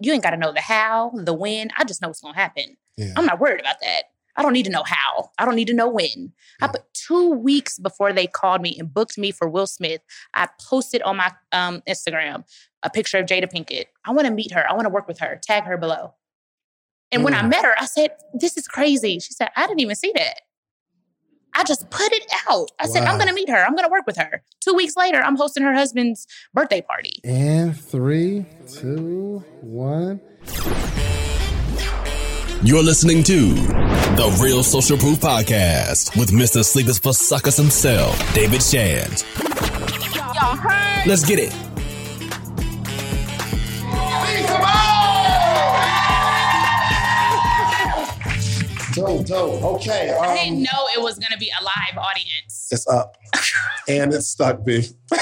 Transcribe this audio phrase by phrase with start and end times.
[0.00, 1.70] you ain't got to know the how, the when.
[1.76, 2.76] I just know what's gonna happen.
[2.96, 3.12] Yeah.
[3.16, 4.04] I'm not worried about that.
[4.36, 5.30] I don't need to know how.
[5.38, 6.32] I don't need to know when.
[6.60, 10.00] I put two weeks before they called me and booked me for Will Smith.
[10.34, 12.44] I posted on my um, Instagram
[12.82, 13.86] a picture of Jada Pinkett.
[14.04, 14.68] I want to meet her.
[14.68, 15.38] I want to work with her.
[15.42, 16.14] Tag her below.
[17.12, 17.50] And when I Mm.
[17.50, 20.40] met her, I said, "This is crazy." She said, "I didn't even see that."
[21.54, 22.70] I just put it out.
[22.78, 23.56] I said, "I'm going to meet her.
[23.64, 27.20] I'm going to work with her." Two weeks later, I'm hosting her husband's birthday party.
[27.24, 30.20] And three, two, one.
[32.62, 36.64] You're listening to The Real Social Proof Podcast with Mr.
[36.64, 39.22] Sleepers for Suckers himself, David Shand.
[41.06, 41.73] Let's get it.
[48.94, 49.62] Dope, dope.
[49.76, 50.16] Okay.
[50.20, 52.68] I didn't Um, know it was going to be a live audience.
[52.70, 53.16] it's up.
[53.88, 54.86] and it's stuck, B.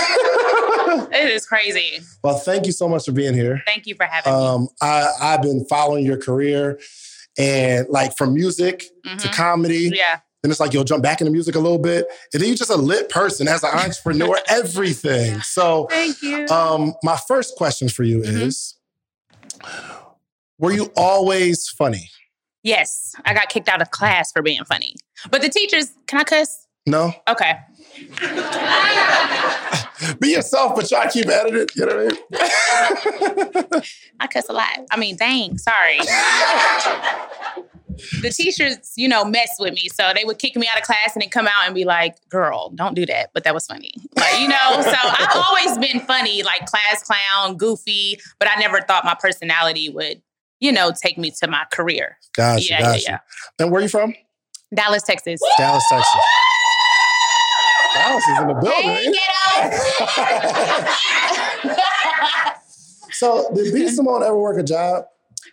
[1.15, 2.01] It is crazy.
[2.23, 3.63] well, thank you so much for being here.
[3.67, 4.39] Thank you for having me.
[4.39, 6.79] Um, I, I've been following your career
[7.39, 9.33] and like from music to Mhm.
[9.33, 9.91] comedy.
[9.95, 10.19] Yeah.
[10.43, 12.07] Then it's like you'll jump back into music a little bit.
[12.35, 15.41] And then you're just a lit person as an entrepreneur, everything.
[15.41, 16.47] So Thank you.
[16.49, 18.43] um, my first question for you Mhm.
[18.43, 18.75] is
[20.59, 22.11] Were you always funny?
[22.63, 24.97] Yes, I got kicked out of class for being funny.
[25.31, 26.67] But the teachers, can I cuss?
[26.87, 27.13] No?
[27.29, 27.59] Okay.
[30.19, 31.69] Be yourself, but try to keep editing.
[31.77, 33.83] You know what I mean?
[34.21, 34.79] I cuss a lot.
[34.91, 35.99] I mean, dang, sorry.
[38.21, 39.89] the teachers, you know, mess with me.
[39.89, 42.17] So they would kick me out of class and then come out and be like,
[42.29, 43.31] girl, don't do that.
[43.33, 43.93] But that was funny.
[44.17, 48.81] Like, you know, so I've always been funny, like class clown, goofy, but I never
[48.81, 50.21] thought my personality would,
[50.63, 52.19] you know, take me to my career.
[52.37, 53.03] Gotcha, yeah, gotcha.
[53.03, 53.19] yeah, yeah.
[53.59, 54.15] And where are you from?
[54.75, 55.41] Dallas, Texas.
[55.59, 56.21] Dallas, Texas.
[57.95, 58.71] Dallas is in the building.
[58.83, 59.31] Hey, ain't get
[60.87, 60.99] up.
[63.13, 65.05] So did B Simone ever work a job?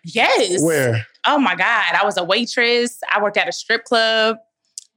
[0.06, 0.64] yes.
[0.64, 1.06] Where?
[1.28, 1.94] Oh my God.
[1.94, 2.98] I was a waitress.
[3.14, 4.38] I worked at a strip club.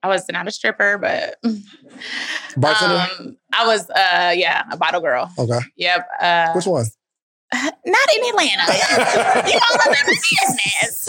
[0.02, 1.36] I was not a stripper, but
[2.56, 3.06] Bartender?
[3.20, 5.30] um, I was uh yeah, a bottle girl.
[5.38, 5.58] okay.
[5.76, 6.08] Yep.
[6.20, 6.86] Uh Which one?
[7.52, 9.48] Not in Atlanta.
[9.50, 11.08] you all up in business.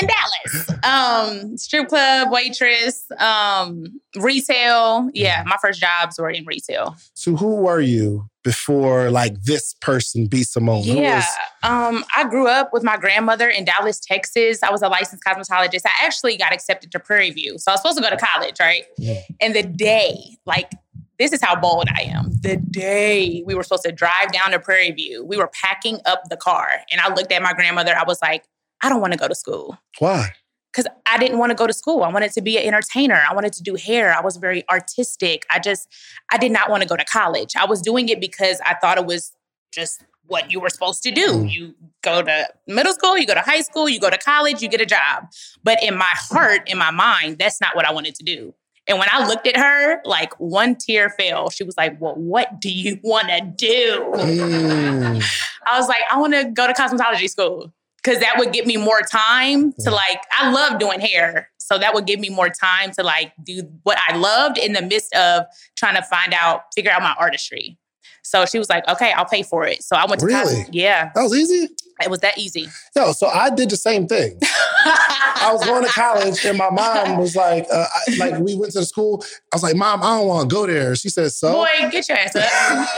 [0.00, 0.70] In Dallas.
[0.84, 3.84] Um, strip club, waitress, um,
[4.16, 5.10] retail.
[5.14, 6.96] Yeah, my first jobs were in retail.
[7.14, 10.84] So who were you before like this person, B Simone?
[10.84, 11.16] Who Yeah.
[11.16, 11.24] was-
[11.62, 14.62] Um, I grew up with my grandmother in Dallas, Texas.
[14.62, 15.82] I was a licensed cosmetologist.
[15.86, 17.56] I actually got accepted to Prairie View.
[17.58, 18.84] So I was supposed to go to college, right?
[18.96, 19.20] Yeah.
[19.40, 20.70] And the day, like,
[21.20, 22.30] this is how bold I am.
[22.40, 26.22] The day we were supposed to drive down to Prairie View, we were packing up
[26.30, 26.70] the car.
[26.90, 27.94] And I looked at my grandmother.
[27.94, 28.44] I was like,
[28.82, 30.30] I don't want to go to school Why?
[30.72, 32.02] because I didn't want to go to school.
[32.04, 33.22] I wanted to be an entertainer.
[33.28, 34.16] I wanted to do hair.
[34.16, 35.44] I was very artistic.
[35.50, 35.88] I just,
[36.32, 37.54] I did not want to go to college.
[37.54, 39.32] I was doing it because I thought it was
[39.72, 41.26] just what you were supposed to do.
[41.26, 41.52] Mm.
[41.52, 44.68] You go to middle school, you go to high school, you go to college, you
[44.68, 45.26] get a job.
[45.62, 48.54] But in my heart, in my mind, that's not what I wanted to do.
[48.90, 51.48] And when I looked at her, like one tear fell.
[51.48, 54.12] She was like, Well, what do you want to do?
[54.16, 55.24] Mm.
[55.66, 58.76] I was like, I want to go to cosmetology school because that would give me
[58.76, 61.48] more time to like, I love doing hair.
[61.58, 64.82] So that would give me more time to like do what I loved in the
[64.82, 65.44] midst of
[65.76, 67.78] trying to find out, figure out my artistry.
[68.22, 69.82] So she was like, okay, I'll pay for it.
[69.82, 70.54] So I went to Really?
[70.62, 70.68] college.
[70.72, 71.68] Yeah, That was easy?
[72.02, 72.68] It was that easy.
[72.96, 74.38] No, so I did the same thing.
[74.42, 78.72] I was going to college and my mom was like, uh, I, like we went
[78.72, 79.24] to the school.
[79.52, 80.94] I was like, Mom, I don't want to go there.
[80.96, 81.52] She said, So?
[81.52, 82.42] Boy, get your ass up.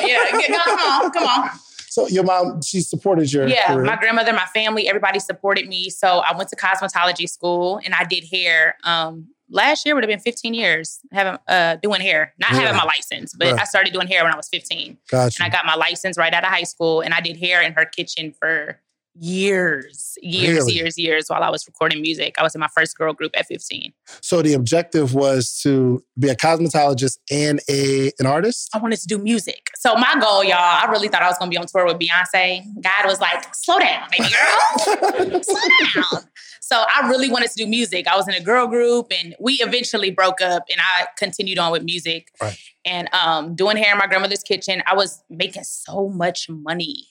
[0.00, 1.50] Yeah, get, no, come on, come on.
[1.88, 3.84] So your mom, she supported your Yeah, career.
[3.84, 5.90] my grandmother, my family, everybody supported me.
[5.90, 8.76] So I went to cosmetology school and I did hair.
[8.82, 12.60] Um, last year would have been 15 years having uh doing hair, not Yeah.
[12.60, 13.60] having my license, but.
[13.60, 14.96] I started doing hair when I was 15.
[15.10, 15.42] Gotcha.
[15.42, 17.74] And I got my license right out of high school and I did hair in
[17.74, 18.80] her kitchen for
[19.14, 20.72] years, years, Really?
[20.74, 22.34] years, years while I was recording music.
[22.38, 23.92] I was in my first girl group at 15.
[24.20, 28.70] So the objective was to be a cosmetologist and a an artist.
[28.74, 29.68] I wanted to do music.
[29.76, 32.64] So my goal, y'all, I really thought I was gonna be on tour with Beyonce.
[32.80, 35.42] God was like, slow down, baby girl.
[35.42, 35.60] slow
[35.94, 36.22] down.
[36.60, 38.06] So I really wanted to do music.
[38.06, 41.70] I was in a girl group and we eventually broke up and I continued on
[41.70, 42.28] with music.
[42.40, 42.56] Right.
[42.84, 47.08] And um, doing hair in my grandmother's kitchen, I was making so much money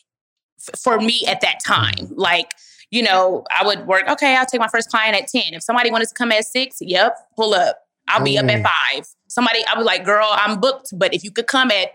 [0.82, 2.08] for me at that time.
[2.16, 2.54] Like,
[2.92, 5.54] you know, I would work, okay, I'll take my first client at 10.
[5.54, 7.78] If somebody wanted to come at six, yep, pull up.
[8.08, 8.64] I'll be up Mm.
[8.64, 8.64] at
[8.94, 9.06] five.
[9.30, 11.92] Somebody, I was like, girl, I'm booked, but if you could come at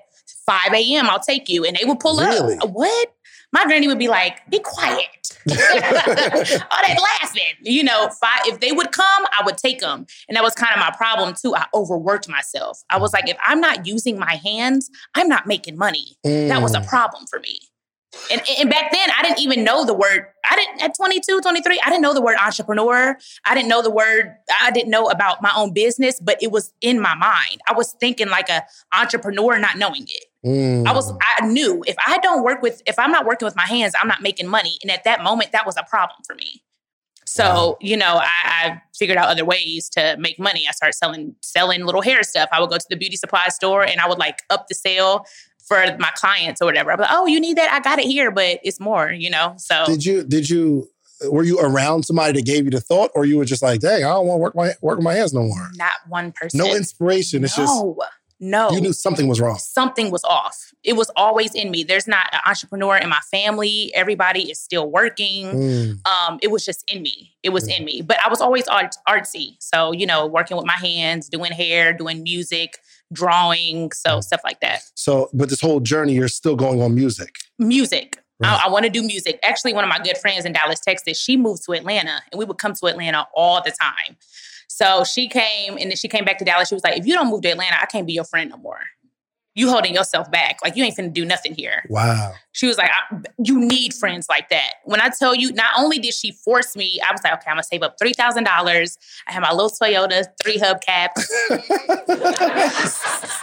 [0.47, 1.65] 5 a.m., I'll take you.
[1.65, 2.57] And they would pull Really?
[2.59, 2.71] up.
[2.71, 3.13] What?
[3.53, 5.07] My granny would be like, be quiet.
[5.49, 7.43] All that laughing.
[7.61, 10.07] You know, five, if they would come, I would take them.
[10.29, 11.55] And that was kind of my problem too.
[11.55, 12.83] I overworked myself.
[12.91, 16.17] I was like, if I'm not using my hands, I'm not making money.
[16.25, 16.87] That was a Mm.
[16.89, 17.59] problem for me.
[18.31, 20.27] And, and back then, I didn't even know the word.
[20.45, 23.17] I didn't, at 22, 23, I didn't know the word entrepreneur.
[23.45, 26.73] I didn't know the word, I didn't know about my own business, but it was
[26.81, 27.61] in my mind.
[27.69, 30.25] I was thinking like a entrepreneur, not knowing it.
[30.45, 30.87] Mm.
[30.87, 33.67] I was, I knew if I don't work with, if I'm not working with my
[33.67, 34.79] hands, I'm not making money.
[34.83, 36.63] And at that moment, that was a problem for me.
[37.29, 37.77] So, Wow.
[37.81, 40.65] you know, I, I figured out other ways to make money.
[40.69, 42.49] I started selling, selling little hair stuff.
[42.53, 45.27] I would go to the beauty supply store and I would like up the sale
[45.67, 46.93] for my clients or whatever.
[46.93, 47.73] I'm like, oh, you need that?
[47.73, 49.55] I got it here, but it's more, you know?
[49.59, 50.89] So Did you did you
[51.29, 54.05] were you around somebody that gave you the thought, or you were just like, dang,
[54.05, 55.71] I don't want to work my work with my hands no more?
[55.75, 56.59] not one person.
[56.59, 57.45] No inspiration.
[57.45, 57.97] It's just no,
[58.39, 58.71] no.
[58.71, 59.59] you knew something was wrong.
[59.59, 60.73] something was off.
[60.83, 61.83] It was always in me.
[61.83, 63.91] There's not an entrepreneur in my family.
[63.95, 65.47] Everybody is still working.
[65.47, 66.07] Mm.
[66.07, 67.35] Um, it was just in me.
[67.43, 68.03] It was in me.
[68.03, 69.57] But I was always art- artsy.
[69.59, 72.79] So, you know, working with my hands, doing hair, doing music,
[73.13, 74.25] drawing, so mm.
[74.25, 74.83] stuff like that.
[74.95, 77.37] So, but this whole journey, you're still going on music.
[77.59, 78.19] Music.
[78.39, 78.61] Right.
[78.63, 79.39] I, I want to do music.
[79.43, 82.45] Actually, one of my good friends in Dallas, Texas, she moved to Atlanta and we
[82.45, 84.17] would come to Atlanta all the time.
[84.69, 86.69] So she came and then she came back to Dallas.
[86.69, 88.59] She was like, if you don't move to Atlanta, I can't be your friend no
[88.59, 88.81] more.
[89.57, 90.59] You holding yourself back.
[90.63, 91.83] Like you ain't finna do nothing here.
[91.89, 92.35] Wow.
[92.53, 95.99] She was like, I, "You need friends like that." When I tell you, not only
[95.99, 98.97] did she force me, I was like, "Okay, I'm gonna save up three thousand dollars."
[99.27, 101.11] I had my little Toyota three hubcaps.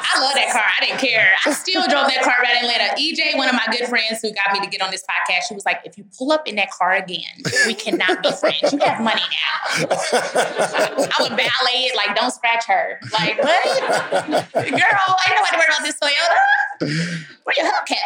[0.06, 0.64] I love that car.
[0.64, 1.30] I didn't care.
[1.46, 2.96] I still drove that car around Atlanta.
[3.00, 5.56] EJ, one of my good friends who got me to get on this podcast, she
[5.56, 8.72] was like, "If you pull up in that car again, we cannot be friends.
[8.74, 13.64] You have money now." I would valet it like, "Don't scratch her." Like what,
[14.54, 14.64] girl?
[14.64, 17.26] I ain't nobody worried about this Toyota.
[17.44, 17.98] Where your hubcap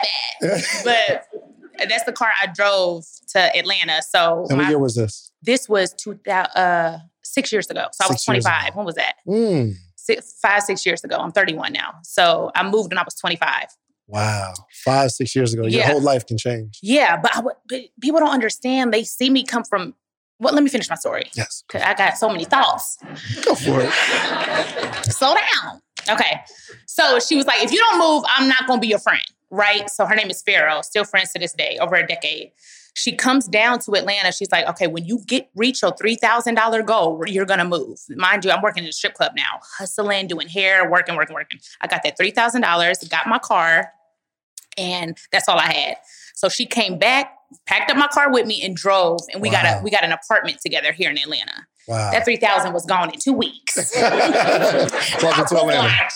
[0.54, 0.64] at?
[0.84, 4.02] but that's the car I drove to Atlanta.
[4.02, 5.32] So and what year was this?
[5.42, 7.88] this was two thousand uh, six years ago.
[7.94, 8.76] So I was twenty five.
[8.76, 9.14] When was that?
[9.28, 9.74] Mm.
[9.96, 11.18] Six, five, six years ago.
[11.18, 11.96] I'm 31 now.
[12.04, 13.66] So I moved when I was 25.
[14.08, 14.54] Wow.
[14.86, 15.64] Five, six years ago.
[15.64, 15.88] Your Yeah.
[15.92, 16.80] whole life can change.
[16.82, 17.58] Yeah, but, I but
[18.00, 18.94] people don't understand.
[18.94, 19.96] They see me come from.
[20.40, 21.30] Well, let me finish my story.
[21.36, 21.62] Yes.
[21.68, 22.98] 'Cause I got so many thoughts.
[23.44, 23.92] Go for it.
[25.12, 25.82] slow down.
[26.10, 26.42] Okay.
[26.86, 29.24] So she was like, if you don't move, I'm not going to be your friend.
[29.50, 29.90] Right.
[29.90, 32.52] So her name is Pharaoh, still friends to this day, over a decade.
[32.96, 34.32] She comes down to Atlanta.
[34.32, 38.00] She's like, okay, when you get reach your $3,000 goal, you're going to move.
[38.10, 41.60] Mind you, I'm working in a strip club now, hustling, doing hair, working, working, working.
[41.80, 43.94] I got that $3,000, got my car,
[44.78, 45.98] and that's all I had.
[46.34, 47.34] So she came back,
[47.66, 50.12] packed up my car with me and drove and we got a we got an
[50.12, 51.66] apartment together here in Atlanta.
[51.88, 52.12] Wow.
[52.12, 53.94] That 3000 was gone in 2 weeks.
[53.96, 56.08] Welcome to Atlanta.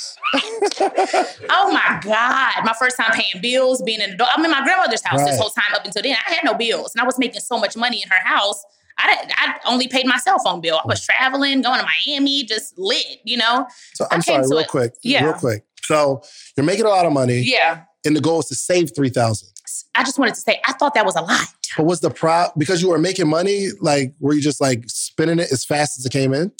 [1.49, 2.53] oh my God.
[2.65, 5.27] My first time paying bills, being in the I'm in my grandmother's house Right.
[5.31, 6.15] this whole time up until then.
[6.27, 8.61] I had no bills and I was making so much money in her house.
[8.97, 10.79] I, I only paid my cell phone bill.
[10.83, 13.65] I was traveling, going to Miami, just lit, you know?
[13.95, 14.67] So I'm sorry, real it.
[14.67, 14.93] quick.
[15.03, 15.23] Yeah.
[15.23, 15.63] Real quick.
[15.83, 16.21] So
[16.57, 17.83] you're making a lot of money, Yeah.
[18.05, 19.47] and the goal is to save three thousand.
[19.95, 21.47] I just wanted to say, I thought that was a lot.
[21.77, 23.69] But was the pro because you were making money?
[23.79, 24.83] Like, were you just like
[25.21, 26.51] spending it as fast as it came in?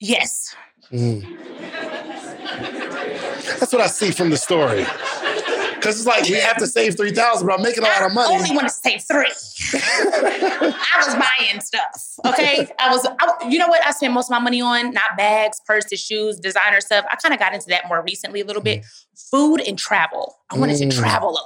[0.00, 0.54] Yes.
[0.92, 1.22] Mm.
[3.58, 4.84] That's what I see from the story.
[5.74, 8.12] Because it's like we have to save three thousand, but I'm making a lot of
[8.12, 8.34] money.
[8.34, 9.32] I only want to save three.
[9.72, 12.16] I was buying stuff.
[12.26, 13.06] Okay, I was.
[13.18, 13.84] I, you know what?
[13.86, 17.06] I spent most of my money on not bags, purses, shoes, designer stuff.
[17.10, 18.84] I kind of got into that more recently a little bit.
[19.30, 20.36] Food and travel.
[20.50, 20.90] I wanted Mm.
[20.90, 21.44] to travel a lot.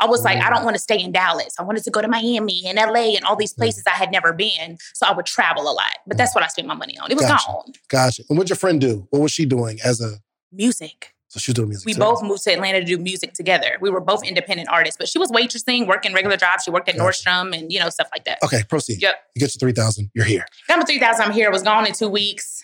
[0.00, 0.54] I was like, I Mm.
[0.54, 1.54] don't want to stay in Dallas.
[1.58, 4.32] I wanted to go to Miami and LA and all these places I had never
[4.32, 4.78] been.
[4.94, 5.96] So I would travel a lot.
[6.06, 7.10] But that's what I spent my money on.
[7.10, 7.46] It was Gotcha.
[7.46, 7.72] gone.
[7.88, 8.22] Gotcha.
[8.28, 9.06] And what'd your friend do?
[9.10, 10.18] What was she doing as a?
[10.52, 11.10] Music.
[11.28, 11.86] So she was doing music.
[11.86, 11.98] We too.
[12.00, 13.76] both moved to Atlanta to do music together.
[13.80, 16.62] We were both independent artists, but she was waitressing, working regular jobs.
[16.62, 17.24] She worked at Gotcha.
[17.28, 18.38] Nordstrom and you know stuff like that.
[18.44, 19.02] Okay, proceed.
[19.02, 19.16] Yep.
[19.34, 20.10] You get your three thousand.
[20.14, 20.46] You're here.
[20.68, 21.24] Got my three thousand.
[21.24, 21.50] I'm here.
[21.50, 22.62] Was gone in two weeks.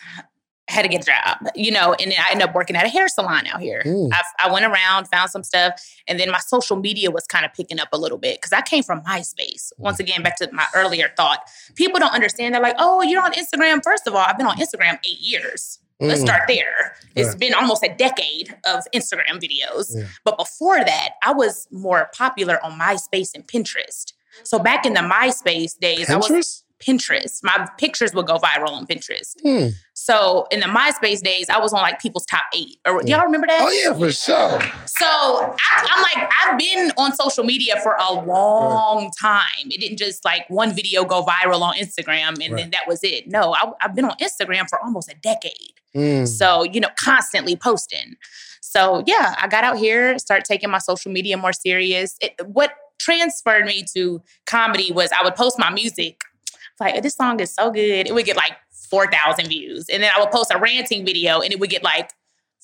[0.70, 2.88] Had to get a job, you know, and then I ended up working at a
[2.88, 3.82] hair salon out here.
[3.84, 4.10] Mm.
[4.12, 5.72] I, I went around, found some stuff,
[6.06, 8.62] and then my social media was kind of picking up a little bit because I
[8.62, 9.72] came from MySpace.
[9.78, 11.40] Once again, back to my earlier thought,
[11.74, 12.54] people don't understand.
[12.54, 15.80] They're like, "Oh, you're on Instagram." First of all, I've been on Instagram eight years.
[16.02, 16.26] Let's Mm.
[16.26, 16.94] start there.
[17.14, 19.94] It's been almost a decade of Instagram videos.
[19.94, 20.04] Yeah.
[20.24, 24.12] But before that, I was more popular on MySpace and Pinterest.
[24.44, 26.62] So back in the MySpace days, I was Pinterest.
[26.80, 27.40] Pinterest.
[27.42, 29.34] My pictures would go viral on Pinterest.
[29.42, 29.68] Hmm.
[30.10, 32.78] So in the MySpace days, I was on like people's top eight.
[32.84, 33.60] Or do y'all remember that?
[33.62, 34.60] Oh yeah, for sure.
[34.86, 39.42] So I, I'm like, I've been on social media for a long time.
[39.66, 42.56] It didn't just like one video go viral on Instagram and Right.
[42.56, 43.28] then that was it.
[43.28, 45.74] No, I, I've been on Instagram for almost a decade.
[45.94, 46.26] Mm.
[46.26, 48.16] So, you know, constantly posting.
[48.60, 52.16] So, yeah, I got out here, start taking my social media more serious.
[52.20, 56.20] It, what transferred me to comedy was I would post my music.
[56.80, 58.08] Like, this song is so good.
[58.08, 58.52] It would get like
[58.90, 59.86] 4,000 views.
[59.88, 62.10] And then I would post a ranting video and it would get like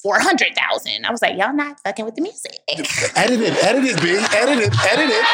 [0.03, 1.07] 400,000.
[1.07, 2.59] I was like, y'all not fucking with the music.
[2.69, 4.17] Edit it, edit it, B.
[4.17, 5.25] Edit it, edit it.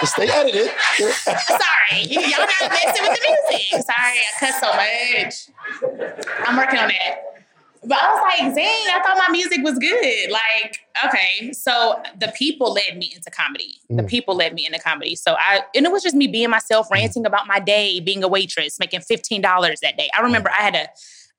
[0.00, 0.70] Let's, stay edited.
[0.98, 2.02] Sorry.
[2.04, 3.84] Y'all not messing with the music.
[3.84, 6.46] Sorry, I cuss so much.
[6.46, 7.39] I'm working on that.
[7.82, 10.30] But I was like, dang, I thought my music was good.
[10.30, 11.52] Like, okay.
[11.52, 13.76] So the people led me into comedy.
[13.88, 14.08] The Mm.
[14.08, 15.16] people led me into comedy.
[15.16, 18.28] So I, and it was just me being myself, ranting about my day, being a
[18.28, 20.10] waitress, making $15 that day.
[20.16, 20.88] I remember I had a,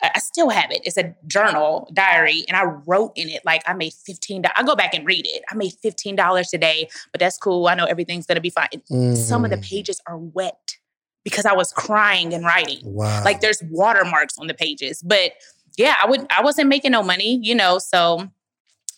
[0.04, 0.82] I still have it.
[0.84, 4.42] It's a journal diary, and I wrote in it like I made fifteen.
[4.56, 5.44] I go back and read it.
[5.52, 7.68] I made fifteen dollars today, but that's cool.
[7.68, 9.16] I know everything's gonna be fine.
[9.16, 9.64] Some of the Mm.
[9.64, 10.78] pages are wet
[11.24, 12.80] because I was crying and writing.
[12.84, 13.24] Wow.
[13.24, 15.04] Like there's watermarks on the pages.
[15.04, 15.34] But
[15.78, 18.30] yeah, I would I wasn't making no money, you know, so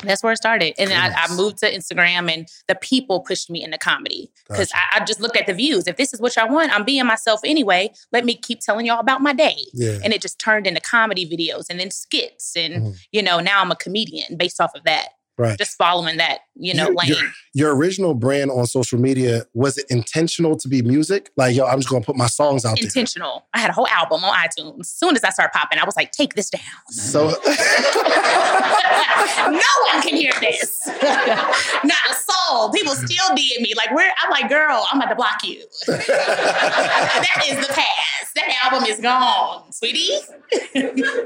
[0.03, 0.74] that's where it started.
[0.77, 4.30] And then I, I moved to Instagram and the people pushed me into comedy.
[4.50, 4.84] Because Gotcha.
[4.92, 5.88] I, I just looked at the views.
[5.88, 7.89] If this is what y'all want, I'm being myself anyway.
[8.12, 9.56] Let me keep telling y'all about my day.
[9.74, 10.00] yeah.
[10.03, 12.53] And it just turned into comedy videos and then skits.
[12.58, 12.98] And, Mhm.
[13.13, 15.10] you know, now I'm a comedian based off of that.
[15.38, 15.58] Right.
[15.58, 17.08] Just following that, you know, You- lane.
[17.10, 21.29] you're- Your original brand on social media, was it intentional to be music?
[21.38, 22.86] Like, yo, I'm just gonna put my songs out there.
[22.86, 23.45] Intentional.
[23.53, 24.79] I had a whole album on iTunes.
[24.79, 26.62] As soon as I started popping, I was like, take this down.
[26.89, 27.27] So
[29.38, 29.62] no
[29.93, 30.88] one can hear this.
[30.88, 32.72] Not a soul.
[32.72, 33.74] People still DM me.
[33.77, 35.63] Like, where I'm like, girl, I'm about to block you.
[35.88, 38.33] that is the past.
[38.36, 40.17] That album is gone, sweetie.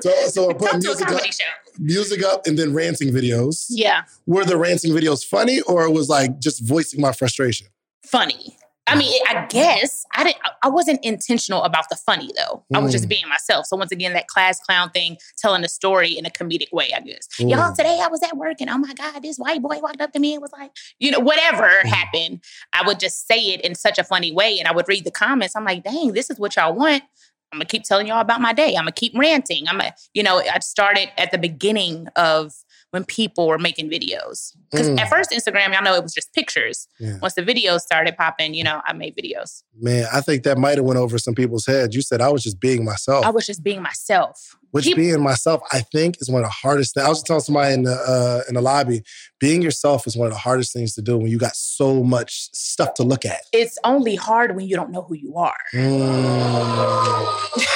[0.02, 1.46] so so put Come to a music up, show.
[1.80, 3.68] music up and then ranting videos.
[3.70, 4.02] Yeah.
[4.26, 7.68] Were the ranting videos funny or it was like just voicing my frustration?
[8.06, 8.58] Funny.
[8.90, 10.38] I mean, I guess I didn't.
[10.64, 12.64] I wasn't intentional about the funny though.
[12.74, 13.10] I was just Mm.
[13.10, 13.66] being myself.
[13.66, 16.94] So once again, that class clown thing, telling the story in a comedic way.
[16.96, 17.28] I guess.
[17.38, 17.76] Y'all, Mm.
[17.76, 20.20] today I was at work and oh my god, this white boy walked up to
[20.20, 21.88] me and was like, you know, whatever Mm.
[21.90, 25.04] happened, I would just say it in such a funny way, and I would read
[25.04, 25.54] the comments.
[25.58, 27.04] I'm like, dang, this is what y'all want.
[27.52, 28.70] I'm gonna keep telling y'all about my day.
[28.76, 29.68] I'm gonna keep ranting.
[29.68, 32.54] I'm gonna, you know, I started at the beginning of
[32.98, 34.54] when people were making videos.
[34.72, 35.00] Because Mm.
[35.00, 36.88] at first, Instagram, y'all know it was just pictures.
[37.00, 37.20] Yeah.
[37.22, 39.62] Once the videos started popping, you know, I made videos.
[39.80, 41.96] Man, I think that might have went over some people's heads.
[41.96, 43.24] You said I was just being myself.
[43.26, 44.56] I was just being myself.
[44.72, 47.06] Which Peop- being myself, I think, is one of the hardest things.
[47.06, 49.02] I was just telling somebody in the uh, in the lobby,
[49.40, 52.50] being yourself is one of the hardest things to do when you got so much
[52.54, 53.42] stuff to look at.
[53.54, 55.56] it's only hard when you don't know who you are.
[55.74, 57.68] Mm.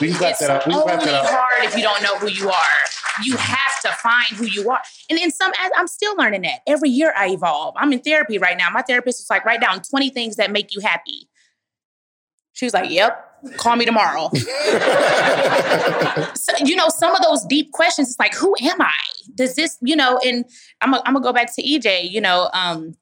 [0.00, 0.66] We it's that up.
[0.66, 1.26] We only that up.
[1.28, 2.66] hard if you don't know who you are.
[3.22, 4.80] You have to find who you are.
[5.10, 6.60] And in some, I'm still learning that.
[6.66, 7.74] Every year I evolve.
[7.76, 8.70] I'm in therapy right now.
[8.70, 11.28] My therapist was like, write down 20 things that make you happy.
[12.52, 14.30] She was like, yep, call me tomorrow.
[16.34, 18.92] so, you know, some of those deep questions, it's like, who am I?
[19.34, 20.44] Does this, you know, and
[20.80, 22.94] I'm going to go back to EJ, you know, um,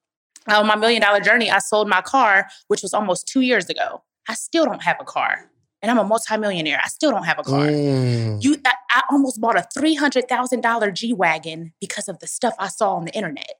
[0.46, 4.02] on my million dollar journey, I sold my car, which was almost two years ago.
[4.28, 5.50] I still don't have a car.
[5.80, 6.80] And I'm a multimillionaire.
[6.85, 7.66] I still don't have a car.
[7.66, 8.42] Mm.
[8.42, 12.26] You, I, I almost bought a three hundred thousand dollar G wagon because of the
[12.26, 13.54] stuff I saw on the internet.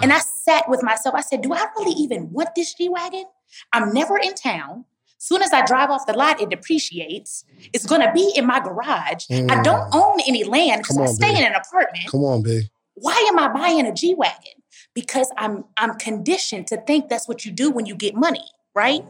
[0.00, 1.14] And I sat with myself.
[1.14, 3.24] I said, "Do I really even want this G wagon?
[3.72, 4.84] I'm never in town.
[5.18, 7.44] Soon as I drive off the lot, it depreciates.
[7.72, 9.24] It's gonna be in my garage.
[9.30, 11.02] I don't own any land because Mm.
[11.02, 11.38] I stay babe.
[11.38, 12.06] in an apartment.
[12.10, 12.64] Come on, babe.
[12.94, 14.52] Why am I buying a G wagon?
[14.94, 19.04] Because I'm I'm conditioned to think that's what you do when you get money." Right?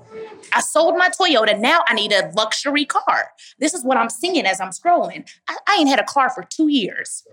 [0.53, 1.59] I sold my Toyota.
[1.59, 3.31] Now I need a luxury car.
[3.59, 5.29] This is what I'm seeing as I'm scrolling.
[5.49, 7.25] I, I ain't had a car for two years.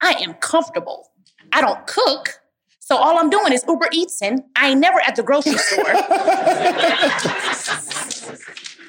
[0.00, 1.10] I am comfortable.
[1.52, 2.40] I don't cook.
[2.78, 5.94] So all I'm doing is Uber Eats and I ain't never at the grocery store.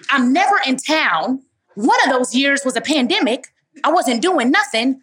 [0.09, 1.41] I'm never in town.
[1.75, 3.47] One of those years was a pandemic.
[3.83, 5.01] I wasn't doing nothing.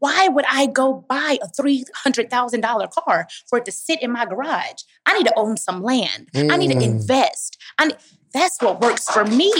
[0.00, 4.82] Why would I go buy a $300,000 car for it to sit in my garage?
[5.06, 6.28] I need to own some land.
[6.34, 6.82] I need to Mm.
[6.82, 7.56] invest.
[7.78, 7.94] I ne-
[8.34, 9.52] that's what works for me.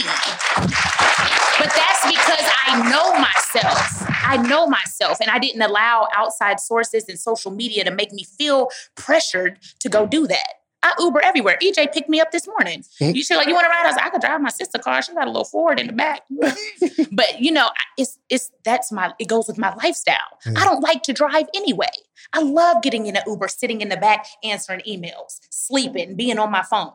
[0.56, 4.06] But that's because I know myself.
[4.24, 8.24] I know myself, and I didn't allow outside sources and social media to make me
[8.24, 10.59] feel pressured to go do that.
[10.82, 11.58] I Uber everywhere.
[11.62, 12.84] EJ picked me up this morning.
[13.00, 13.84] You should like, you want to ride?
[13.84, 15.02] I was like, I could drive my sister car.
[15.02, 16.22] She got a little Ford in the back.
[17.12, 20.16] but you know, it's it's that's my it goes with my lifestyle.
[20.46, 20.56] Mhm.
[20.56, 21.90] I don't like to drive anyway.
[22.32, 26.50] I love getting in an Uber, sitting in the back, answering emails, sleeping, being on
[26.50, 26.92] my phone,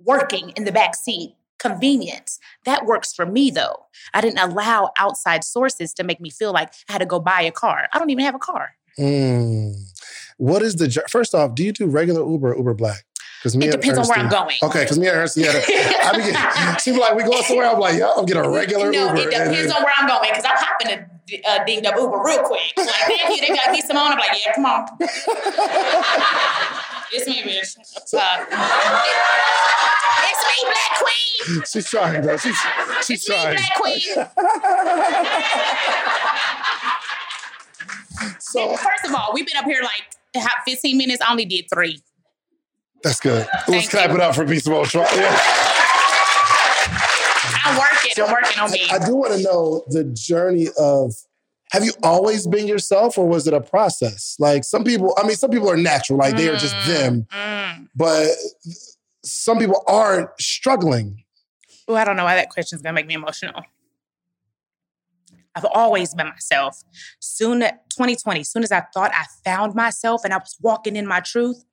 [0.00, 1.34] working in the back seat.
[1.60, 2.38] Convenience.
[2.64, 3.84] That works for me though.
[4.14, 7.42] I didn't allow outside sources to make me feel like I had to go buy
[7.42, 7.86] a car.
[7.92, 8.70] I don't even have a car.
[8.98, 9.74] Mm.
[10.38, 11.54] What is the first off?
[11.54, 13.04] Do you do regular Uber or Uber Black?
[13.40, 14.56] Because It depends on where I'm going.
[14.62, 17.68] Okay, because me and Ernestine a, I be getting, she be like, we going somewhere.
[17.70, 19.16] I'm like, yo, I'm getting a regular no, Uber.
[19.16, 21.06] it depends then- on where I'm going because I'm hopping to
[21.48, 22.60] uh, dinged up Uber real quick.
[22.76, 23.40] Like, thank you.
[23.40, 24.12] They be like, need Simone.
[24.12, 24.86] I'm like, yeah, come on.
[27.12, 27.78] it's me, bitch.
[28.12, 28.44] Uh,
[30.28, 31.62] it's me, Black Queen.
[31.72, 32.36] she's trying though.
[32.36, 32.58] She's
[33.06, 33.56] she's It's me, trying.
[33.56, 34.00] Black Queen.
[38.38, 40.02] So First of all, we've been up here like
[40.66, 41.22] 15 minutes.
[41.22, 42.02] I only did three.
[43.02, 43.46] That's good.
[43.68, 44.92] Let's clap it up for Beast Mode.
[44.94, 45.06] Yeah.
[47.64, 48.24] I'm working.
[48.24, 48.82] I'm working on me.
[48.90, 51.14] I do want to know the journey of
[51.72, 54.34] have you always been yourself or was it a process?
[54.38, 57.88] Like some people, I mean, some people are natural, like they are just them, Mm.
[57.94, 58.26] but
[59.24, 61.22] some people are struggling.
[61.86, 63.62] Oh, I don't know why that question is gonna make me emotional.
[65.54, 66.82] I've always been myself.
[67.18, 71.20] Soon, 2020, soon as I thought I found myself and I was walking in my
[71.20, 71.64] truth,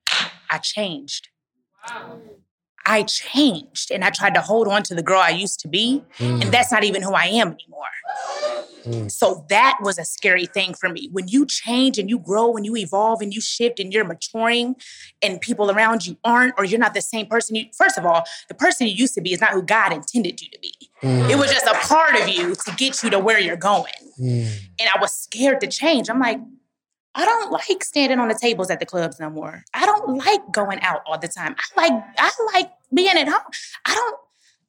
[0.50, 1.28] I changed.
[2.86, 6.02] I changed and I tried to hold on to the girl I used to be,
[6.18, 7.84] and that's not even who I am anymore.
[8.84, 9.10] Mm.
[9.10, 11.08] So that was a scary thing for me.
[11.12, 14.76] When you change and you grow and you evolve and you shift and you're maturing
[15.22, 18.24] and people around you aren't, or you're not the same person you, first of all,
[18.48, 20.74] the person you used to be is not who God intended you to be.
[21.02, 21.30] Mm.
[21.30, 23.92] It was just a part of you to get you to where you're going.
[24.18, 24.48] Mm.
[24.80, 26.08] And I was scared to change.
[26.08, 26.40] I'm like,
[27.14, 29.64] I don't like standing on the tables at the clubs no more.
[29.74, 31.56] I don't like going out all the time.
[31.58, 33.52] I like I like being at home.
[33.84, 34.16] I don't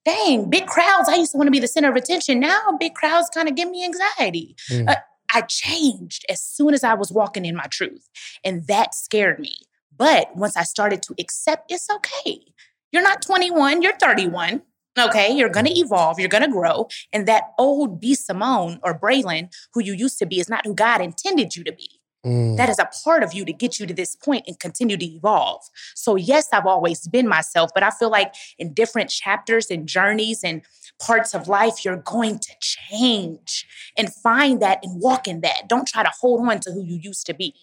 [0.06, 1.10] dang big crowds.
[1.10, 2.40] I used to want to be the center of attention.
[2.40, 4.56] Now big crowds kind of give me anxiety.
[4.70, 4.90] Mm.
[4.90, 4.96] Uh,
[5.34, 8.10] I changed as soon as I was walking in my truth,
[8.44, 9.56] and that scared me.
[9.96, 12.42] But once I started to accept, it's okay.
[12.92, 13.82] You're not 21.
[13.82, 14.64] You're 31.
[14.98, 19.82] Okay, you're gonna evolve, you're gonna grow, and that old B Simone or Braylon, who
[19.82, 21.99] you used to be, is not who God intended you to be.
[22.26, 22.58] Mm.
[22.58, 25.06] That is a part of you to get you to this point and continue to
[25.06, 25.62] evolve.
[25.96, 30.44] So, yes, I've always been myself, but I feel like in different chapters and journeys
[30.44, 30.62] and
[31.02, 33.66] parts of life, you're going to change
[33.98, 35.70] and find that and walk in that.
[35.70, 37.56] Don't try to hold on to who you used to be.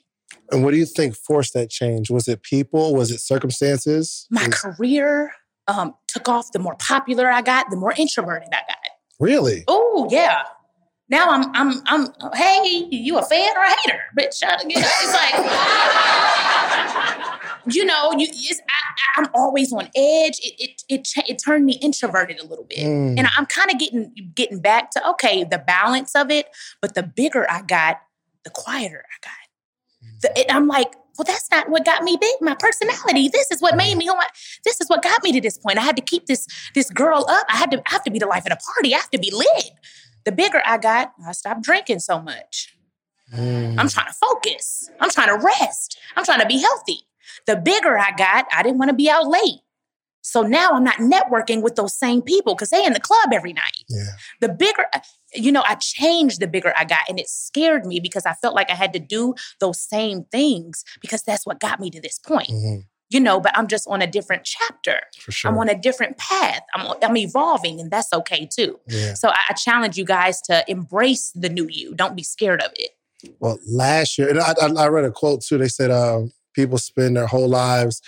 [0.50, 2.10] And what do you think forced that change?
[2.10, 2.94] Was it people?
[2.94, 4.26] Was it circumstances?
[4.30, 5.32] My Was- career
[5.68, 6.52] um, took off.
[6.52, 8.78] The more popular I got, the more introverted I got.
[9.20, 9.64] really?
[9.68, 10.42] Oh yeah.
[11.08, 14.00] Now I'm I'm I'm hey, you a fan or a hater?
[14.18, 15.34] Bitch, you know, it's like
[17.74, 20.40] you know, you it's, I, I'm always on edge.
[20.42, 23.18] It it it, it turned me introverted a little bit, Mm.
[23.18, 26.46] and I'm kind of getting getting back to okay the balance of it.
[26.82, 28.00] But the bigger I got,
[28.44, 29.32] the quieter I got.
[30.22, 32.34] The, it, I'm like, well, that's not what got me big.
[32.40, 33.28] My personality.
[33.28, 34.26] This is what made me who I.
[34.64, 35.78] This is what got me to this point.
[35.78, 37.46] I had to keep this this girl up.
[37.48, 38.92] I had to I have to be the life of the party.
[38.94, 39.70] I have to be lit.
[40.26, 42.76] The bigger I got, I stopped drinking so much.
[43.34, 43.76] Mm.
[43.78, 44.90] I'm trying to focus.
[45.00, 45.96] I'm trying to rest.
[46.16, 47.06] I'm trying to be healthy.
[47.46, 49.60] The bigger I got, I didn't want to be out late.
[50.22, 53.52] So now I'm not networking with those same people because they in the club every
[53.52, 53.84] night.
[53.88, 54.02] yeah.
[54.40, 54.84] The bigger,
[55.32, 58.54] you know, I changed the bigger I got, and it scared me because I felt
[58.56, 62.18] like I had to do those same things because that's what got me to this
[62.18, 62.48] point.
[62.48, 62.84] Mhm.
[63.08, 65.00] You know, but I'm just on a different chapter.
[65.18, 65.50] For sure.
[65.50, 66.62] I'm on a different path.
[66.74, 68.80] I'm, I'm evolving, and that's okay too.
[68.88, 69.14] yeah.
[69.14, 71.94] So I, I challenge you guys to embrace the new you.
[71.94, 72.90] Don't be scared of it.
[73.40, 75.58] Well, last year, and I, I, I read a quote too.
[75.58, 78.02] They said um, people spend their whole lives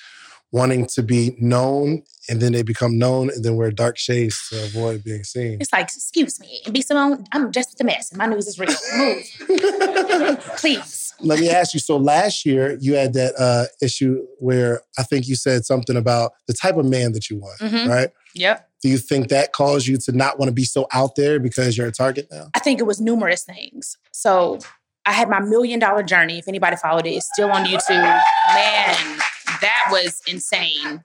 [0.50, 4.62] wanting to be known, and then they become known, and then wear dark shades to
[4.64, 5.58] avoid being seen.
[5.60, 8.58] It's like, excuse me, and be Simone, I'm just a mess, and my news is
[8.58, 8.70] real.
[8.96, 11.14] Move, please.
[11.20, 11.80] Let me ask you.
[11.80, 16.32] So last year, you had that uh, issue where I think you said something about
[16.46, 17.88] the type of man that you want, Mhm.
[17.88, 18.10] right?
[18.34, 18.68] Yep.
[18.82, 21.76] Do you think that caused you to not want to be so out there because
[21.76, 22.50] you're a target now?
[22.54, 23.96] I think it was numerous things.
[24.12, 24.60] So
[25.04, 26.38] I had my million dollar journey.
[26.38, 27.88] If anybody followed it, it's still on YouTube.
[28.54, 29.18] Man,
[29.60, 31.02] that was insane.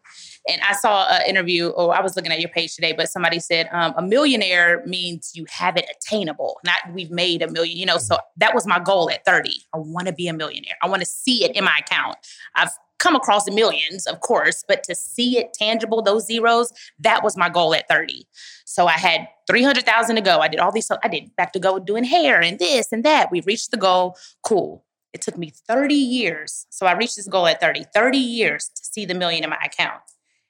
[0.48, 3.40] And I saw an interview, or I was looking at your page today, but somebody
[3.40, 7.78] said um, a millionaire means you have it attainable, not we've made a million.
[7.78, 9.52] You know, so that was my goal at 30.
[9.74, 10.76] I want to be a millionaire.
[10.82, 12.18] I want to see it in my account.
[12.56, 12.72] I've
[13.04, 17.50] come across millions, of course, but to see it tangible, those zeros, that was my
[17.50, 18.26] goal at 30.
[18.66, 20.40] So I had 300,000 to go.
[20.40, 23.30] I did all these, I did back to go doing hair and this and that.
[23.30, 24.18] We reached the goal.
[24.42, 24.86] Cool.
[25.12, 26.66] It took me 30 years.
[26.70, 29.60] So I reached this goal at 30, 30 years to see the million in my
[29.64, 30.02] account.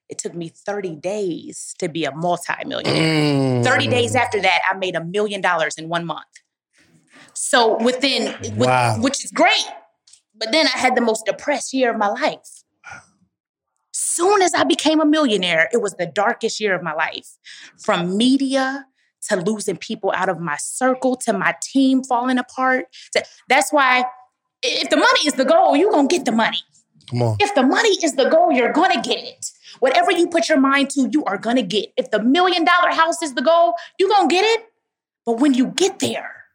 [0.10, 3.63] It took me 30 days to be a multi-millionaire.
[3.63, 3.92] 30 Mm.
[3.92, 6.26] days after that, I made a million dollars in one month.
[7.34, 8.70] So within, with-
[9.02, 9.66] which is great.
[10.36, 12.63] But then I had the most depressed year of my life.
[13.92, 17.38] Soon as I became a millionaire, it was the darkest year of my life.
[17.80, 18.88] From media
[19.30, 22.86] to losing people out of my circle to my team falling apart.
[23.13, 24.04] to- that's why
[24.62, 26.60] if the money is the goal, you're going to get the money.
[27.10, 27.38] Come on.
[27.39, 29.46] If the money is the goal, you're gonna get it.
[29.79, 31.91] Whatever you put your mind to, you are gonna get.
[31.97, 34.65] If the million dollar house is the goal, you're gonna get it.
[35.25, 36.45] But when you get there,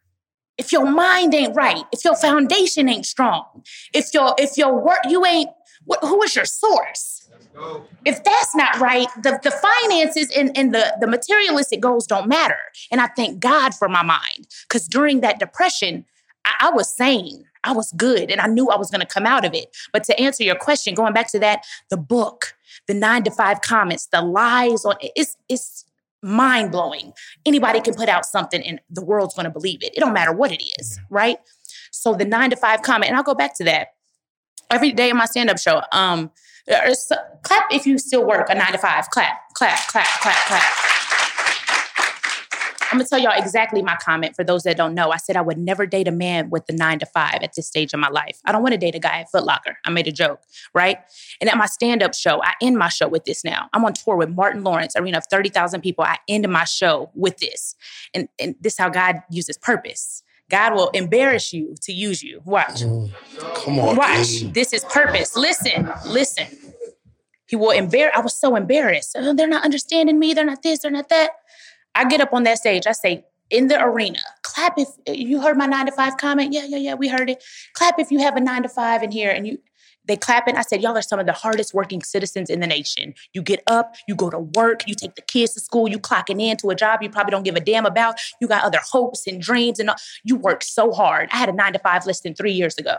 [0.57, 4.99] if your mind ain't right, if your foundation ain't strong, if your if your work
[5.07, 5.49] you ain't
[5.85, 7.29] what, who is your source?
[8.05, 12.57] If that's not right, the, the finances and, and the, the materialistic goals don't matter.
[12.91, 14.47] And I thank God for my mind.
[14.67, 16.05] Because during that depression,
[16.45, 17.45] I, I was sane.
[17.63, 19.75] I was good and I knew I was going to come out of it.
[19.91, 22.53] But to answer your question, going back to that, the book,
[22.87, 25.85] the nine to five comments, the lies on it's it's
[26.21, 27.13] mind blowing.
[27.45, 29.95] Anybody can put out something and the world's going to believe it.
[29.95, 31.37] It don't matter what it is, right?
[31.91, 33.89] So the nine to five comment, and I'll go back to that
[34.69, 35.81] every day in my stand up show.
[35.91, 36.31] Um,
[37.43, 39.09] clap if you still work a nine to five.
[39.09, 40.98] Clap, clap, clap, clap, clap.
[42.91, 45.11] I'm gonna tell y'all exactly my comment for those that don't know.
[45.11, 47.67] I said I would never date a man with the nine to five at this
[47.67, 48.39] stage of my life.
[48.45, 49.77] I don't want to date a guy at Foot Locker.
[49.85, 50.41] I made a joke,
[50.73, 50.97] right?
[51.39, 53.69] And at my stand-up show, I end my show with this now.
[53.73, 56.03] I'm on tour with Martin Lawrence, arena of 30,000 people.
[56.03, 57.75] I end my show with this.
[58.13, 60.23] And, and this is how God uses purpose.
[60.49, 62.41] God will embarrass you to use you.
[62.43, 62.81] Watch.
[62.81, 63.11] Mm,
[63.55, 63.95] come on.
[63.95, 64.39] Watch.
[64.39, 64.51] Baby.
[64.51, 65.35] This is purpose.
[65.35, 66.47] Listen, listen.
[67.47, 68.15] He will embarrass.
[68.15, 69.15] I was so embarrassed.
[69.17, 70.33] Oh, they're not understanding me.
[70.33, 70.79] They're not this.
[70.79, 71.31] They're not that.
[71.99, 75.57] I get up on that stage, I say, in the arena, clap if you heard
[75.57, 76.53] my nine to five comment.
[76.53, 77.43] Yeah, yeah, yeah, we heard it.
[77.73, 79.57] Clap if you have a nine to five in here and you
[80.05, 80.55] they clap it.
[80.55, 83.13] I said, y'all are some of the hardest working citizens in the nation.
[83.33, 86.41] You get up, you go to work, you take the kids to school, you clocking
[86.41, 88.15] in to a job you probably don't give a damn about.
[88.39, 89.97] You got other hopes and dreams and all.
[90.23, 91.29] you work so hard.
[91.31, 92.95] I had a nine to five listing three years ago.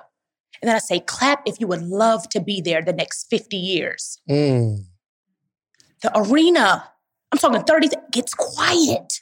[0.60, 3.56] And then I say, clap if you would love to be there the next 50
[3.56, 4.20] years.
[4.28, 4.84] Mm.
[6.02, 6.84] The arena
[7.32, 9.20] I'm talking 30, it gets quiet.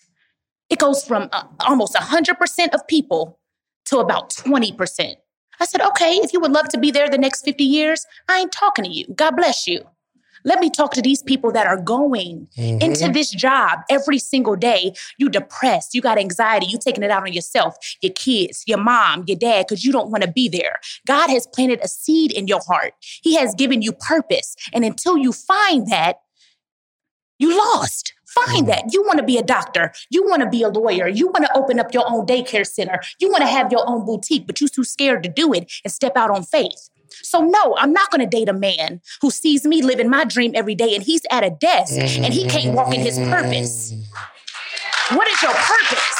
[0.70, 3.38] It goes from uh, almost 100% of people
[3.86, 5.14] to about 20%.
[5.60, 8.38] I said, okay, if you would love to be there the next 50 years, I
[8.38, 9.06] ain't talking to you.
[9.14, 9.82] God bless you.
[10.44, 12.80] Let me talk to these people that are going mm-hmm.
[12.80, 14.92] into this job every single day.
[15.18, 19.24] You depressed, you got anxiety, you taking it out on yourself, your kids, your mom,
[19.26, 20.76] your dad, because you don't want to be there.
[21.06, 22.94] God has planted a seed in your heart.
[23.00, 24.54] He has given you purpose.
[24.72, 26.16] And until you find that,
[27.38, 28.14] you lost.
[28.26, 28.68] Find mm.
[28.68, 28.92] that.
[28.92, 29.92] You want to be a doctor.
[30.10, 31.08] You want to be a lawyer.
[31.08, 33.00] You want to open up your own daycare center.
[33.18, 35.92] You want to have your own boutique, but you're too scared to do it and
[35.92, 36.90] step out on faith.
[37.10, 40.52] So, no, I'm not going to date a man who sees me living my dream
[40.54, 43.94] every day and he's at a desk and he can't walk in his purpose.
[45.10, 46.18] What is your purpose?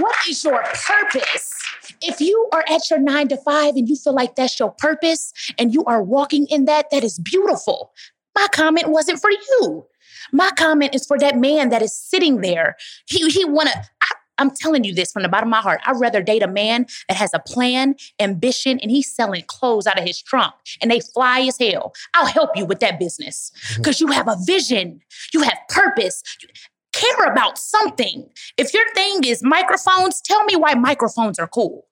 [0.00, 1.57] What is your purpose?
[2.02, 5.32] If you are at your nine to five and you feel like that's your purpose
[5.58, 7.92] and you are walking in that, that is beautiful.
[8.34, 9.86] My comment wasn't for you.
[10.32, 12.76] My comment is for that man that is sitting there.
[13.06, 14.08] He, he wanna, I,
[14.38, 15.80] I'm telling you this from the bottom of my heart.
[15.84, 19.98] I'd rather date a man that has a plan, ambition, and he's selling clothes out
[19.98, 21.92] of his trunk and they fly as hell.
[22.14, 24.08] I'll help you with that business because mm-hmm.
[24.08, 25.00] you have a vision,
[25.34, 26.48] you have purpose You
[26.92, 28.28] care about something.
[28.56, 31.86] If your thing is microphones, tell me why microphones are cool.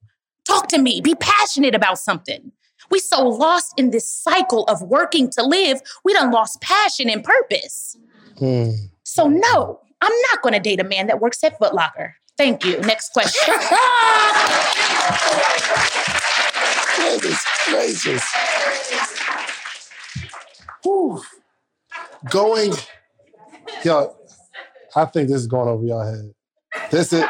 [0.47, 1.01] Talk to me.
[1.01, 2.53] Be passionate about something.
[2.91, 7.25] We so lost in this cycle of working to live, we done lost passion and
[7.25, 7.97] purpose.
[8.39, 8.71] Hmm.
[9.03, 12.15] So no, I'm not going to date a man that works at Foot Locker.
[12.37, 12.79] Thank you.
[12.81, 13.55] Next question.
[16.97, 18.23] Goodness gracious.
[20.83, 21.23] Whew.
[22.31, 22.73] Going,
[23.85, 24.17] yo,
[24.95, 26.35] I think this is going over your head.
[26.91, 27.25] This is,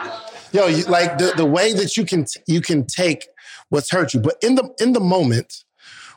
[0.53, 3.27] yo, you, like the, the way that you can you can take
[3.69, 5.65] what's hurt you, but in the in the moment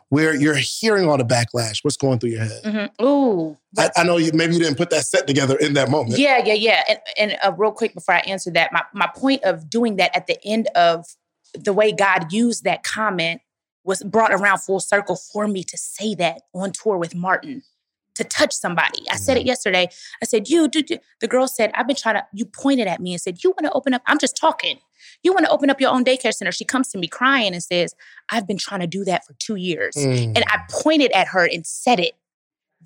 [0.10, 2.64] where you're hearing all the backlash, what's going through your head?
[2.64, 3.06] Mm-hmm.
[3.06, 4.32] Ooh, I, I, know you.
[4.34, 6.18] Maybe you didn't put that set together in that moment.
[6.18, 6.84] Yeah, yeah, yeah.
[6.90, 10.16] And, and uh, real quick before I answer that, my my point of doing that
[10.16, 11.06] at the end of
[11.54, 13.42] the way God used that comment
[13.84, 17.64] was brought around full circle for me to say that on tour with Martin
[18.20, 19.02] to touch somebody.
[19.10, 19.48] I said it mm-hmm.
[19.48, 19.90] yesterday.
[20.22, 20.84] I said, you, do,
[21.20, 23.66] the girl said, I've been trying to, you pointed at me and said, you want
[23.66, 24.78] to open up, I'm just talking.
[25.24, 26.52] You want to open up your own daycare center.
[26.52, 27.96] She comes to me crying and says,
[28.30, 29.96] I've been trying to do that for two years.
[29.96, 30.36] Mm.
[30.36, 32.14] And I pointed at her and said it.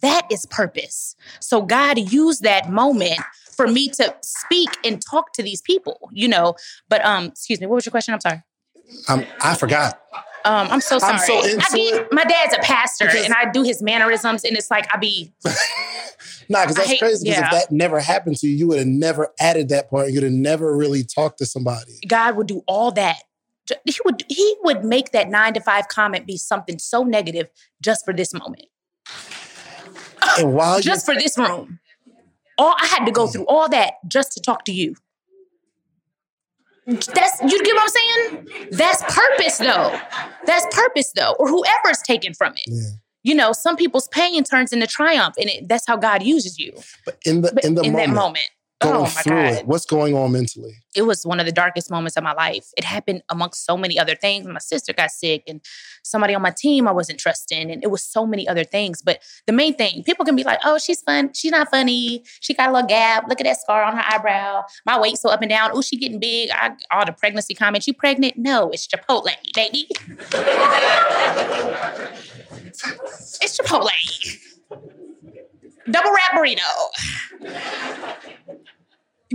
[0.02, 1.15] That is purpose.
[1.39, 3.19] So God used that moment
[3.56, 6.56] for me to speak and talk to these people, you know.
[6.89, 8.13] But um, excuse me, what was your question?
[8.13, 8.41] I'm sorry.
[9.08, 10.02] Um, I forgot.
[10.45, 11.13] Um, I'm so sorry.
[11.13, 11.19] I'm
[11.62, 14.88] so get, my dad's a pastor, because, and I do his mannerisms, and it's like
[14.93, 15.34] I be.
[16.49, 17.29] nah, because that's hate, crazy.
[17.29, 17.45] Because yeah.
[17.45, 20.12] if that never happened to you, you would have never added that part.
[20.12, 21.99] You'd have never really talked to somebody.
[22.08, 23.17] God would do all that.
[23.86, 27.47] He would he would make that nine to five comment be something so negative
[27.82, 28.65] just for this moment.
[30.38, 31.79] And while just for this room,
[32.58, 34.95] all I had to go through all that just to talk to you.
[36.86, 38.69] That's you get what I'm saying?
[38.72, 40.00] That's purpose though.
[40.46, 42.63] That's purpose though, or whoever's taken from it.
[42.67, 42.82] Yeah.
[43.24, 46.74] You know, some people's pain turns into triumph, and it, that's how God uses you.
[47.06, 48.46] But in the but in the in moment, that moment,
[48.84, 49.54] Oh going Oh, my through God.
[49.54, 49.65] it?
[49.67, 50.76] What's going on mentally?
[50.96, 52.67] it was one of the darkest moments of my life.
[52.78, 54.46] It happened amongst so many other things.
[54.46, 55.60] My sister got sick and
[56.04, 57.72] somebody on my team I wasn't trusting.
[57.72, 59.02] And it was so many other things.
[59.02, 61.32] But the main thing, people can be like, oh, she's fun.
[61.34, 62.24] She's not funny.
[62.41, 63.28] She got a little gap.
[63.28, 64.63] Look at that scar on her eyebrow.
[64.86, 65.72] My weight's so up and down.
[65.74, 66.52] Oh, she getting big.
[66.54, 67.88] I, all the pregnancy comments.
[67.88, 68.38] You pregnant?
[68.38, 69.88] No, it's Chipotle, baby.
[73.41, 73.89] it's Chipotle.
[75.91, 76.62] Double wrap burrito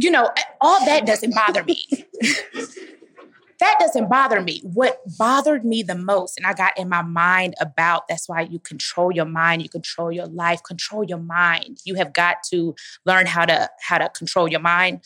[0.00, 0.30] you know,
[0.60, 1.84] all that doesn't bother me.
[3.58, 4.60] that doesn't bother me.
[4.62, 8.60] What bothered me the most, and I got in my mind about that's why you
[8.60, 11.78] control your mind, you control your life, control your mind.
[11.84, 15.00] You have got to learn how to how to control your mind.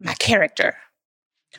[0.00, 0.76] My character.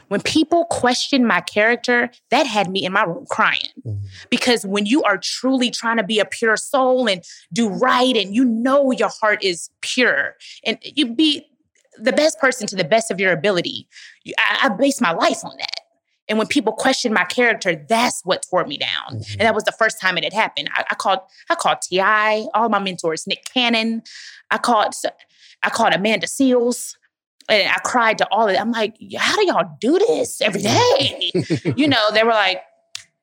[0.07, 3.59] When people question my character, that had me in my room crying.
[3.85, 4.05] Mm-hmm.
[4.29, 8.35] Because when you are truly trying to be a pure soul and do right, and
[8.35, 11.45] you know your heart is pure, and you be
[11.97, 13.87] the best person to the best of your ability.
[14.37, 15.79] I, I base my life on that.
[16.27, 18.89] And when people question my character, that's what tore me down.
[19.09, 19.39] And mm-hmm.
[19.41, 20.69] that was the first time it had happened.
[20.73, 24.01] I, I called, I called Ti, all my mentors, Nick Cannon.
[24.51, 24.93] I called,
[25.63, 26.95] I called Amanda Seales.
[27.47, 28.61] And I cried to all of them.
[28.61, 31.31] I'm like, how do y'all do this every day?
[31.77, 32.61] you know, they were like,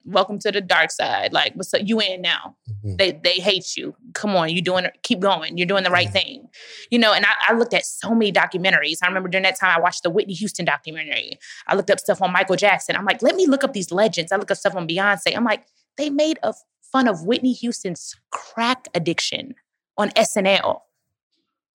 [0.05, 1.33] welcome to the dark side.
[1.33, 1.83] Like, what's up?
[1.85, 2.57] You in now?
[2.85, 2.99] Mhm.
[2.99, 3.95] They they hate you.
[4.15, 5.57] Come on, you doing keep going.
[5.57, 6.49] You're doing the right thing.
[6.91, 8.99] You know, and I, I looked at so many documentaries.
[9.03, 11.39] I remember during that time I watched the Whitney Houston documentary.
[11.67, 12.97] I looked up stuff on Michael Jackson.
[12.97, 14.33] I'm like, let me look up these legends.
[14.33, 15.37] I look up stuff on Beyonce.
[15.37, 15.65] I'm like,
[15.97, 19.55] they made a fun of Whitney Houston's crack addiction
[19.97, 20.81] on SNL.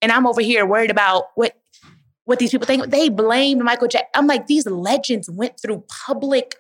[0.02, 1.56] And I'm over here worried about what
[2.28, 2.88] what these people think.
[2.92, 4.10] They blamed Michael Jackson.
[4.14, 6.56] I'm like, these legends went through public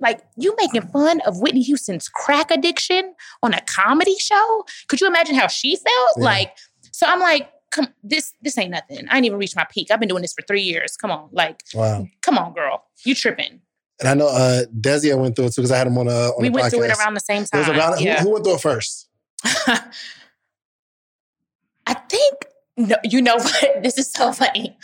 [0.00, 4.64] like you making fun of Whitney Houston's crack addiction on a comedy show.
[4.88, 6.10] Could you imagine how she felt?
[6.18, 6.24] Yeah.
[6.24, 6.56] Like,
[6.92, 9.06] so I'm like, come, this this ain't nothing.
[9.10, 9.90] I ain't even reached my peak.
[9.90, 10.96] I've been doing this for three years.
[10.96, 12.06] Come on, like, Wow.
[12.22, 13.60] come on, girl, you tripping?
[14.00, 16.06] And I know uh, DC I went through it too because I had him on,
[16.08, 16.70] uh, on we the went podcast.
[16.70, 17.60] through it around the same It time.
[17.60, 18.18] was around, yeah.
[18.20, 19.08] who, who went through it first?
[21.86, 22.34] I think
[22.76, 23.82] no, you know what?
[23.82, 24.76] This is so funny.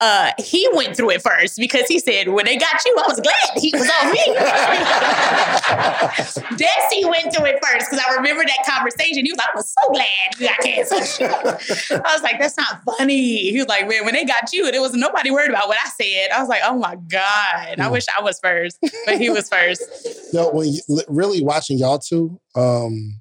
[0.00, 3.20] Uh, he went through it first because he said, when they got you, I was
[3.20, 4.18] glad he was on me.
[6.58, 9.24] DC went through it first because I remember that conversation.
[9.24, 11.26] He was like, I was so glad you got cancer.
[12.04, 13.48] I was like, that's not funny.
[13.52, 15.88] He was like, man, when they got you, there was nobody worried about what I
[15.90, 16.30] said.
[16.34, 17.78] I was like, oh my God.
[17.78, 17.92] I Hmm.
[17.92, 19.82] wish I was first, but he was first.
[20.32, 23.16] No, when you, really watching y'all two, um,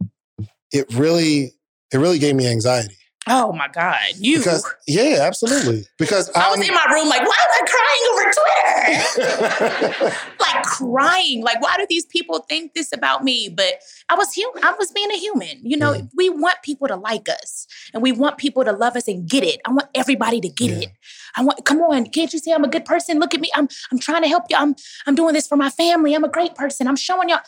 [0.72, 1.54] it really,
[1.94, 2.96] it really gave me anxiety
[3.34, 3.98] Oh my God.
[4.18, 4.40] You.
[4.40, 5.86] because, yeah, absolutely.
[5.98, 10.16] Because I was in my room like, why am I crying over Twitter?
[10.40, 11.42] like crying.
[11.42, 13.48] Like, why do these people think this about me?
[13.48, 13.76] But
[14.10, 14.64] I was human.
[14.64, 15.60] I was being a human.
[15.64, 16.02] You know, Yeah.
[16.16, 19.44] we want people to like us and we want people to love us and get
[19.44, 19.62] it.
[19.66, 20.78] I want everybody to get Yeah.
[20.80, 20.90] it.
[21.38, 23.18] I want, come on, can't you see I'm a good person?
[23.20, 23.50] Look at me.
[23.56, 24.58] I'm I'm trying to help you.
[24.58, 24.76] I'm
[25.08, 26.14] I'm doing this for my family.
[26.14, 26.88] I'm a great person.
[26.88, 27.40] I'm showing y'all.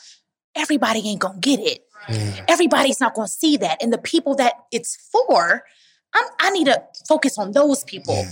[0.55, 1.79] Everybody ain't gonna get it.
[2.47, 3.81] Everybody's not gonna see that.
[3.81, 5.63] And the people that it's for,
[6.13, 8.15] I'm, I need to focus on those people.
[8.15, 8.31] Yeah.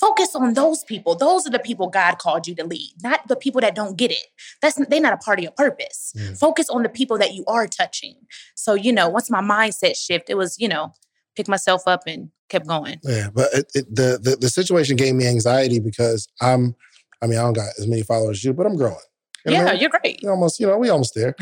[0.00, 1.14] Focus on those people.
[1.14, 4.10] Those are the people God called you to lead, not the people that don't get
[4.10, 4.26] it.
[4.60, 6.12] That's they're not a part of your purpose.
[6.40, 8.16] Focus on the people that you are touching.
[8.56, 10.92] So you know, once my mindset shift, it was you know,
[11.36, 13.00] pick myself up and kept going.
[13.02, 16.74] Yeah, but it, it, the, the the situation gave me anxiety because I'm,
[17.20, 18.96] I mean, I don't got as many followers as you, but I'm growing.
[19.44, 19.80] You know what I yeah, mean?
[19.80, 20.20] you're great.
[20.22, 21.34] We almost, you know, we almost there.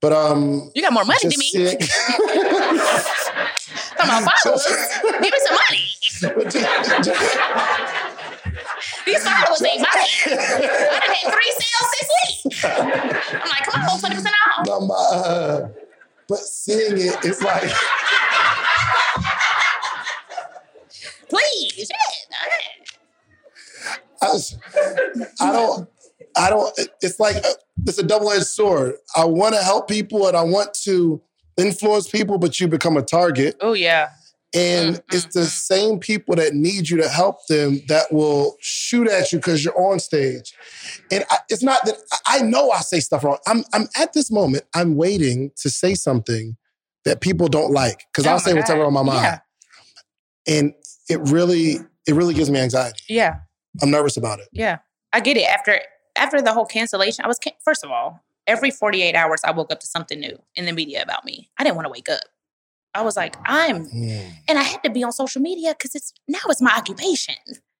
[0.00, 1.48] But um, You got more money than me.
[1.50, 1.78] seeing-
[3.98, 4.64] Come on, followers.
[5.02, 5.82] Give me some money.
[6.22, 6.60] But ju-
[7.02, 7.18] ju-
[9.06, 10.06] These followers ain't money.
[10.26, 12.64] I done had three sales this week.
[12.64, 14.66] I'm like, come on, twenty percent off.
[14.66, 15.68] no, my, uh,
[16.28, 17.70] but seeing it, it's like,
[21.28, 21.90] Please, shit.
[24.22, 24.56] I, was,
[25.40, 25.88] I don't,
[26.36, 26.72] I don't.
[27.00, 27.54] It's like uh,
[27.86, 28.94] it's a double edged sword.
[29.16, 31.22] I want to help people and I want to
[31.56, 33.56] influence people, but you become a target.
[33.60, 34.10] Oh yeah.
[34.54, 35.46] And Mm, it's mm, the mm.
[35.46, 39.78] same people that need you to help them that will shoot at you because you're
[39.78, 40.54] on stage.
[41.10, 43.36] And I, it's not that I know I say stuff wrong.
[43.46, 46.56] I'm, I'm at this moment, I'm waiting to say something
[47.04, 49.22] that people don't like because Oh I'll say whatever on my mind.
[49.22, 49.38] Yeah.
[50.46, 50.72] And
[51.10, 53.02] it really, it really gives me anxiety.
[53.08, 53.40] Yeah.
[53.82, 54.48] I'm nervous about it.
[54.52, 54.78] Yeah.
[55.12, 55.44] I get it.
[55.44, 55.78] After
[56.18, 59.72] after the whole cancellation, I was can- first of all, every 48 hours I woke
[59.72, 61.50] up to something new in the media about me.
[61.58, 62.20] I didn't want to wake up.
[62.94, 66.12] I was like, I'm Mm, and I had to be on social media because it's
[66.26, 67.34] now it's my occupation.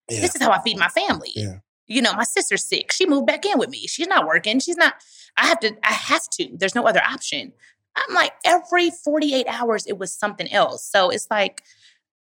[0.08, 0.20] yeah.
[0.20, 1.32] This is how I feed my family.
[1.34, 1.58] Yeah.
[1.86, 2.92] You know, my sister's sick.
[2.92, 3.86] She moved back in with me.
[3.86, 4.60] She's not working.
[4.60, 4.94] She's not,
[5.38, 6.48] I have to, I have to.
[6.54, 7.52] There's no other option.
[7.96, 10.84] I'm like, every 48 hours, it was something else.
[10.84, 11.62] So it's like,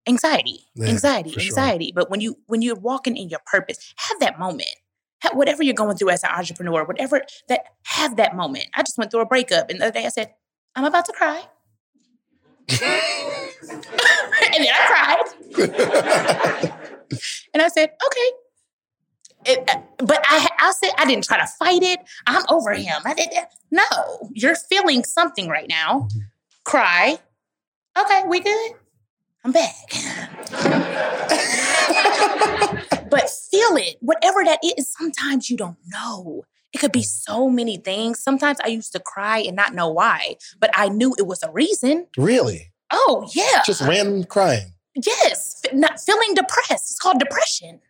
[0.08, 1.46] Anxiety, Yeah, anxiety, for sure.
[1.60, 1.92] anxiety.
[1.94, 4.74] But when you when you're walking in your purpose, have that moment.
[5.22, 8.66] Ha- Whatever you're going through as an entrepreneur, whatever that have that moment.
[8.74, 10.32] I just went through a breakup, and the other day I said,
[10.76, 11.42] "I'm about to cry,"
[12.70, 12.80] and
[14.64, 16.72] then I cried,
[17.54, 18.30] and I said, "Okay."
[19.44, 21.98] It, uh, but I, I said I didn't try to fight it.
[22.28, 23.02] I'm over him.
[23.04, 23.28] I did
[23.72, 23.82] no.
[24.32, 26.06] You're feeling something right now.
[26.64, 27.18] Cry.
[27.98, 28.72] Okay, we good.
[29.44, 29.74] I'm back.
[33.12, 34.90] but feel it, whatever that is.
[34.90, 36.44] Sometimes you don't know.
[36.72, 37.04] It could be mm.
[37.04, 38.18] so many things.
[38.18, 41.50] Sometimes I used to cry and not know why, but I knew it was a
[41.52, 42.06] reason.
[42.16, 42.72] Really?
[42.90, 44.72] Oh yeah, Just random crying.
[44.94, 45.62] yes.
[45.72, 46.90] Not feeling depressed.
[46.90, 47.80] It's called depression.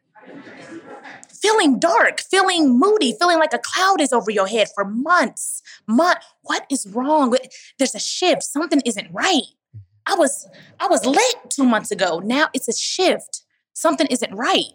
[1.29, 5.61] Feeling dark, feeling moody, feeling like a cloud is over your head for months.
[5.89, 6.19] Month.
[6.43, 7.37] What is wrong?
[7.79, 8.45] There's a shift.
[8.45, 9.43] Something isn't right.
[9.77, 9.81] Mm.
[10.07, 10.49] I was
[10.81, 12.21] I was lit two months ago.
[12.25, 13.43] Now it's a shift.
[13.73, 14.75] Something isn't right.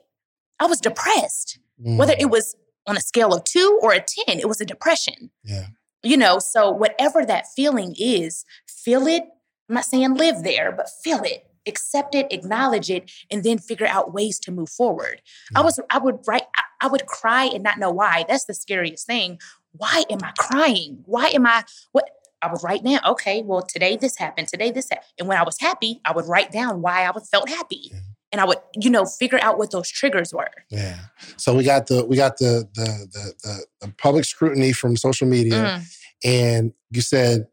[0.60, 1.60] I was depressed.
[1.84, 4.66] Mm, Whether it was on a scale of two or a 10, it was a
[4.66, 5.30] depression.
[5.44, 5.68] yeah.
[6.04, 9.24] You know, so whatever that feeling is, feel it.
[9.68, 13.88] I'm not saying live there, but feel it, accept it, acknowledge it, and then figure
[13.88, 15.22] out ways to move forward.
[15.56, 18.26] I was, I would write, I, I would cry and not know why.
[18.30, 19.40] That's the scariest thing.
[19.74, 21.04] Why am I crying?
[21.06, 22.10] Why am I what?
[22.44, 25.08] I would write down, okay, well, today this happened, today this happened.
[25.18, 27.90] And when I was happy, I would write down why I was felt happy.
[27.92, 28.00] Yeah.
[28.32, 30.50] And I would, you know, figure out what those triggers were.
[30.70, 30.98] Yeah.
[31.38, 35.28] So we got the we got the the the the, the public scrutiny from social
[35.28, 35.84] media, Mm,
[36.26, 37.48] and you said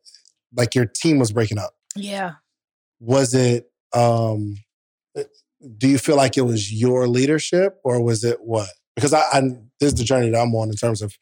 [0.57, 1.75] like your team was breaking up.
[1.97, 2.33] yeah.
[3.01, 3.71] Was it?
[3.93, 4.57] um
[5.79, 8.69] Do you feel like it was your leadership, or was it what?
[8.97, 9.41] Because I, I
[9.81, 11.17] this is the journey that I'm on in terms of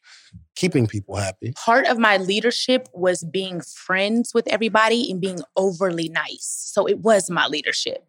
[0.55, 1.53] keeping people happy.
[1.55, 6.45] part of my leadership was being friends with everybody and being overly nice.
[6.73, 8.05] So it was my leadership.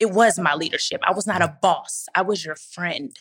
[0.00, 1.00] It was my leadership.
[1.04, 2.06] I was not a boss.
[2.14, 3.16] I was your friend.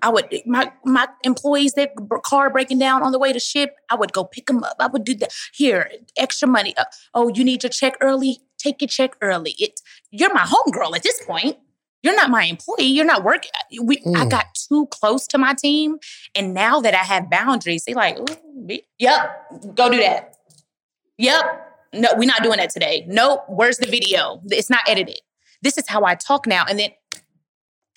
[0.00, 1.88] I would my my employees their
[2.24, 3.74] car breaking down on the way to ship.
[3.90, 4.76] I would go pick them up.
[4.78, 5.32] I would do that.
[5.52, 6.72] Here, extra money.
[6.76, 6.84] Uh,
[7.14, 8.38] oh, you need your check early.
[8.58, 9.56] Take your check early.
[9.58, 9.80] It.
[10.12, 11.56] You're my homegirl at this point.
[12.04, 12.84] You're not my employee.
[12.86, 13.50] You're not working.
[13.82, 13.96] We.
[14.14, 14.30] I Mm.
[14.30, 15.98] got too close to my team,
[16.36, 18.18] and now that I have boundaries, they like,
[19.00, 20.36] yep, go do that.
[21.18, 21.64] Yep.
[21.94, 23.04] No, we're not doing that today.
[23.08, 23.44] Nope.
[23.48, 24.40] Where's the video?
[24.50, 25.18] It's not edited.
[25.62, 26.64] This is how I talk now.
[26.68, 26.90] And then,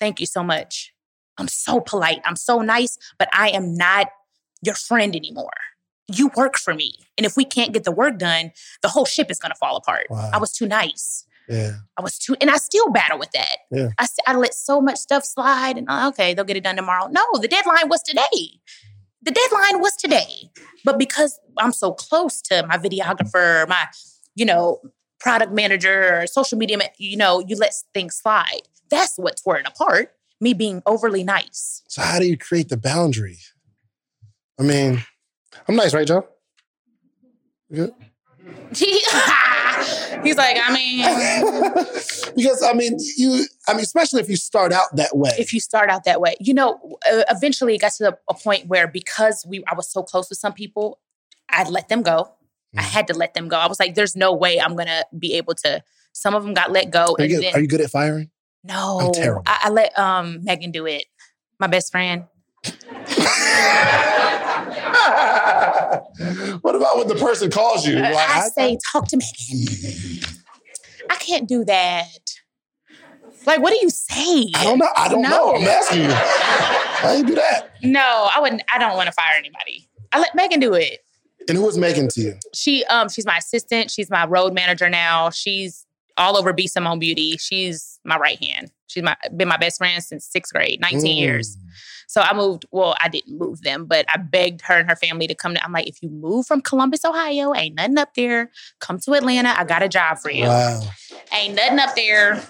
[0.00, 0.92] thank you so much.
[1.38, 2.20] I'm so polite.
[2.24, 4.08] I'm so nice, but I am not
[4.62, 5.50] your friend anymore.
[6.12, 6.94] You work for me.
[7.16, 9.76] And if we can't get the work done, the whole ship is going to fall
[9.76, 10.06] apart.
[10.10, 10.30] Wow.
[10.32, 11.26] I was too nice.
[11.48, 11.72] Yeah.
[11.98, 13.56] I was too, and I still battle with that.
[13.70, 13.88] Yeah.
[13.98, 17.08] I, I let so much stuff slide and uh, okay, they'll get it done tomorrow.
[17.08, 18.60] No, the deadline was today.
[19.22, 20.50] The deadline was today.
[20.84, 23.86] But because I'm so close to my videographer, my,
[24.34, 24.80] you know,
[25.22, 28.62] product manager, or social media, you know, you let things slide.
[28.90, 30.12] That's what tore it apart.
[30.40, 31.82] Me being overly nice.
[31.88, 33.38] So how do you create the boundary?
[34.58, 35.02] I mean,
[35.68, 36.26] I'm nice, right, Joe?
[37.72, 37.94] Good.
[38.74, 41.04] He's like, I mean,
[42.36, 43.44] because I mean, you.
[43.66, 45.30] I mean, especially if you start out that way.
[45.38, 48.86] if you start out that way, you know, eventually it got to a point where
[48.86, 51.00] because we, I was so close with some people,
[51.48, 52.32] I'd let them go.
[52.76, 52.84] I Mhm.
[52.86, 53.56] had to let them go.
[53.58, 55.82] I was like, there's no way I'm gonna be able to.
[56.12, 57.90] Some of them got let go, are, and you good, then are you good at
[57.90, 58.30] firing?
[58.64, 59.42] no, terrible.
[59.46, 61.04] I, I let um Megan do it.
[61.58, 62.24] My best friend.
[66.62, 67.96] what about when the person calls you?
[67.96, 70.24] Like, I say, talk to Megan.
[71.10, 72.06] I can't do that.
[73.46, 74.50] Like, what do you say?
[74.54, 74.88] I don't know.
[74.96, 75.28] I don't No.
[75.28, 75.54] know.
[75.56, 76.10] I'm asking you.
[76.12, 77.70] How you do that?
[77.82, 78.62] No, I wouldn't.
[78.72, 79.88] I don't want to fire anybody.
[80.12, 81.00] I let Megan do it.
[81.48, 82.34] And who was Megan to you?
[82.54, 83.90] She um she's my assistant.
[83.90, 85.30] She's my road manager now.
[85.30, 87.36] She's all over B Simone Beauty.
[87.38, 88.70] She's my right hand.
[88.86, 91.16] She's my been my best friend since sixth grade, 19 Mm.
[91.18, 91.56] years.
[92.08, 95.26] So I moved, well, I didn't move them, but I begged her and her family
[95.28, 95.64] to come to.
[95.64, 98.50] I'm like, if you move from Columbus, Ohio, ain't nothing up there.
[98.80, 99.54] Come to Atlanta.
[99.58, 100.44] I got a job for you.
[100.44, 100.82] Wow.
[101.32, 102.34] Ain't nothing up there.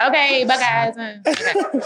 [0.00, 0.94] okay, bye guys.
[1.26, 1.80] Okay.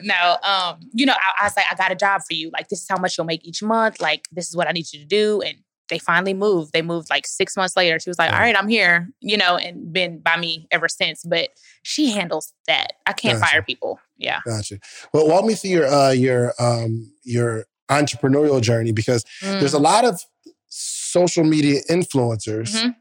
[0.00, 2.50] No, um, you know, I, I was like, I got a job for you.
[2.52, 4.00] Like, this is how much you'll make each month.
[4.00, 5.40] Like, this is what I need you to do.
[5.40, 5.58] And
[5.88, 6.72] they finally moved.
[6.72, 7.98] They moved like six months later.
[7.98, 11.22] She was like, All right, I'm here, you know, and been by me ever since.
[11.24, 11.48] But
[11.82, 12.92] she handles that.
[13.06, 13.50] I can't Gotcha.
[13.52, 13.98] fire people.
[14.18, 14.40] Yeah.
[14.44, 14.80] Gotcha.
[15.14, 19.60] Well, walk me through your uh, your um, your entrepreneurial journey because Mm.
[19.60, 20.20] there's a lot of
[20.68, 22.94] social media influencers Mhm.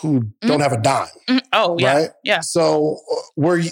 [0.00, 1.94] Who don't have a dime, Mm, Oh, yeah.
[1.94, 2.10] right?
[2.22, 2.40] yeah.
[2.40, 3.70] So, uh, were you?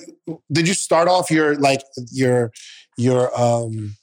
[0.50, 2.50] Did you start off your like your
[2.96, 3.96] your um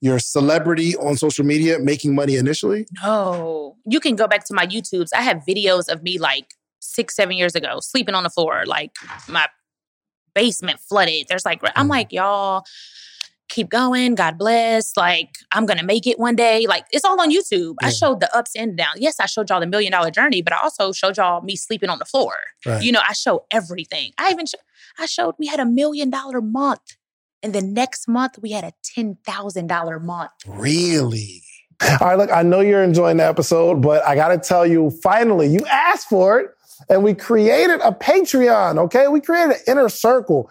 [0.00, 2.86] your celebrity on social media making money initially?
[3.02, 3.76] No.
[3.86, 5.08] You can go back to my YouTubes.
[5.14, 6.46] I have videos of me like
[6.80, 8.92] six, seven years ago, sleeping on the floor, like
[9.28, 9.48] my
[10.34, 11.26] basement flooded.
[11.28, 12.64] There's like, I'm like, y'all
[13.48, 14.14] keep going.
[14.14, 14.96] God bless.
[14.96, 16.66] Like, I'm going to make it one day.
[16.66, 17.74] Like, it's all on YouTube.
[17.82, 18.98] I showed the ups and downs.
[18.98, 21.90] Yes, I showed y'all the million dollar journey, but I also showed y'all me sleeping
[21.90, 22.34] on the floor.
[22.64, 22.82] Right.
[22.82, 24.12] You know, I show everything.
[24.18, 24.58] I even, sho-
[24.98, 26.96] I showed we had a million dollar month.
[27.42, 30.30] And the next month, we had a $10,000 month.
[30.46, 31.42] Really?
[32.00, 34.90] All right, look, I know you're enjoying the episode, but I got to tell you,
[35.02, 36.50] finally, you asked for it,
[36.88, 39.08] and we created a Patreon, okay?
[39.08, 40.50] We created an inner circle.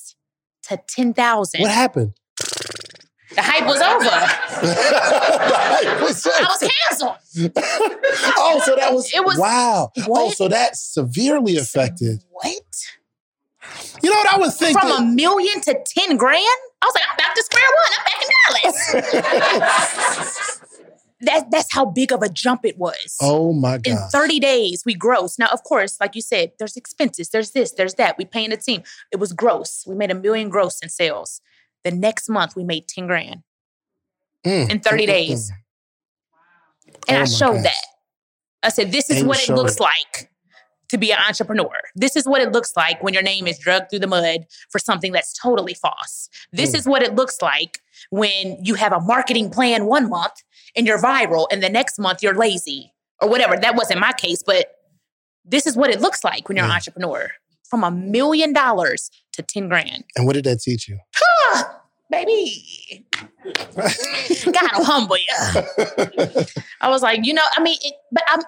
[0.63, 1.61] to 10,000.
[1.61, 2.13] What happened?
[3.35, 4.03] The hype was over.
[6.03, 6.33] What's up?
[6.37, 6.59] I was
[6.89, 7.15] canceled.
[8.37, 9.91] oh, so that was It was- wow.
[10.09, 12.23] Oh, so that severely affected.
[12.29, 12.51] What?
[14.03, 14.79] You know what I was thinking?
[14.81, 16.43] From a million to 10 grand?
[16.81, 17.93] I was like, I'm back to square one.
[17.97, 18.29] I'm back in
[19.51, 20.61] Dallas.
[21.21, 23.17] that, that's how big of a jump it was.
[23.21, 23.91] oh my God.
[23.91, 25.37] In 30 days, we gross.
[25.39, 28.17] Now, of course, like you said, there's expenses, there's this, there's that.
[28.17, 28.83] We paying the team.
[29.11, 29.83] It was gross.
[29.87, 31.41] We made a million gross in sales.
[31.83, 33.43] The next month, we made 10 grand
[34.45, 35.51] Mm, in 30 mm, mm, days.
[37.07, 37.63] And Oh I showed gosh.
[37.63, 37.81] that.
[38.63, 39.79] I said, this is And what it looks it.
[39.81, 40.29] like
[40.89, 41.71] to be an entrepreneur.
[41.95, 44.77] This is what it looks like when your name is drugged through the mud for
[44.79, 46.29] something that's totally false.
[46.51, 46.75] This Mm.
[46.79, 47.79] is what it looks like
[48.11, 50.33] when you have a marketing plan one month
[50.75, 53.57] and you're viral and the next month you're lazy or whatever.
[53.57, 54.67] That wasn't my case, but
[55.43, 57.31] this is what it looks like when you're an entrepreneur.
[57.69, 60.03] From a million dollars to 10 grand.
[60.17, 60.99] And what did that teach you?
[62.11, 63.05] Baby.
[63.75, 66.45] Gotta humble you.
[66.81, 68.41] I was like, you know, I mean, it, but I'm.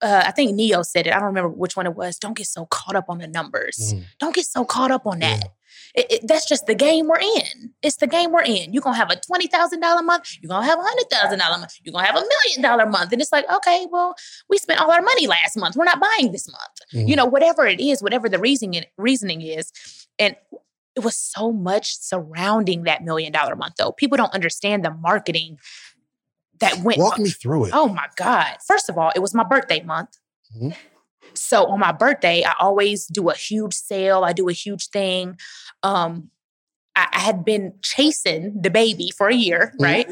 [0.00, 1.12] Uh, I think Neo said it.
[1.12, 2.18] I don't remember which one it was.
[2.18, 3.92] Don't get so caught up on the numbers.
[3.94, 4.04] Mhm.
[4.20, 5.38] Don't get so caught up on that.
[5.40, 5.48] Yeah.
[5.94, 7.72] It, it- that's just the game we're in.
[7.82, 8.72] It's the game we're in.
[8.72, 10.36] You're gonna have a twenty thousand dollar month.
[10.40, 11.74] You're gonna have a hundred thousand dollar month.
[11.82, 13.12] You're gonna have a million dollar month.
[13.12, 14.14] And it's like, okay, well,
[14.48, 15.76] we spent all our money last month.
[15.76, 16.78] We're not buying this month.
[16.92, 17.08] Mhm.
[17.08, 19.72] You know, whatever it is, whatever the reasoning reasoning is,
[20.18, 20.34] and
[20.96, 23.74] it was so much surrounding that million dollar month.
[23.78, 25.58] Though people don't understand the marketing
[26.60, 26.98] that went.
[26.98, 27.70] Walk me through it.
[27.74, 28.56] Oh my God.
[28.66, 30.16] First of all, it was my birthday month.
[30.56, 30.74] Mhm.
[31.36, 34.24] So on my birthday, I always do a huge sale.
[34.24, 35.38] I do a huge thing.
[35.82, 36.30] Um,
[36.96, 40.08] I, I had been chasing DaBaby for a year, right?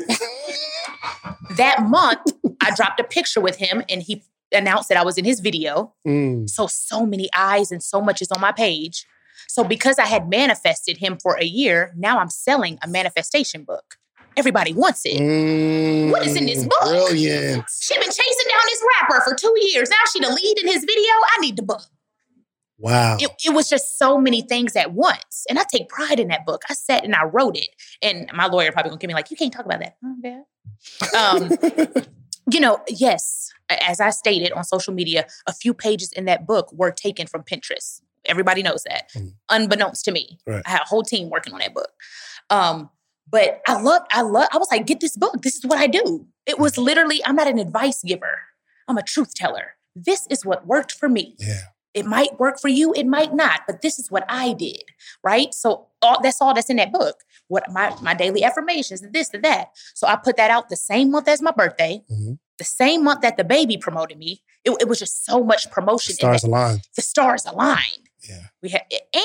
[1.56, 2.20] that month,
[2.60, 5.94] I dropped a picture with him and he announced that I was in his video.
[6.06, 6.48] Mm.
[6.48, 9.06] So, so many eyes and so much is on my page.
[9.48, 13.96] So, because I had manifested him for a year, now I'm selling a manifestation book.
[14.36, 15.20] Everybody wants it.
[15.20, 16.10] Mm.
[16.10, 16.80] What is in this book?
[16.82, 17.64] Brilliant.
[17.80, 19.90] She been chasing down this rapper for two years.
[19.90, 21.12] Now she the lead in his video.
[21.36, 21.82] I need the book.
[22.78, 23.16] Wow.
[23.20, 25.44] It, it was just so many things at once.
[25.48, 26.62] And I take pride in that book.
[26.68, 27.68] I sat and I wrote it.
[28.02, 29.96] And my lawyer probably gonna give me like, you can't talk about that.
[30.22, 30.42] Yeah.
[31.16, 32.04] Um,
[32.50, 36.72] you know, yes, as I stated on social media, a few pages in that book
[36.72, 38.00] were taken from Pinterest.
[38.24, 39.32] Everybody knows that, Mm.
[39.50, 40.38] unbeknownst to me.
[40.46, 40.62] Right.
[40.66, 41.90] I had a whole team working on that book.
[42.50, 42.90] Um,
[43.32, 45.42] but I love, I love, I was like, get this book.
[45.42, 46.26] This is what I do.
[46.46, 48.38] It was literally, I'm not an advice giver.
[48.86, 49.72] I'm a truth teller.
[49.96, 51.34] This is what worked for me.
[51.38, 51.62] yeah.
[51.94, 54.82] It might work for you, it might not, but this is what I did,
[55.22, 55.52] right?
[55.52, 57.16] So all, that's all that's in that book.
[57.48, 59.72] What my my daily affirmations, and this and that.
[59.94, 62.38] So I put that out the same month as my birthday, Mhm.
[62.56, 64.42] the same month that DaBaby promoted me.
[64.64, 66.12] It, it was just so much promotion.
[66.12, 66.80] in stars aligned.
[66.96, 68.08] The stars aligned.
[68.26, 68.44] Yeah.
[68.62, 68.84] We had,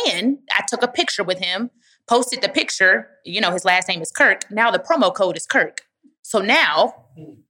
[0.09, 1.71] and I took a picture with him,
[2.07, 3.09] posted the picture.
[3.25, 4.49] You know, his last name is Kirk.
[4.51, 5.81] Now the promo code is Kirk.
[6.23, 7.05] So now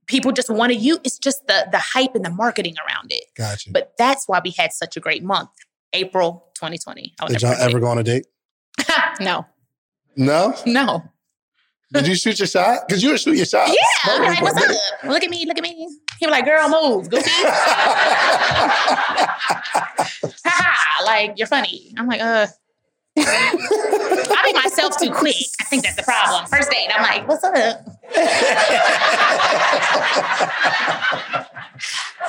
[0.08, 1.00] people just want to use.
[1.04, 3.26] It's just the the hype and the marketing around it.
[3.36, 3.72] Gotcha.
[3.72, 5.50] But that's why we had such a great month.
[5.94, 7.14] April 2020.
[7.28, 8.28] Did y'all ever go on a date?
[9.20, 9.46] no,
[10.16, 10.54] No.
[10.66, 11.04] no.
[11.94, 12.86] Did you shoot your shot?
[12.86, 13.70] Because you were shooting your shot.
[13.70, 14.76] Yeah, I'm like, what's up?
[15.06, 15.88] Look at me, look at me.
[16.20, 17.30] He was like, girl, move, goofy.
[20.46, 21.94] Ha ha, like, you're funny.
[21.98, 22.48] I'm like, uh,
[23.26, 25.36] I make myself too quick.
[25.60, 26.46] I think that's the problem.
[26.48, 27.54] First date, I'm like, what's up?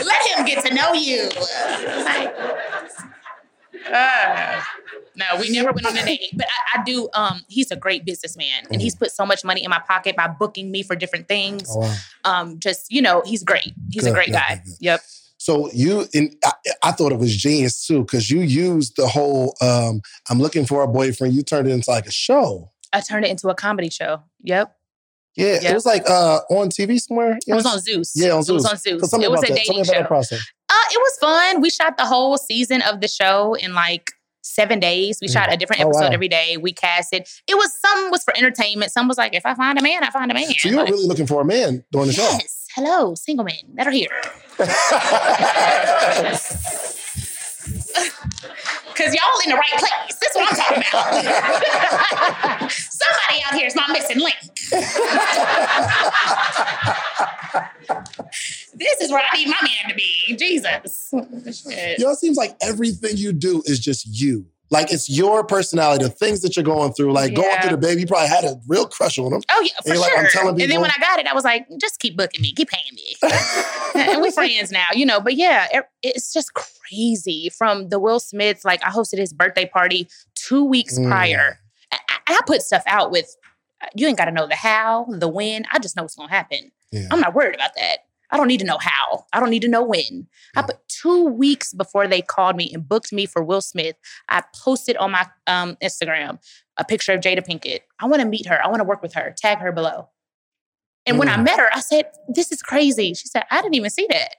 [0.00, 1.28] Let him get to know you.
[2.04, 2.34] Like,
[3.92, 4.60] uh,
[5.16, 6.30] no, we never went on a date.
[6.34, 7.08] But I, I do.
[7.14, 10.28] Um, he's a great businessman, and he's put so much money in my pocket by
[10.28, 11.68] booking me for different things.
[11.70, 11.94] Oh, wow.
[12.24, 13.74] Um, just you know, he's great.
[13.90, 14.54] He's a great good, guy.
[14.56, 14.76] good, good.
[14.80, 15.00] Yep.
[15.48, 19.56] So you, in, I, I thought it was genius too, because you used the whole
[19.62, 22.70] um, "I'm looking for a boyfriend." You turned it into like a show.
[22.92, 24.22] I turned it into a comedy show.
[24.42, 24.74] Yep.
[25.36, 25.70] Yeah, Yeah.
[25.70, 27.38] it was like uh, on TV somewhere.
[27.46, 28.12] It was on Zeus.
[28.14, 29.00] Yeah, on It was on Zeus.
[29.00, 29.56] So tell me It was a that.
[29.56, 30.02] Dating show.
[30.04, 30.40] process.
[30.68, 31.60] Uh, it was fun.
[31.62, 34.10] We shot the whole season of the show in like
[34.42, 35.18] seven days.
[35.22, 36.10] We shot a different Oh, episode wow.
[36.12, 36.56] every day.
[36.58, 37.22] We casted.
[37.22, 38.90] It It was some was for entertainment.
[38.92, 40.44] Some was like, if I find a man, I find a man.
[40.52, 42.38] So you were Like, really looking for a man during the show.
[42.78, 42.88] Yes.
[42.88, 44.08] Hello, single men that are here.
[48.94, 50.16] Cause y'all in the right place.
[50.20, 51.12] That's what I'm talking about.
[52.72, 54.36] Somebody out here is my missing link.
[58.74, 60.34] this is where I need my man to be.
[60.36, 61.10] Jesus.
[61.10, 61.98] Shit.
[61.98, 64.46] You know, it seems like everything you do is just you.
[64.70, 67.12] Like it's your personality, the things that you're going through.
[67.12, 69.40] Like going through DaBaby, you probably had a real crush on him.
[69.50, 70.18] Oh yeah, for you're like, sure.
[70.18, 72.52] I'm telling and then when I got it, I was like, just keep booking me,
[72.52, 73.16] keep paying me,
[73.94, 75.20] and we're friends now, you know.
[75.20, 77.50] But yeah, it- it's just crazy.
[77.56, 81.08] From the Will Smiths, like I hosted his birthday party two weeks Mm.
[81.08, 81.58] prior.
[81.92, 83.34] I, I I put stuff out with.
[83.94, 85.64] You ain't got to know the how, the when.
[85.72, 86.72] I just know what's gonna happen.
[86.92, 87.06] Yeah.
[87.10, 87.98] I'm not worried about that.
[88.30, 89.24] I don't need to know how.
[89.32, 90.26] I don't need to know when.
[90.56, 93.96] I put two weeks before they called me and booked me for Will Smith.
[94.28, 96.38] I posted on my um, Instagram
[96.76, 97.80] a picture of Jada Pinkett.
[97.98, 98.62] I want to meet her.
[98.62, 99.34] I want to work with her.
[99.36, 100.08] Tag her below.
[101.06, 101.44] And when I Mm.
[101.44, 104.34] met her, I said, "This is crazy." She said, "I didn't even see that."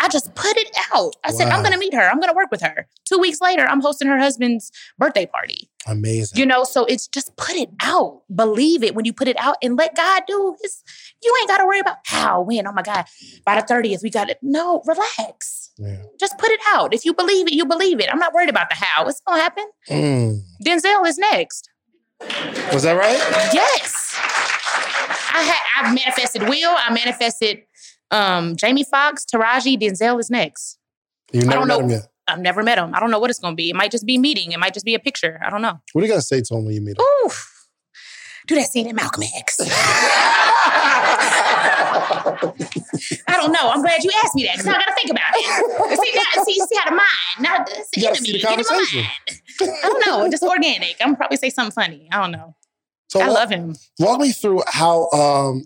[0.00, 1.16] I just put it out.
[1.24, 2.08] I said, "I'm going to meet her.
[2.08, 5.70] I'm going to work with her." Two weeks later, I'm hosting her husband's birthday party.
[5.86, 6.38] Amazing.
[6.38, 8.22] You know, so it's just put it out.
[8.34, 10.82] Believe it when you put it out and let God do his.
[11.22, 12.66] You ain't got to worry about how, when.
[12.66, 13.06] Oh my God,
[13.44, 14.38] by the 30th, we got it.
[14.42, 15.70] No, relax.
[15.78, 16.02] Yeah.
[16.18, 16.92] Just put it out.
[16.94, 18.08] If you believe it, you believe it.
[18.10, 19.06] I'm not worried about the how.
[19.08, 19.64] It's going to happen.
[19.88, 20.40] Mm.
[20.64, 21.70] Denzel is next.
[22.72, 23.18] Was that right?
[23.52, 24.14] Yes.
[24.18, 26.74] I had I've manifested Will.
[26.76, 27.62] I manifested
[28.10, 30.78] um Jamie Foxx, Taraji, Denzel is next.
[31.32, 31.84] You never don't met know.
[31.84, 32.08] him yet.
[32.26, 32.94] I've never met him.
[32.94, 33.70] I don't know what it's gonna be.
[33.70, 34.52] It might just be meeting.
[34.52, 35.40] It might just be a picture.
[35.44, 35.80] I don't know.
[35.92, 37.04] What are you gonna say to him when you meet him?
[37.24, 37.54] Oof.
[38.46, 39.60] Do that scene in Malcolm X.
[42.40, 43.70] I don't know.
[43.70, 45.98] I'm glad you asked me that because now I got to think about it.
[46.00, 48.26] See, now, see, see how the mind, now it's the enemy.
[48.26, 49.02] see the get in my conversation.
[49.02, 49.78] mind.
[49.84, 50.30] I don't know.
[50.30, 50.96] Just organic.
[51.00, 52.08] I'm probably say something funny.
[52.10, 52.54] I don't know.
[53.08, 53.76] So I walk, love him.
[53.98, 55.64] walk me through how um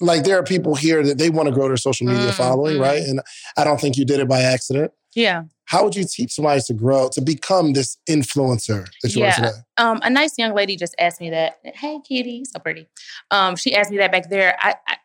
[0.00, 2.76] like there are people here that they want to grow their social media Mm, following,
[2.76, 2.82] mm.
[2.82, 3.02] right?
[3.02, 3.20] And
[3.56, 4.92] I don't think you did it by accident.
[5.14, 5.44] Yeah.
[5.66, 9.50] How would you teach somebody to grow, to become this influencer that you are today?
[9.76, 11.58] Um, a nice young lady just asked me that.
[11.64, 12.88] Hey, kitty, so pretty.
[13.30, 14.56] Um, she asked me that back there.
[14.60, 14.96] I, I,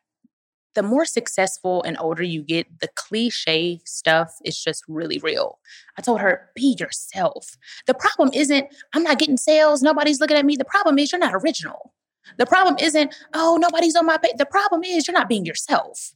[0.73, 5.59] the more successful and older you get, the cliche stuff is just really real.
[5.97, 7.57] I told her, be yourself.
[7.87, 9.81] The problem isn't I'm not getting sales.
[9.81, 10.55] Nobody's looking at me.
[10.55, 11.93] The problem is you're not original.
[12.37, 14.33] The problem isn't oh nobody's on my page.
[14.37, 16.13] The problem is you're not being yourself.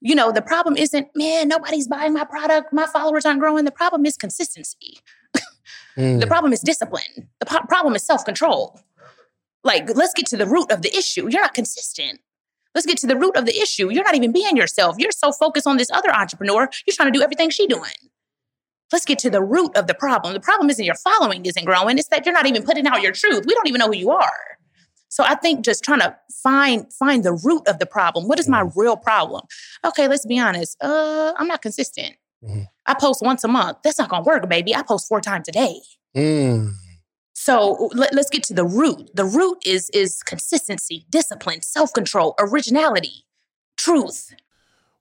[0.00, 2.72] You know, the problem isn't man nobody's buying my product.
[2.72, 3.64] My followers aren't growing.
[3.64, 4.98] The problem is consistency.
[5.96, 6.20] Mm.
[6.20, 7.28] The problem is discipline.
[7.38, 8.80] The po- problem is self control.
[9.64, 11.28] Like, let's get to the root of the issue.
[11.28, 12.20] You're not consistent.
[12.74, 13.92] Let's get to the root of the issue.
[13.92, 14.96] You're not even being yourself.
[14.98, 16.68] You're so focused on this other entrepreneur.
[16.86, 17.92] You're trying to do everything she doing.
[18.90, 20.32] Let's get to the root of the problem.
[20.32, 21.98] The problem isn't your following isn't growing.
[21.98, 23.44] It's that you're not even putting out your truth.
[23.46, 24.58] We don't even know who you are.
[25.12, 28.28] So I think just trying to find find the root of the problem.
[28.28, 29.42] What is my real problem?
[29.84, 30.82] Okay, let's be honest.
[30.82, 32.14] Uh, I'm not consistent.
[32.42, 32.66] Mhm.
[32.86, 33.76] I post once a month.
[33.84, 34.74] That's not gonna work, baby.
[34.74, 35.82] I post four times a day.
[36.16, 36.72] Mm.
[37.34, 39.10] So let, us get to the root.
[39.14, 43.26] The root is is consistency, discipline, self control, originality,
[43.76, 44.34] truth.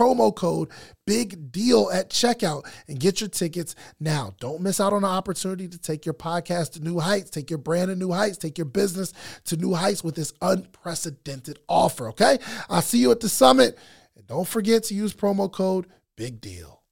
[0.00, 0.70] promo code
[1.06, 4.32] big deal at checkout and get your tickets now.
[4.40, 7.58] Don't miss out on the opportunity to take your podcast to new heights, take your
[7.58, 9.12] brand to new heights, take your business
[9.44, 12.38] to new heights with this unprecedented offer, okay?
[12.70, 13.78] I'll see you at the summit.
[14.16, 15.86] And don't forget to use promo code
[16.16, 16.82] big deal.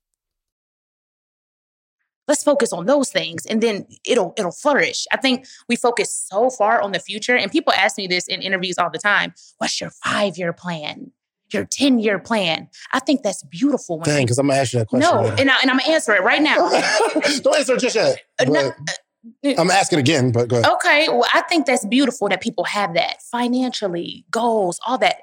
[2.26, 5.06] Let's focus on those things and then it'll it'll flourish.
[5.10, 8.42] I think we focus so far on the future and people ask me this in
[8.42, 9.32] interviews all the time.
[9.56, 11.12] What's your 5-year plan?
[11.52, 12.68] Your 10 year plan.
[12.92, 13.98] I think that's beautiful.
[14.00, 15.10] Dang, because I'm going to ask you that question.
[15.10, 16.56] No, and, I, and I'm going to answer it right now.
[17.42, 18.20] Don't answer it just yet.
[18.38, 20.72] Uh, no, uh, I'm asking again, but go ahead.
[20.74, 21.08] Okay.
[21.08, 25.22] Well, I think that's beautiful that people have that financially, goals, all that.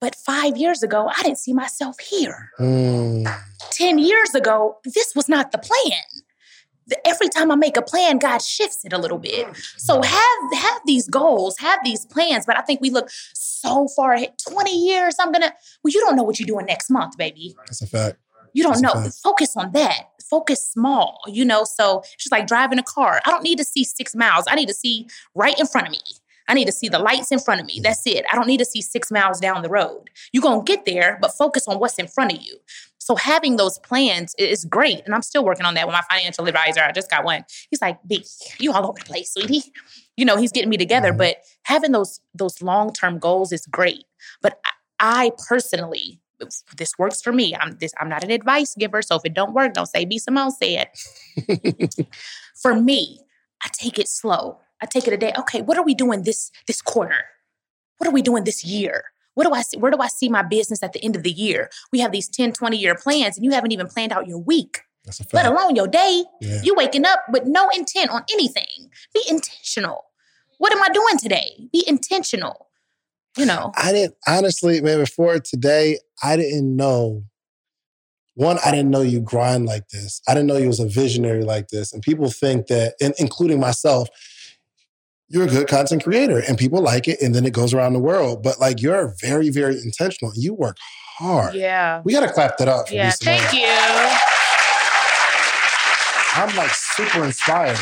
[0.00, 2.50] But five years ago, I didn't see myself here.
[2.58, 3.32] Mm.
[3.70, 6.02] 10 years ago, this was not the plan
[7.04, 9.46] every time I make a plan, God shifts it a little bit.
[9.76, 13.10] So have have these goals, have these plans, but I think we look
[13.60, 14.34] so far ahead.
[14.48, 15.52] 20 years, I'm gonna,
[15.82, 17.54] well, you don't know what you're doing next month, baby.
[17.66, 18.18] That's a fact.
[18.52, 19.30] You don't That's know.
[19.30, 20.08] Focus on that.
[20.28, 21.64] Focus small, you know.
[21.64, 23.20] So it's just like driving a car.
[23.24, 24.44] I don't need to see six miles.
[24.48, 26.00] I need to see right in front of me.
[26.48, 27.78] I need to see the lights in front of me.
[27.80, 28.24] That's it.
[28.30, 30.10] I don't need to see six miles down the road.
[30.32, 32.56] You're going to get there, but focus on what's in front of you.
[33.10, 35.02] So having those plans is great.
[35.04, 36.80] And I'm still working on that with my financial advisor.
[36.80, 37.44] I just got one.
[37.68, 38.24] He's like, B,
[38.60, 39.72] you all over the place, sweetie.
[40.16, 41.08] You know, he's getting me together.
[41.08, 41.18] Mm-hmm.
[41.18, 44.04] But having those those long-term goals is great.
[44.42, 46.20] But I, I personally,
[46.76, 47.52] this works for me.
[47.56, 49.02] I'm this, I'm not an advice giver.
[49.02, 50.86] So if it don't work, don't say B Simone said.
[52.62, 53.18] for me,
[53.64, 54.60] I take it slow.
[54.80, 55.32] I take it a day.
[55.36, 57.24] Okay, what are we doing this this quarter?
[57.98, 59.06] What are we doing this year?
[59.34, 59.76] What do I see?
[59.78, 61.70] Where do I see my business at the end of the year?
[61.92, 64.80] We have these 10, 20 year plans, and you haven't even planned out your week,
[65.32, 66.24] let alone your day.
[66.40, 66.60] Yeah.
[66.62, 68.90] You waking up with no intent on anything.
[69.14, 70.04] Be intentional.
[70.58, 71.68] What am I doing today?
[71.72, 72.68] Be intentional.
[73.36, 73.72] You know.
[73.76, 77.24] I didn't honestly, man, before today, I didn't know.
[78.34, 80.22] One, I didn't know you grind like this.
[80.26, 81.92] I didn't know you was a visionary like this.
[81.92, 84.08] And people think that, and including myself,
[85.30, 88.00] you're a good content creator and people like it and then it goes around the
[88.00, 88.42] world.
[88.42, 90.32] But like you're very, very intentional.
[90.34, 90.76] You work
[91.18, 91.54] hard.
[91.54, 92.02] Yeah.
[92.04, 92.90] We gotta clap that up.
[92.90, 93.12] yeah.
[93.12, 93.68] Thank you.
[96.34, 97.78] I'm like super inspired.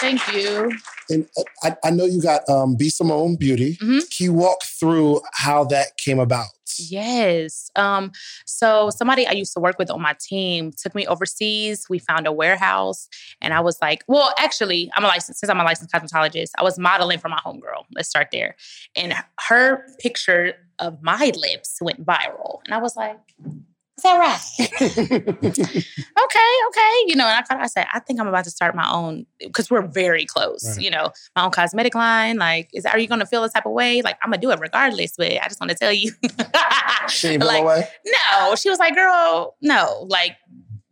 [0.00, 0.72] Thank you.
[1.08, 3.76] And uh, I, I know you got um, B Simone Beauty.
[3.76, 3.98] Mm-hmm.
[3.98, 6.46] Can you walk through how that came about?
[6.78, 7.70] Yes.
[7.76, 8.12] Um,
[8.44, 11.86] so somebody I used to work with on my team took me overseas.
[11.88, 13.08] We found a warehouse
[13.40, 16.62] and I was like, well, actually, I'm a licensed, since I'm a licensed cosmetologist, I
[16.62, 17.84] was modeling for my homegirl.
[17.94, 18.56] Let's start there.
[18.94, 19.14] And
[19.48, 22.60] her picture of my lips went viral.
[22.64, 23.18] And I was like,
[23.96, 24.40] is that right?
[24.82, 26.92] okay, okay.
[27.06, 29.24] You know, and I kind I said, I think I'm about to start my own
[29.40, 30.68] because we're very close.
[30.68, 30.84] Right.
[30.84, 32.36] You know, my own cosmetic line.
[32.36, 34.02] Like, is are you going to feel this type of way?
[34.02, 35.14] Like, I'm gonna do it regardless.
[35.16, 36.12] But I just want to tell you.
[37.08, 37.88] She like, away.
[38.04, 40.36] no, she was like, girl, no, like,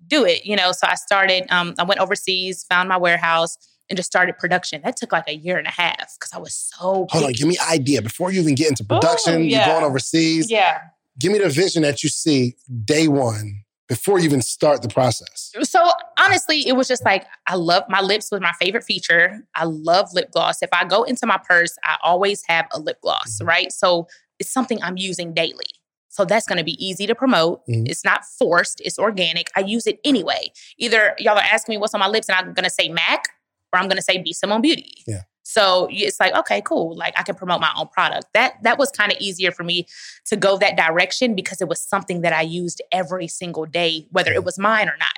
[0.06, 0.46] do it.
[0.46, 1.44] You know, so I started.
[1.50, 3.58] Um, I went overseas, found my warehouse.
[3.90, 4.80] And just started production.
[4.82, 7.06] That took like a year and a half because I was so.
[7.10, 9.42] Hold on, give me idea before you even get into production.
[9.42, 10.50] Ooh, You're going overseas.
[10.50, 10.78] Yeah.
[11.18, 15.52] Give me the vision that you see day one before you even start the process.
[15.62, 19.46] So honestly, it was just like I love my lips was my favorite feature.
[19.54, 20.62] I love lip gloss.
[20.62, 23.70] If I go into my purse, I always have a lip gloss, right?
[23.72, 24.06] So
[24.38, 25.66] it's something I'm using daily.
[26.08, 27.60] So that's going to be easy to promote.
[27.68, 27.88] Mhm.
[27.88, 29.48] It's not forced, it's organic.
[29.56, 30.52] I use it anyway.
[30.78, 33.24] Either y'all are asking me what's on my lips and I'm going to say MAC
[33.72, 35.02] or I'm going to say B Simone Beauty.
[35.06, 35.22] Yeah.
[35.44, 36.96] So it's like, okay, cool.
[36.96, 38.26] Like I can promote my own product.
[38.34, 39.86] That that was kind of easier for me
[40.26, 44.32] to go that direction because it was something that I used every single day, whether
[44.32, 45.12] it was mine or not.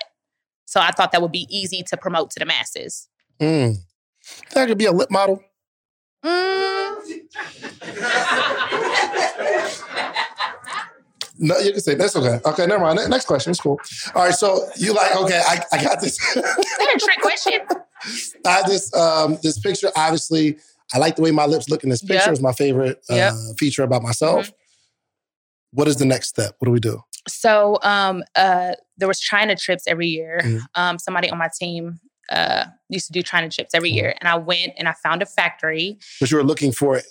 [0.66, 3.08] So I thought that would be easy to promote to the masses.
[3.40, 3.76] Mm.
[4.54, 5.42] I could be a lip model?
[6.24, 6.96] Mm,
[11.38, 12.40] No, you can say that's okay.
[12.44, 12.98] Okay, never mind.
[13.10, 13.50] Next question.
[13.50, 13.78] It's cool.
[14.14, 15.42] All right, so you like okay?
[15.46, 16.18] I, I got this.
[16.36, 17.60] is that a trick question?
[18.46, 19.90] I have this um this picture.
[19.96, 20.56] Obviously,
[20.94, 22.14] I like the way my lips look in this picture.
[22.26, 22.32] Yep.
[22.32, 23.34] It's my favorite uh, Yep.
[23.58, 24.50] feature about myself.
[25.72, 26.54] What is the next step?
[26.58, 27.00] What do we do?
[27.28, 30.40] So um, uh, there was China trips every year.
[30.42, 30.60] Mhm.
[30.74, 32.00] Um, somebody on my team
[32.30, 35.26] uh, used to do China chips every year, and I went and I found a
[35.26, 37.06] factory Because you were looking for it.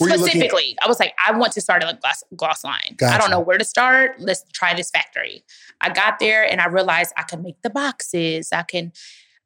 [0.00, 0.76] Were specifically.
[0.82, 2.96] I was like, I want to start a gloss, gloss line.
[3.02, 4.18] I don't know where to start.
[4.18, 5.44] Let's try this factory.
[5.80, 8.52] I got there and I realized I could make the boxes.
[8.52, 8.92] I can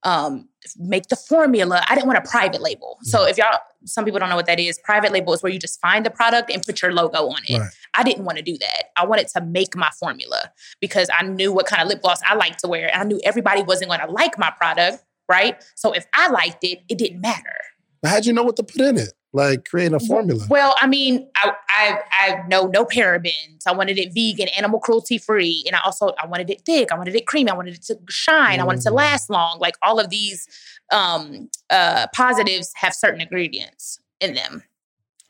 [0.03, 0.49] um,
[0.79, 1.83] make the formula.
[1.89, 2.99] I didn't want a private label.
[3.03, 4.79] So if y'all, some people don't know what that is.
[4.79, 7.59] Private label is where you just find the product and put your logo on it.
[7.59, 7.71] Right.
[7.95, 8.85] I didn't want to do that.
[8.97, 12.35] I wanted to make my formula because I knew what kind of lip gloss I
[12.35, 12.91] liked to wear.
[12.93, 15.62] And I knew everybody wasn't going to like my product, right?
[15.76, 17.57] So if I liked it, it didn't matter.
[18.05, 19.12] How'd you know what to put in it?
[19.33, 20.45] Like creating a formula.
[20.51, 23.62] Well, I mean, I, I I know no parabens.
[23.64, 26.91] I wanted it vegan, animal cruelty free, and I also I wanted it thick.
[26.91, 27.49] I wanted it creamy.
[27.51, 28.59] I wanted it to shine.
[28.59, 28.95] I wanted it to Mm.
[28.97, 29.59] last long.
[29.61, 30.49] Like all of these
[30.93, 34.64] um, uh, positives have certain ingredients in them.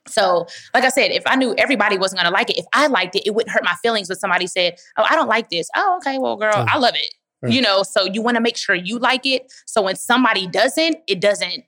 [0.09, 2.87] So, like I said, if I knew everybody wasn't going to like it, if I
[2.87, 5.69] liked it, it wouldn't hurt my feelings when somebody said, "Oh, I don't like this."
[5.77, 6.69] Oh, okay, well, girl, Mm.
[6.71, 7.15] I love it.
[7.43, 7.53] Right.
[7.53, 9.51] You know, so you want to make sure you like it.
[9.67, 11.65] So when somebody doesn't, it doesn't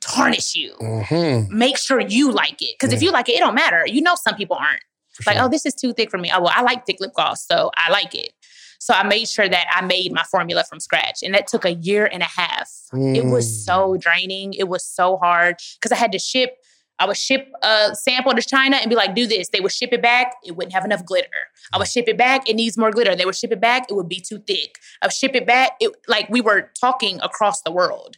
[0.00, 1.56] tarnish you Mm-hmm.
[1.56, 2.76] make sure you like it.
[2.78, 3.84] Because if you like it, it don't matter.
[3.86, 4.82] You know, some people aren't.
[5.26, 6.30] Like, oh, this is too thick for me.
[6.34, 8.32] Oh, well, I like thick lip gloss, so I like it.
[8.80, 11.22] So I made sure that I made my formula from scratch.
[11.22, 12.70] And that took a year and a half.
[12.92, 13.30] It Mm.
[13.30, 14.52] was so draining.
[14.54, 16.58] It was so hard because I had to ship.
[16.98, 19.48] I would ship a sample to China and be like, do this.
[19.48, 20.34] They would ship it back.
[20.44, 21.28] It wouldn't have enough glitter.
[21.72, 22.48] I would ship it back.
[22.48, 23.16] It needs more glitter.
[23.16, 23.90] They would ship it back.
[23.90, 24.78] It would be too thick.
[25.02, 25.72] I would ship it back.
[25.80, 28.16] It like we were talking across the world.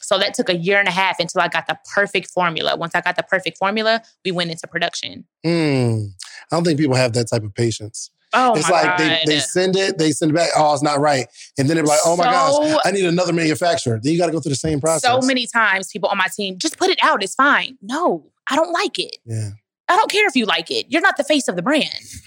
[0.00, 2.76] So that took a year and a half until I got the perfect formula.
[2.76, 5.26] Once I got the perfect formula, we went into production.
[5.44, 6.12] Mm.
[6.50, 8.10] I don't think people have that type of patience.
[8.34, 10.50] Oh it's like they, they send it, they send it back.
[10.56, 11.26] Oh, it's not right,
[11.58, 12.30] and then they're like, "Oh my So-
[12.62, 15.10] gosh, I need another manufacturer." Then you got to go through the same process.
[15.10, 17.22] so many times, people on my team just put it out.
[17.22, 17.78] It's fine.
[17.80, 19.16] No, I don't like it.
[19.24, 19.50] Yeah.
[19.90, 20.84] I don't care if you like it.
[20.90, 21.88] You're not the face of the brand.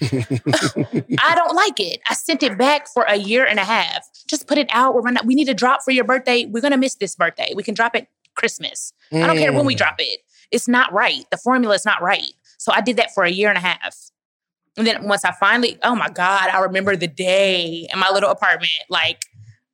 [1.20, 2.00] I don't like it.
[2.08, 4.04] I sent it back for a year and a half.
[4.28, 4.94] Just put it out.
[4.94, 5.24] We're running.
[5.26, 6.46] We need to drop for your birthday.
[6.46, 7.52] We're gonna miss this birthday.
[7.54, 8.92] We can drop it Christmas.
[9.12, 9.78] I don't care when we Mm.
[9.78, 10.20] drop it.
[10.50, 11.24] It's not right.
[11.30, 12.26] The formula is not right.
[12.58, 13.96] So I did that for a year and a half.
[14.76, 18.30] And then once I finally, oh my God, I remember the day in my little
[18.30, 18.72] apartment.
[18.88, 19.22] Like,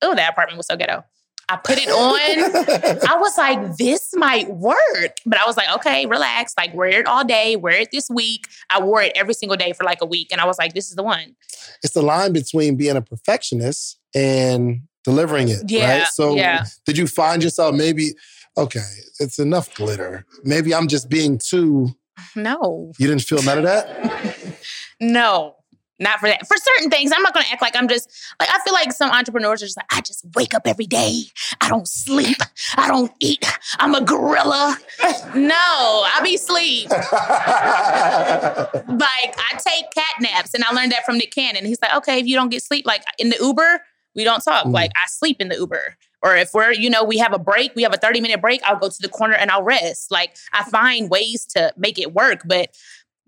[0.02, 1.04] oh, that apartment was so ghetto.
[1.50, 3.08] I put it on.
[3.08, 5.16] I was like, this might work.
[5.24, 6.52] But I was like, okay, relax.
[6.58, 8.44] Like, wear it all day, wear it this week.
[8.68, 10.28] I wore it every single day for like a week.
[10.30, 11.36] And I was like, this is the one.
[11.82, 15.62] it's the line between being a perfectionist and delivering it.
[15.70, 16.06] Yeah, Right.
[16.08, 16.64] So, yeah.
[16.84, 18.10] did you find yourself maybe?
[18.58, 18.84] Okay,
[19.20, 20.26] it's enough glitter.
[20.44, 21.90] Maybe I'm just being too.
[22.34, 24.58] No, You didn't feel none of that.
[25.00, 25.56] no,
[25.98, 26.46] not for that.
[26.46, 28.92] For certain things, I'm not going to act like I'm just like, I feel like
[28.92, 31.22] some entrepreneurs are just like, I just wake up every day.
[31.60, 32.38] I don't sleep.
[32.76, 33.44] I don't eat.
[33.78, 34.78] I'm a gorilla.
[35.34, 36.88] no, I be sleep.
[36.90, 37.02] like
[38.82, 41.64] I take cat naps, and I learned that from Nick Cannon.
[41.64, 43.80] He's like, okay, if you don't get sleep, like in the Uber,
[44.14, 44.66] we don't talk.
[44.66, 44.72] Mm.
[44.72, 45.96] Like I sleep in the Uber.
[46.22, 48.60] Or if we're, you know, we have a break, we have a 30 minute break,
[48.64, 50.10] I'll go to the corner and I'll rest.
[50.10, 52.74] Like I find ways to make it work, but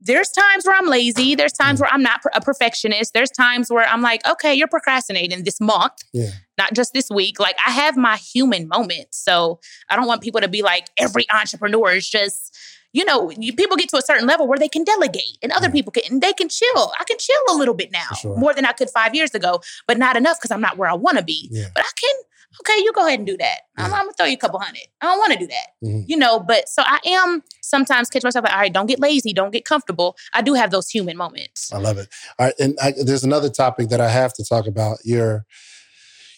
[0.01, 1.35] there's times where I'm lazy.
[1.35, 1.83] There's times mm.
[1.83, 3.13] where I'm not a perfectionist.
[3.13, 6.31] There's times where I'm like, okay, you're procrastinating this month, Yeah.
[6.57, 7.39] not just this week.
[7.39, 9.23] Like I have my human moments.
[9.23, 12.57] So I don't want people to be like, every entrepreneur is just,
[12.93, 15.69] you know, you, people get to a certain level where they can delegate and other
[15.69, 15.73] mm.
[15.73, 16.93] people can, and they can chill.
[16.99, 18.37] I can chill a little bit now, sure.
[18.37, 20.95] more than I could five years ago, but not enough because I'm not where I
[20.95, 21.49] want to be.
[21.53, 21.67] Yeah.
[21.75, 22.15] But I can,
[22.61, 23.59] okay, you go ahead and do that.
[23.77, 23.97] I'm, Yeah.
[23.97, 24.83] I'm gonna throw you a couple hundred.
[25.01, 26.05] I don't want to do that Mhm.
[26.09, 29.33] you know, but so I am sometimes catch myself like, all right, don't get lazy,
[29.33, 30.17] don't get comfortable.
[30.35, 31.73] I do have those human moments.
[31.73, 32.09] I love it.
[32.39, 35.45] All right, and I, there's another topic that I have to talk about your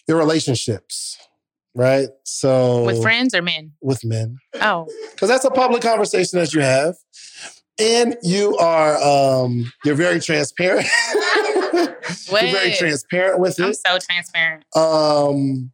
[0.07, 1.17] your relationships,
[1.73, 2.09] right?
[2.23, 3.73] So With friends or men?
[3.81, 6.95] with men, Oh, because that's a public conversation that you have,
[7.79, 10.87] and you are um you're very transparent.
[11.73, 13.65] you're very transparent with it.
[13.65, 14.63] I'm so transparent.
[14.75, 15.71] Um,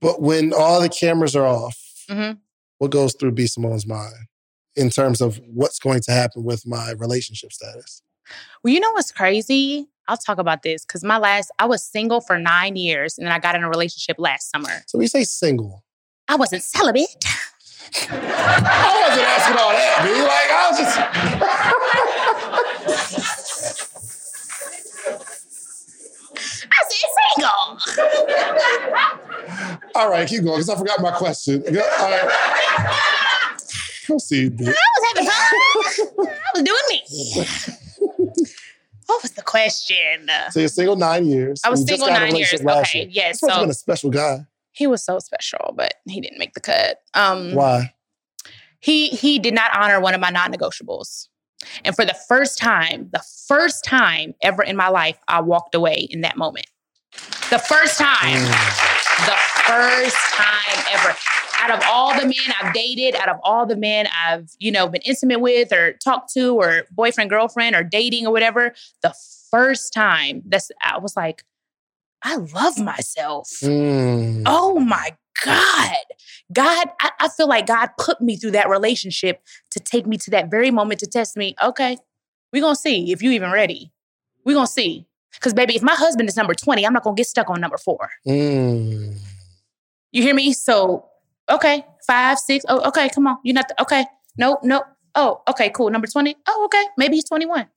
[0.00, 1.78] but when all the cameras are off,
[2.08, 2.38] Mhm.
[2.78, 4.14] what goes through B Simone's mind
[4.76, 8.02] in terms of what's going to happen with my relationship status?
[8.62, 9.88] Well, you know what's crazy?
[10.08, 13.32] I'll talk about this because my last, I was single for nine years and then
[13.32, 14.82] I got in a relationship last summer.
[14.86, 15.82] So we say single.
[16.28, 17.06] I wasn't celibate.
[18.10, 20.10] I wasn't asking all that, B.
[20.22, 20.78] Like I was
[23.34, 23.50] just.
[27.38, 27.98] Said.
[29.94, 31.62] All right, keep going because I forgot my question.
[31.66, 32.30] All right.
[34.06, 34.60] Proceed.
[34.60, 34.76] I was
[35.14, 36.28] having fun.
[36.28, 37.02] I was doing me.
[39.06, 40.28] what was the question?
[40.50, 41.62] So you're single nine years.
[41.64, 42.54] I was single nine years.
[42.54, 43.08] Okay, year.
[43.10, 43.40] yes.
[43.42, 44.46] You're supposed to So been a special guy.
[44.72, 47.00] he was so special, but he didn't make the cut.
[47.14, 47.94] Um, Why?
[48.80, 51.28] he he did not honor one of my non-negotiables.
[51.82, 56.06] And for the first time, the first time ever in my life, I walked away
[56.10, 56.66] in that moment.
[57.54, 58.40] The first time.
[58.40, 59.26] Mm.
[59.26, 59.36] The
[59.68, 61.16] first time ever.
[61.60, 64.88] Out of all the men I've dated, out of all the men I've, you know,
[64.88, 69.14] been intimate with or talked to or boyfriend, girlfriend or dating or whatever, the
[69.52, 71.44] first time that's I was like,
[72.24, 73.48] I love myself.
[73.62, 74.42] Mm.
[74.46, 75.96] Oh my God.
[76.52, 80.30] God, I, I feel like God put me through that relationship to take me to
[80.32, 81.54] that very moment to test me.
[81.62, 81.98] Okay,
[82.52, 83.92] we're gonna see if you even ready.
[84.44, 85.06] We're gonna see.
[85.34, 87.78] Because, baby, if my husband is number 20, I'm not gonna get stuck on number
[87.78, 88.10] four.
[88.26, 89.18] Mm.
[90.12, 90.52] You hear me?
[90.52, 91.06] So,
[91.50, 92.64] okay, five, six.
[92.68, 93.38] Oh, okay, come on.
[93.42, 94.04] You're not, the, okay.
[94.36, 94.82] No, no.
[95.14, 95.90] Oh, okay, cool.
[95.90, 96.36] Number 20.
[96.48, 96.84] Oh, okay.
[96.96, 97.68] Maybe he's 21.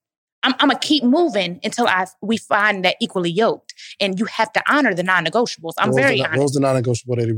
[0.43, 3.73] I'm, I'm gonna keep moving until I we find that equally yoked.
[3.99, 5.73] And you have to honor the non-negotiables.
[5.77, 6.37] I'm What very the, honest.
[6.37, 7.33] What was the non-negotiable that he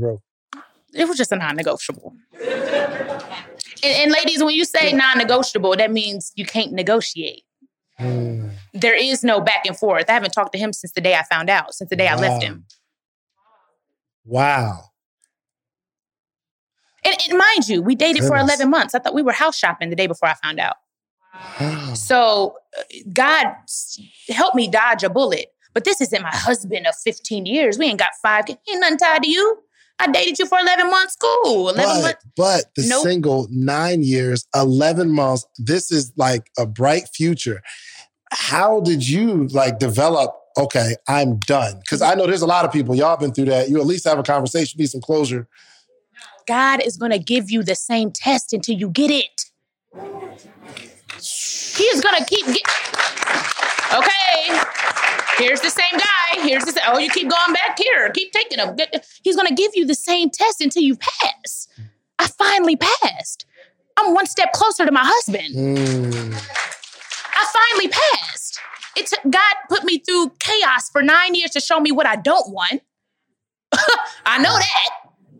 [0.92, 2.14] it was just a non-negotiable.
[2.40, 2.50] and,
[3.84, 7.44] and ladies, when you say non-negotiable, that means you can't negotiate.
[8.00, 8.50] Mm.
[8.72, 10.08] There is no back and forth.
[10.08, 12.14] I haven't talked to him since the day I found out, since the day I
[12.16, 12.64] left him.
[14.24, 14.84] Wow.
[17.04, 18.94] And, and mind you, we dated for 11 months.
[18.94, 20.76] I thought we were house shopping the day before I found out.
[21.60, 21.94] Wow.
[21.94, 22.82] So uh,
[23.12, 23.46] God
[24.28, 25.46] helped me dodge a bullet.
[25.72, 27.78] But this isn't my husband of 15 years.
[27.78, 28.46] We ain't got five.
[28.46, 28.58] kids.
[28.68, 29.58] Ain't nothing tied to you.
[30.00, 31.16] I dated you for 11 months.
[31.16, 31.68] Cool.
[31.68, 32.24] 11 But, months.
[32.36, 33.02] but the Nope.
[33.04, 37.62] single nine years, 11 months, this is like a bright future.
[38.30, 40.34] How did you like develop?
[40.56, 41.78] Okay, I'm done.
[41.80, 43.68] Because I know there's a lot of people, y'all been through that.
[43.68, 45.48] You at least have a conversation, need some closure.
[46.46, 49.44] God is going to give you the same test until you get it.
[51.16, 52.62] He is going to keep get.
[53.94, 54.60] Okay.
[55.38, 56.42] Here's the same guy.
[56.42, 56.80] Here's the.
[56.86, 58.10] Oh, you keep going back here.
[58.10, 58.76] Keep taking them.
[58.76, 61.68] Get- He's going to give you the same test until you pass.
[62.18, 63.46] I finally passed.
[63.96, 65.54] I'm one step closer to my husband.
[65.54, 66.79] Mm.
[67.40, 68.60] I finally passed.
[68.96, 72.16] It took God put me through chaos for nine years to show me what I
[72.16, 72.82] don't want.
[74.26, 74.90] I know that.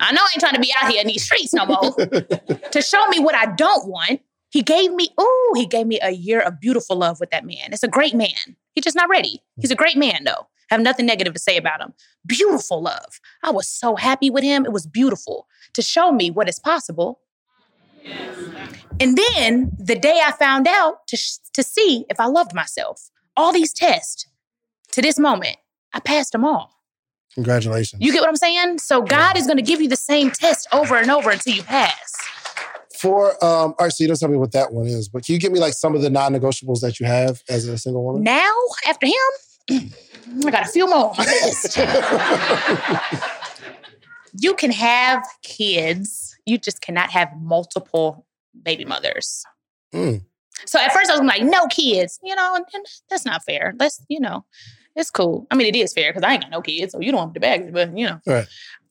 [0.00, 1.94] I know I ain't trying to be out here in these streets no more.
[2.70, 6.10] to show me what I don't want, he gave me, ooh, he gave me a
[6.10, 7.72] year of beautiful love with that man.
[7.72, 8.56] It's a great man.
[8.74, 9.42] He's just not ready.
[9.60, 10.48] He's a great man, though.
[10.70, 11.92] I have nothing negative to say about him.
[12.26, 13.20] Beautiful love.
[13.42, 14.64] I was so happy with him.
[14.64, 17.20] It was beautiful to show me what is possible.
[19.00, 23.08] And then the day I found out to, sh- to see if I loved myself,
[23.34, 24.26] all these tests
[24.92, 25.56] to this moment,
[25.94, 26.74] I passed them all.
[27.34, 28.02] Congratulations.
[28.02, 28.78] You get what I'm saying?
[28.78, 31.62] So God is going to give you the same test over and over until you
[31.62, 32.14] pass.
[32.98, 35.32] For um, all right, so you don't tell me what that one is, but can
[35.32, 38.22] you give me like some of the non-negotiables that you have as a single woman?
[38.22, 38.52] Now,
[38.86, 39.14] after him,
[40.44, 41.78] I got a few more on my list.
[44.38, 48.26] you can have kids, you just cannot have multiple
[48.62, 49.44] baby mothers.
[49.92, 50.24] Mm.
[50.66, 53.74] So at first I was like, no kids, you know, and, and that's not fair.
[53.78, 54.44] Let's, you know,
[54.94, 55.46] it's cool.
[55.50, 57.34] I mean, it is fair because I ain't got no kids, so you don't have
[57.34, 58.46] the baggage, but you know, Right.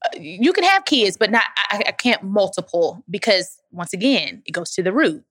[0.05, 1.43] Uh, you can have kids, but not.
[1.71, 5.25] I, I can't multiple because once again, it goes to the root,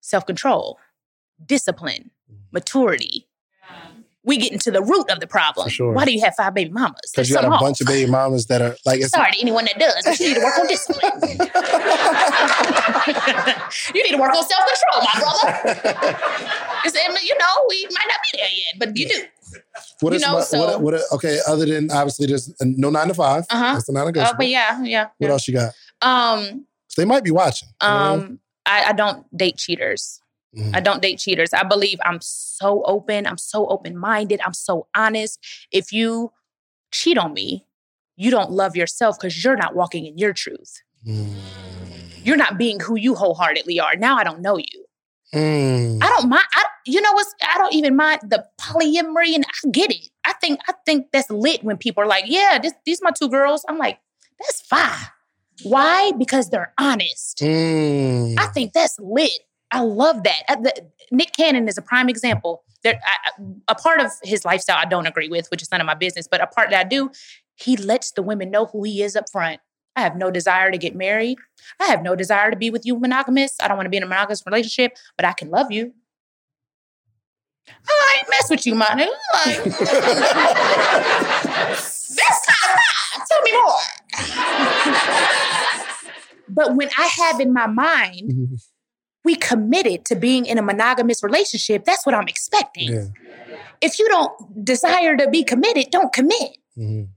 [0.00, 0.78] self control.
[1.46, 2.10] discipline,
[2.50, 3.28] maturity.
[4.26, 5.68] We get into the root of the problem.
[5.70, 5.92] Sure.
[5.92, 6.98] Why do you have five baby mamas?
[7.12, 9.64] Because you got a bunch of baby mamas that are like, it's, Sorry to anyone
[9.66, 11.12] that does, but you need to work on discipline.
[13.94, 15.60] you need to work on self control, my brother.
[16.84, 19.22] It's, you know, we might not be there yet, but you do.
[20.00, 23.08] what you is know, my- so- what, what, okay, other than obviously there's no nine
[23.08, 23.72] to 5 Uh-huh.
[23.74, 24.36] That's the non Uh, negotiable.
[24.38, 25.04] but yeah, yeah.
[25.04, 25.30] What yeah.
[25.30, 25.72] else you got?
[26.02, 27.68] Um, So they might be watching.
[27.80, 30.20] um, I, I don't date cheaters.
[30.54, 30.74] Mhm.
[30.74, 31.52] I don't date cheaters.
[31.52, 33.26] I believe I'm so open.
[33.26, 34.40] I'm so open minded.
[34.44, 35.38] I'm so honest.
[35.72, 36.32] If you
[36.90, 37.66] cheat on me,
[38.16, 40.80] you don't love yourself because you're not walking in your truth.
[41.06, 41.34] Mm.
[42.24, 43.96] You're not being who you wholeheartedly are.
[43.96, 44.86] Now I don't know you.
[45.34, 46.02] Mm.
[46.02, 46.44] I don't mind.
[46.54, 47.34] I, you know what's?
[47.42, 50.08] I don't even mind the polyamory, and I get it.
[50.24, 53.28] I think I think that's lit when people are like, "Yeah, this, these my two
[53.28, 53.98] girls." I'm like,
[54.38, 55.08] "That's fine."
[55.62, 56.12] Why?
[56.16, 57.38] Because they're honest.
[57.38, 58.38] Mm.
[58.38, 59.32] I think that's lit.
[59.72, 60.42] I love that.
[60.48, 62.62] Uh, the- Nick Cannon is a prime example.
[62.82, 63.30] There, I,
[63.68, 66.28] a part of his lifestyle I don't agree with, which is none of my business,
[66.30, 67.10] but a part that I do,
[67.56, 69.60] he lets the women know who he is up front.
[69.96, 71.38] I have no desire to get married.
[71.80, 73.56] I have no desire to be with you monogamous.
[73.60, 75.94] I don't want to be in a monogamous relationship, but I can love you.
[77.88, 79.08] I ain't mess with you, my nigga.
[79.34, 79.64] Like,
[81.64, 83.26] that's of fine.
[83.26, 83.74] Tell me more.
[86.48, 88.62] but when I have in my mind, Mhm.
[89.26, 92.92] We committed to being in a monogamous relationship, that's what I'm expecting.
[92.92, 93.04] Yeah.
[93.82, 96.56] If you don't desire to be committed, don't commit.
[96.78, 97.08] Mhm.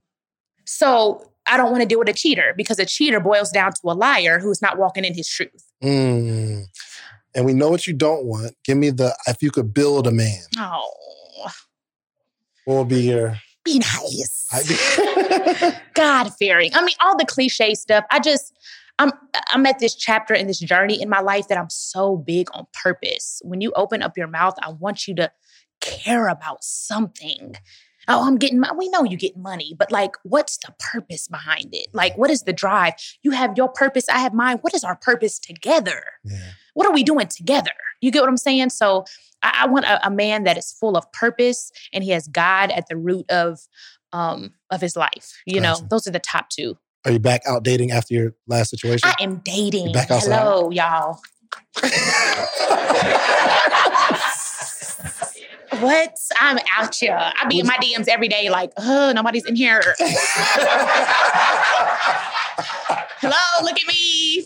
[0.65, 3.79] So I don't want to deal with a cheater because a cheater boils down to
[3.85, 5.63] a liar who's not walking in his truth.
[5.83, 6.65] Mm.
[7.35, 8.55] And we know what you don't want.
[8.63, 10.41] Give me the if you could build a man.
[10.57, 10.91] Oh,
[12.65, 13.39] will be here.
[13.63, 14.47] be nice.
[15.93, 16.71] God fearing.
[16.73, 18.03] I mean, all the cliche stuff.
[18.11, 18.53] I just,
[18.99, 19.11] I'm,
[19.51, 22.67] I'm at this chapter in this journey in my life that I'm so big on
[22.83, 23.41] purpose.
[23.43, 25.31] When you open up your mouth, I want you to
[25.81, 27.55] care about something.
[28.07, 28.59] Oh, I'm getting.
[28.59, 31.87] mon- We know you get money, but like, what's the purpose behind it?
[31.93, 32.93] Like, what is the drive?
[33.23, 34.09] You have your purpose.
[34.09, 34.57] I have mine.
[34.61, 36.03] What is our purpose together?
[36.23, 36.37] yeah.
[36.73, 37.71] What are we doing together?
[38.01, 38.69] You get what I'm saying?
[38.69, 39.03] So
[39.43, 42.71] I, I want a, a man that is full of purpose and he has God
[42.71, 43.59] at the root of
[44.13, 45.41] um of his life.
[45.45, 46.77] You know, those are the top two.
[47.05, 49.09] Are you back out dating after your last situation?
[49.09, 49.93] I am dating.
[49.93, 50.33] back outside?
[50.33, 51.21] Hello, y'all.
[55.81, 56.13] what?
[56.39, 57.17] I'm out here.
[57.17, 59.81] I be in my DMs every day, like, oh, nobody's in here.
[63.21, 64.45] Hello, look at me.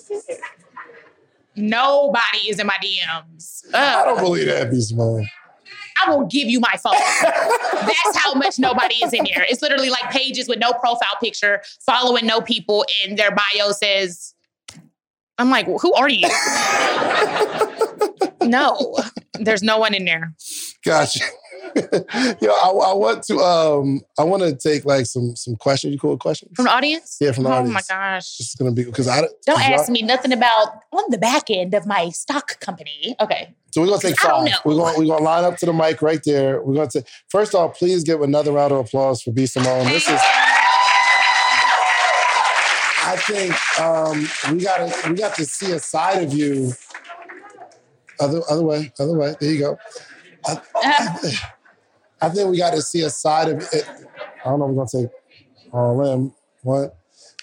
[1.55, 3.63] Nobody is in my DMs.
[3.73, 5.27] I don't believe that, B Simone.
[6.01, 6.93] I will give you my phone.
[7.21, 9.45] That's how much nobody is in here.
[9.49, 14.33] It's literally like pages with no profile picture, following no people, and their bio says,
[15.37, 16.27] I'm like, who are you?
[18.43, 18.95] no,
[19.39, 20.33] there's no one in there.
[20.85, 21.23] Gotcha.
[21.75, 21.81] Yo,
[22.51, 25.93] I, I want to um I want to take like some some questions.
[25.93, 26.51] You cool with questions?
[26.55, 27.17] From the audience?
[27.19, 27.69] Yeah, from the audience.
[27.69, 27.89] oh audience.
[27.89, 28.37] my gosh.
[28.37, 31.73] This is gonna be because I Don't ask me nothing about on the back end
[31.73, 33.15] of my stock company.
[33.19, 33.55] Okay.
[33.71, 34.51] So we're gonna take I don't five.
[34.51, 34.57] know.
[34.65, 36.61] We're gonna we're gonna line up to the mic right there.
[36.61, 39.85] We're gonna say first off, please give another round of applause for B Simone.
[39.85, 40.19] This is
[43.05, 46.71] I think um, we got to we got to see a side of you.
[48.19, 49.35] Other other way, other way.
[49.39, 49.79] There you go.
[50.45, 50.59] I,
[52.21, 53.85] I think we got to see a side of it.
[54.45, 54.65] I don't know.
[54.65, 55.11] if We're gonna take
[55.71, 56.33] all in.
[56.61, 56.95] What?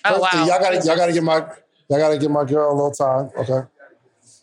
[0.04, 0.46] Oh, First, wow.
[0.46, 1.38] Y'all gotta y'all gotta give my
[1.88, 3.30] y'all gotta give my girl a little time.
[3.36, 3.66] Okay.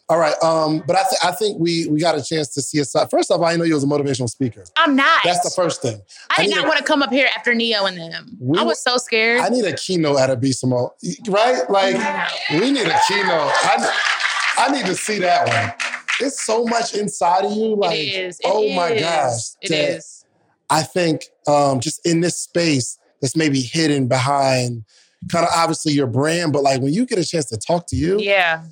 [0.09, 0.35] All right.
[0.41, 3.09] Um, but I, th- I think we we got a chance to see a side.
[3.09, 4.63] First off, I didn't know you was a motivational speaker.
[4.77, 5.21] I'm not.
[5.23, 5.99] That's the first thing.
[6.37, 8.37] I did not a- want to come up here after Neo and them.
[8.39, 9.41] We I was so scared.
[9.41, 10.89] I need a keynote at a B Simone,
[11.27, 11.69] right?
[11.69, 11.95] Like
[12.51, 13.51] we need a keynote.
[13.51, 13.93] I
[14.59, 15.86] I need to see that one.
[16.19, 17.75] It's so much inside of you.
[17.75, 18.39] Like, it is.
[18.39, 20.25] It oh my gosh, It that is.
[20.69, 24.83] I think um, just in this space that's maybe hidden behind
[25.31, 27.95] kind of obviously your brand, but like when you get a chance to talk to
[27.95, 28.63] you, Yeah.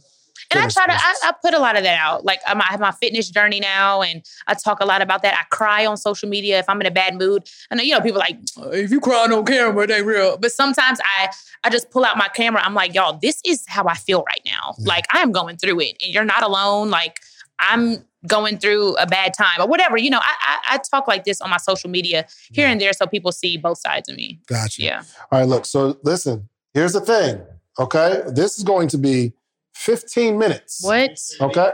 [0.52, 1.16] And I try to, I.
[1.24, 2.24] I put a lot of that out.
[2.24, 5.34] Like I'm, I have my fitness journey now, and I talk a lot about that.
[5.34, 7.50] I cry on social media if I'm in a bad mood.
[7.72, 10.38] I know you know people are like "Uh, if you crying on camera, they real.
[10.38, 11.30] But sometimes I,
[11.64, 12.62] I just pull out my camera.
[12.64, 14.76] I'm like, y'all, this is how I feel right now.
[14.78, 14.88] Yeah.
[14.88, 16.92] Like I am going through it, and you're not alone.
[16.92, 17.20] Like
[17.60, 19.98] I'm going through a bad time or whatever.
[19.98, 22.94] You know, I, I, I talk like this on my social media here and there,
[22.94, 24.40] so people see both sides of me.
[24.48, 24.82] gotcha.
[24.82, 25.04] Yeah.
[25.32, 25.66] All right, look.
[25.66, 27.42] So listen, here's the thing.
[27.78, 29.34] Okay, this is going to be
[29.76, 30.84] 15 minutes.
[30.84, 31.20] What?
[31.42, 31.72] Okay.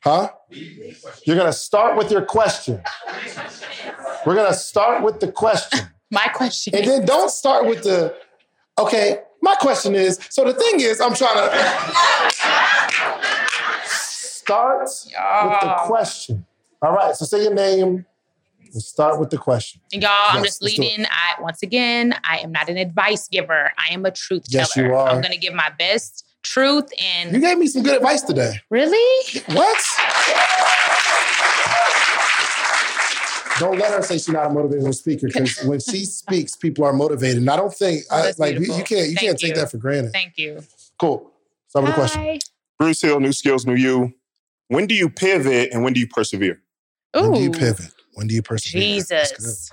[0.00, 0.30] Huh?
[1.24, 2.82] You're gonna start with your question.
[4.24, 5.80] We're gonna start with the question.
[6.10, 6.74] My question.
[6.74, 8.14] And then don't start with the,
[8.78, 11.50] okay, my question is, so the thing is, I'm trying to
[14.46, 16.46] start with the question.
[16.82, 18.06] All right, so say your name
[18.72, 19.80] and start with the question.
[19.92, 20.84] Y'all, I'm just let's do it.
[20.86, 21.06] leading.
[21.06, 23.72] I once again, I am not an advice giver.
[23.78, 24.88] I am a truth Yes, teller.
[24.88, 25.08] you are.
[25.08, 28.60] I'm gonna give my best truth and You gave me some good advice today.
[28.70, 29.24] really.
[29.52, 29.78] What?
[33.58, 36.92] Don't let her say she's not a motivational speaker because when she speaks, people are
[36.92, 37.38] motivated.
[37.38, 39.70] And I don't think I, that's like you, you can't you Thank can't take that
[39.70, 40.12] for granted.
[40.12, 40.62] Thank you.
[40.98, 41.30] Cool.
[41.68, 42.38] Start with the question.
[42.78, 44.12] Bruce Hill, New Skills, New You.
[44.68, 46.60] When do you pivot and when do you persevere?
[47.12, 47.92] When do you pivot?
[48.14, 48.82] When do you persevere?
[48.82, 49.70] Jesus.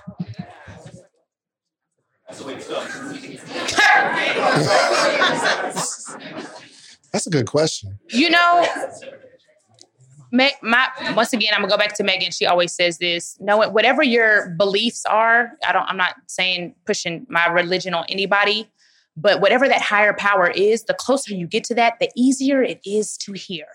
[7.12, 7.98] That's a good question.
[8.10, 8.66] You know,
[10.32, 12.32] Meg, my once again, I'm gonna go back to Megan.
[12.32, 13.36] She always says this.
[13.40, 15.84] No, whatever your beliefs are, I don't.
[15.84, 18.68] I'm not saying pushing my religion on anybody,
[19.16, 22.80] but whatever that higher power is, the closer you get to that, the easier it
[22.84, 23.66] is to hear.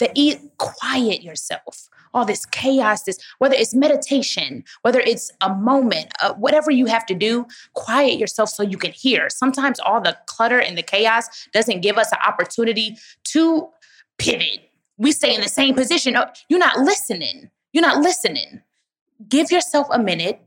[0.00, 1.88] The e- quiet yourself.
[2.12, 7.06] All this chaos, this whether it's meditation, whether it's a moment, uh, whatever you have
[7.06, 9.30] to do, quiet yourself so you can hear.
[9.30, 13.68] Sometimes all the clutter and the chaos doesn't give us an opportunity to
[14.18, 14.70] pivot.
[14.98, 16.16] We stay in the same position.
[16.16, 17.50] Oh, You're not listening.
[17.72, 18.62] You're not listening.
[19.28, 20.40] Give yourself a minute,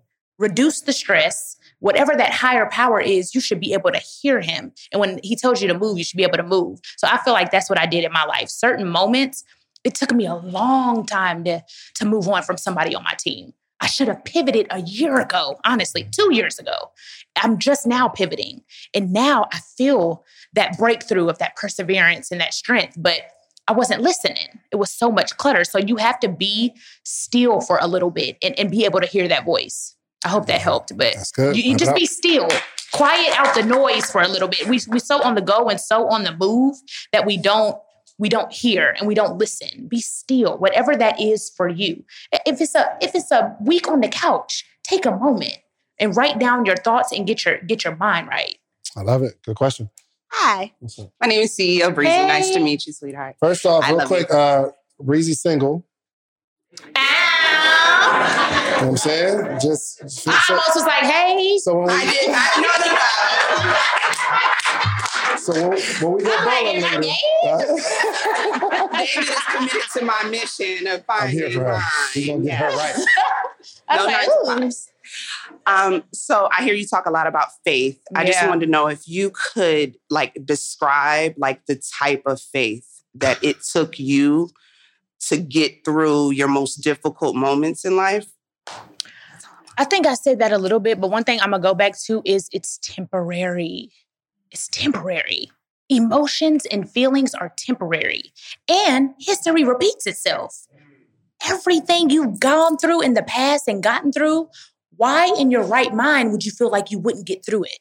[0.44, 1.58] reduce the stress.
[1.80, 4.72] Whatever that higher power is, you should be able to hear him.
[4.91, 6.80] And when he tells you to move, you should be able to move.
[6.98, 8.50] So I feel like that's what I did in my life.
[8.50, 9.44] Certain moments,
[9.84, 11.64] it took me a long time to,
[11.96, 13.54] to move on from somebody on my team.
[13.82, 16.91] I should have pivoted a year ago, honestly, two years ago.
[17.36, 18.62] I'm just now pivoting.
[18.94, 20.24] And now I feel
[20.54, 22.96] that breakthrough of that perseverance and that strength.
[22.98, 23.24] But
[23.68, 24.60] I wasn't listening.
[24.72, 25.66] It was so much clutter.
[25.66, 26.74] So you have to be
[27.04, 29.96] still for a little bit and, and be able to hear that voice.
[30.26, 30.97] I hope that helped.
[30.97, 31.55] But That's good.
[31.55, 32.47] you, you just be still.
[32.91, 34.67] Quiet out the noise for a little bit.
[34.67, 36.76] We we so on the go and so on the move
[37.11, 37.76] that we don't
[38.19, 39.88] we don't hear and we don't listen.
[39.88, 42.05] Be still, whatever that is for you.
[42.45, 45.57] If it's a if it's a week on the couch, take a moment
[45.99, 48.57] and write down your thoughts and get your get your mind right.
[48.95, 49.41] I love it.
[49.43, 49.89] Good question.
[50.32, 50.71] Hi,
[51.21, 52.11] my name is CEO Breezy.
[52.11, 53.36] Nice to meet you, sweetheart.
[53.39, 54.69] First off, I real love quick, uh,
[54.99, 55.86] Breezy single.
[56.95, 58.59] Ow!
[58.84, 59.59] You know what I'm saying?
[59.61, 61.57] Just I so, almost was like, hey.
[61.57, 62.29] so when we, I did.
[62.34, 62.61] I
[65.31, 67.15] know so when, when we go I'm like, bowling am later,
[68.97, 71.71] David is committed to my mission of I'm here finding for her.
[71.71, 71.81] mine.
[72.13, 72.95] We're gonna get her right.
[73.88, 74.27] I No like,
[74.59, 74.75] nine to
[75.65, 78.01] Um, so I hear you talk a lot about faith.
[78.13, 83.03] I just wanted to know if you could like describe like the type of faith
[83.15, 84.49] that it took you
[85.27, 88.27] to get through your most difficult moments in life.
[89.78, 91.97] I think I said that a little bit, but one thing I'm gonna go back
[92.05, 93.91] to is it's temporary.
[94.51, 95.51] It's temporary.
[95.89, 98.34] Emotions and feelings are temporary,
[98.69, 100.67] and history repeats itself.
[101.45, 104.47] Everything you've gone through in the past and gotten through,
[104.95, 107.80] why in your right mind would you feel like you wouldn't get through it?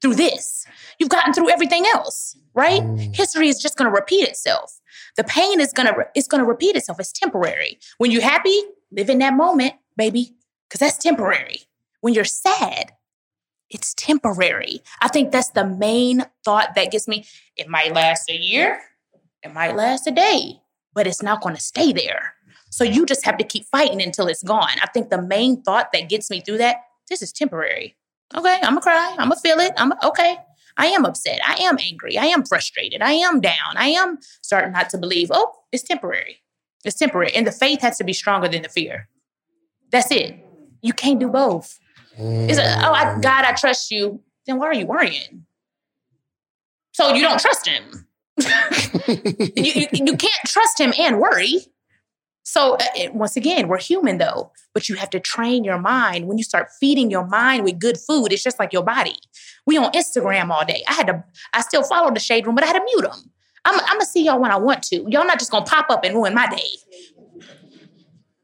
[0.00, 0.64] Through this,
[0.98, 2.82] you've gotten through everything else, right?
[2.82, 3.14] Mm.
[3.14, 4.80] History is just gonna repeat itself.
[5.16, 7.00] The pain is gonna it's gonna repeat itself.
[7.00, 7.78] It's temporary.
[7.98, 8.58] When you're happy,
[8.92, 10.34] live in that moment, baby
[10.70, 11.62] because that's temporary.
[12.00, 12.92] When you're sad,
[13.68, 14.80] it's temporary.
[15.02, 17.26] I think that's the main thought that gets me.
[17.56, 18.80] It might last a year,
[19.42, 20.60] it might last a day,
[20.94, 22.34] but it's not going to stay there.
[22.70, 24.76] So you just have to keep fighting until it's gone.
[24.80, 27.96] I think the main thought that gets me through that this is temporary.
[28.34, 29.16] Okay, I'm gonna cry.
[29.18, 29.72] I'm gonna feel it.
[29.76, 30.36] I'm okay.
[30.76, 31.40] I am upset.
[31.44, 32.16] I am angry.
[32.16, 33.02] I am frustrated.
[33.02, 33.76] I am down.
[33.76, 35.30] I am starting not to believe.
[35.32, 36.38] Oh, it's temporary.
[36.84, 37.34] It's temporary.
[37.34, 39.08] And the faith has to be stronger than the fear.
[39.90, 40.38] That's it.
[40.82, 41.78] You can't do both.
[42.16, 44.20] It's a, oh, I, God, I trust you.
[44.46, 45.46] Then why are you worrying?
[46.92, 48.06] So you don't trust him.
[49.56, 51.60] you, you, you can't trust him and worry.
[52.42, 56.26] So uh, once again, we're human though, but you have to train your mind.
[56.26, 59.16] When you start feeding your mind with good food, it's just like your body.
[59.66, 60.82] We on Instagram all day.
[60.88, 63.30] I had to, I still follow the shade room, but I had to mute them.
[63.64, 64.96] I'm, I'm gonna see y'all when I want to.
[65.08, 66.66] Y'all not just gonna pop up and ruin my day.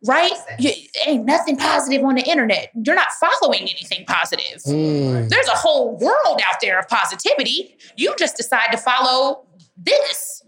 [0.07, 0.33] Right?
[0.59, 0.71] You,
[1.07, 2.71] ain't nothing positive on the internet.
[2.75, 4.63] You're not following anything positive.
[4.67, 5.29] Mm.
[5.29, 7.77] There's a whole world out there of positivity.
[7.97, 9.47] You just decide to follow
[9.77, 10.43] this.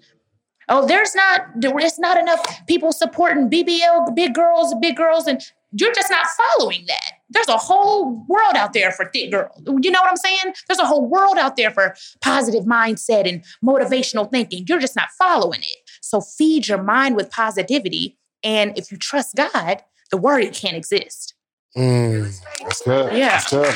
[0.71, 5.95] Oh, there's not there's not enough people supporting BBL, big girls, big girls, and you're
[5.95, 7.13] just not following that.
[7.31, 9.61] There's a whole world out there for thick girls.
[9.67, 10.55] You know what I'm saying?
[10.67, 14.65] There's a whole world out there for positive mindset and motivational thinking.
[14.67, 15.91] You're just not following it.
[16.01, 18.17] So feed your mind with positivity.
[18.43, 21.35] And if you trust God, the worry can't exist.
[21.77, 22.33] Mm.
[22.61, 23.13] That's good.
[23.17, 23.29] Yeah.
[23.29, 23.75] That's good.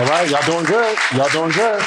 [0.00, 0.98] All right, y'all doing good.
[1.14, 1.82] Y'all doing good.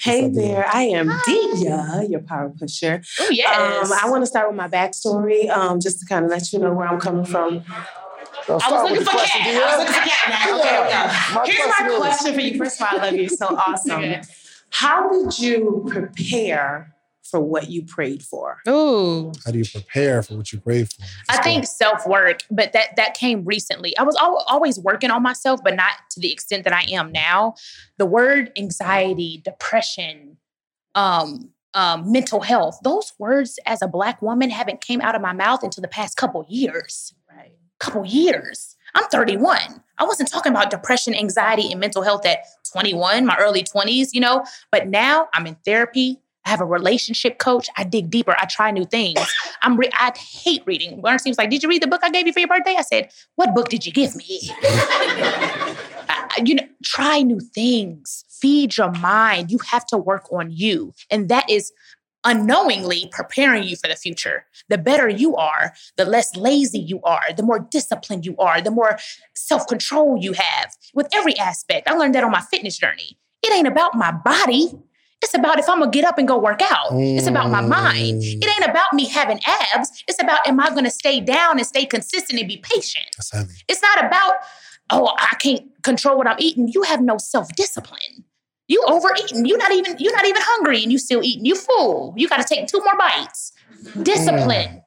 [0.00, 3.02] Hey there, I am Dia, your power pusher.
[3.20, 3.90] Oh yes.
[3.90, 6.58] Um, I want to start with my backstory, um, just to kind of let you
[6.58, 7.64] know where I'm coming from.
[8.46, 9.62] Don't I was looking for question, cat.
[9.62, 10.28] I was looking for cat.
[10.28, 10.58] Now.
[10.60, 11.28] Okay, here we Yeah.
[11.30, 11.34] go.
[11.40, 12.58] My Here's question my is- question for you.
[12.58, 13.28] First of all, I love you.
[13.30, 13.90] So awesome.
[13.92, 14.22] Okay.
[14.70, 16.93] How did you prepare
[17.24, 18.58] for what you prayed for?
[18.68, 19.32] Ooh.
[19.44, 21.02] How do you prepare for what you prayed for?
[21.28, 23.96] I think self work, but that that came recently.
[23.96, 27.12] I was al- always working on myself, but not to the extent that I am
[27.12, 27.54] now.
[27.98, 30.36] The word anxiety, depression,
[30.94, 35.32] um, um, mental health, those words as a black woman haven't came out of my
[35.32, 37.14] mouth until the past couple years.
[37.28, 37.52] Right.
[37.80, 38.76] Couple years.
[38.94, 39.58] I'm 31.
[39.98, 44.20] I wasn't talking about depression, anxiety, and mental health at 21, my early 20s, you
[44.20, 44.44] know.
[44.70, 46.20] But now I'm in therapy.
[46.44, 47.68] I have a relationship coach.
[47.76, 48.36] I dig deeper.
[48.38, 49.18] I try new things.
[49.62, 51.00] I'm re- I hate reading.
[51.00, 52.82] Bernstein was like, "Did you read the book I gave you for your birthday?" I
[52.82, 54.50] said, "What book did you give me?"
[56.08, 58.24] I- you know, try new things.
[58.28, 59.50] Feed your mind.
[59.50, 61.72] You have to work on you, and that is
[62.24, 64.46] unknowingly preparing you for the future.
[64.68, 68.70] The better you are, the less lazy you are, the more disciplined you are, the
[68.70, 68.98] more
[69.34, 71.88] self control you have with every aspect.
[71.88, 73.18] I learned that on my fitness journey.
[73.42, 74.72] It ain't about my body.
[75.22, 76.88] It's about if I'm gonna get up and go work out.
[76.92, 78.22] It's about my mind.
[78.22, 78.42] Mm.
[78.42, 80.04] It ain't about me having abs.
[80.06, 83.06] It's about am I gonna stay down and stay consistent and be patient?
[83.68, 84.34] It's not about,
[84.90, 86.68] oh, I can't control what I'm eating.
[86.68, 88.24] You have no self-discipline.
[88.68, 89.46] You overeating.
[89.46, 91.44] You're not even, you're not even hungry and you still eating.
[91.44, 92.12] You fool.
[92.16, 93.52] You gotta take two more bites.
[94.02, 94.82] Discipline.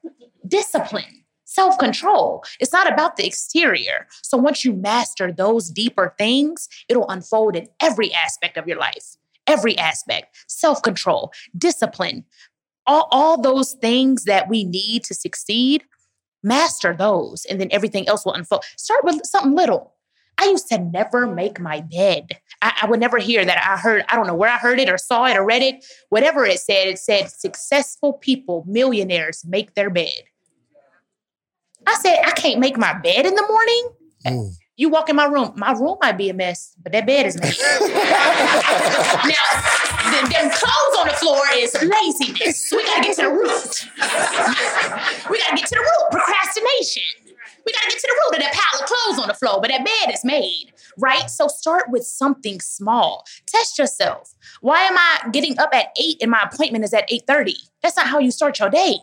[0.46, 1.24] Discipline.
[1.44, 2.44] Self-control.
[2.60, 4.06] It's not about the exterior.
[4.22, 9.16] So once you master those deeper things, it'll unfold in every aspect of your life.
[9.48, 10.36] Every aspect.
[10.46, 12.24] Self-control, discipline,
[12.86, 15.84] all, all those things that we need to succeed,
[16.42, 18.64] master those, and then everything else will unfold.
[18.76, 19.94] Start with something little.
[20.40, 22.38] I used to never make my bed.
[22.62, 23.58] I, I would never hear that.
[23.58, 25.84] I heard, I don't know where I heard it or saw it or read it,
[26.10, 30.22] whatever it said, it said successful people, millionaires make their bed.
[31.86, 33.88] I said, I can't make my bed in the morning.
[34.26, 34.57] Mm.
[34.78, 37.34] You walk in my room, my room might be a mess, but that bed is
[37.34, 37.50] made.
[37.50, 37.90] now,
[40.06, 42.70] the, them clothes on the floor is laziness.
[42.70, 43.88] We gotta get to the root.
[45.28, 46.10] we gotta get to the root.
[46.12, 47.02] Procrastination.
[47.66, 49.68] We gotta get to the root of that pile of clothes on the floor, but
[49.70, 51.28] that bed is made, right?
[51.28, 53.24] So start with something small.
[53.48, 54.32] Test yourself.
[54.60, 57.56] Why am I getting up at eight and my appointment is at eight thirty?
[57.82, 58.98] That's not how you start your day.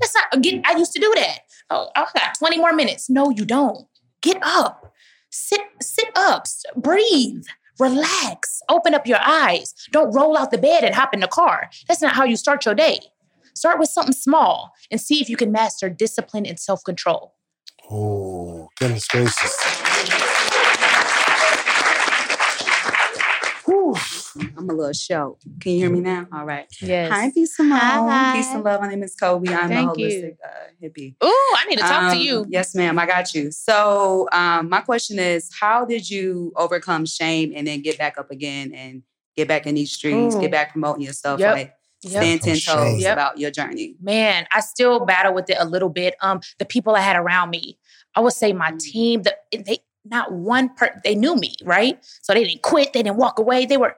[0.00, 0.42] That's not.
[0.42, 1.40] Get, I used to do that.
[1.68, 3.10] Oh, I got twenty more minutes.
[3.10, 3.86] No, you don't.
[4.26, 4.92] Get up.
[5.30, 5.60] Sit.
[5.80, 6.46] Sit up.
[6.74, 7.44] Breathe.
[7.78, 8.60] Relax.
[8.68, 9.72] Open up your eyes.
[9.92, 11.70] Don't roll out the bed and hop in the car.
[11.86, 12.98] That's not how you start your day.
[13.54, 17.34] Start with something small and see if you can master discipline and self control.
[17.88, 20.25] Oh, goodness gracious.
[24.56, 25.38] I'm a little show.
[25.60, 26.26] Can you hear me now?
[26.32, 26.66] All right.
[26.80, 27.10] Yes.
[27.12, 27.80] Hi, peace and love.
[27.80, 28.32] Hi.
[28.32, 28.80] Peace and love.
[28.80, 29.52] My name is Kobe.
[29.52, 30.08] I'm Thank the you.
[30.08, 30.48] holistic uh,
[30.82, 31.14] hippie.
[31.22, 32.46] Ooh, I need to talk to Um, you.
[32.48, 32.98] Yes, ma'am.
[32.98, 33.50] I got you.
[33.50, 38.30] So, um, my question is, how did you overcome shame and then get back up
[38.30, 39.02] again and
[39.36, 40.40] get back in these streets, Ooh.
[40.40, 41.54] get back promoting yourself, Yep.
[41.54, 42.12] like Yep.
[42.22, 43.12] stand ten toes Yep.
[43.12, 43.96] about your journey?
[44.00, 46.14] man, I still battle with it a little bit.
[46.20, 47.78] Um, the people I had around me,
[48.14, 48.78] I would say my Mm.
[48.80, 51.98] team, the, they not one per they knew me, right?
[52.22, 53.66] So they didn't quit, they didn't walk away.
[53.66, 53.96] They were,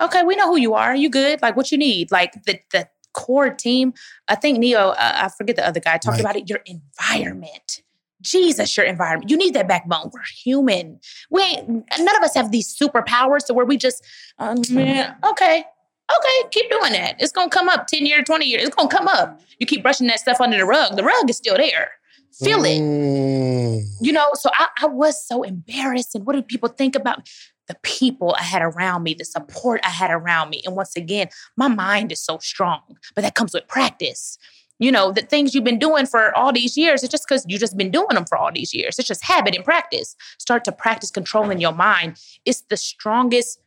[0.00, 0.94] okay, we know who you are.
[0.94, 1.42] You good?
[1.42, 2.10] Like what you need?
[2.10, 3.94] Like the the core team.
[4.28, 6.20] I think Neo, uh, I forget the other guy talked Mike.
[6.20, 6.48] about it.
[6.48, 7.82] Your environment.
[8.20, 9.30] Jesus, your environment.
[9.30, 10.10] You need that backbone.
[10.12, 11.00] We're human.
[11.30, 14.04] We ain't, none of us have these superpowers to where we just,
[14.38, 17.14] um, yeah, okay, okay, keep doing that.
[17.20, 18.64] It's gonna come up 10 years, 20 years.
[18.64, 19.40] It's gonna come up.
[19.60, 20.96] You keep brushing that stuff under the rug.
[20.96, 21.90] The rug is still there.
[22.32, 22.80] Feel it.
[22.80, 23.84] Mm.
[24.00, 26.14] You know, so I, I was so embarrassed.
[26.14, 27.24] And what do people think about me?
[27.68, 30.62] The people I had around me, the support I had around me?
[30.64, 32.80] And once again, my mind is so strong,
[33.14, 34.38] but that comes with practice.
[34.80, 37.60] You know, the things you've been doing for all these years, it's just because you've
[37.60, 38.96] just been doing them for all these years.
[38.98, 40.14] It's just habit and practice.
[40.38, 42.16] Start to practice controlling your mind.
[42.44, 43.58] It's the strongest.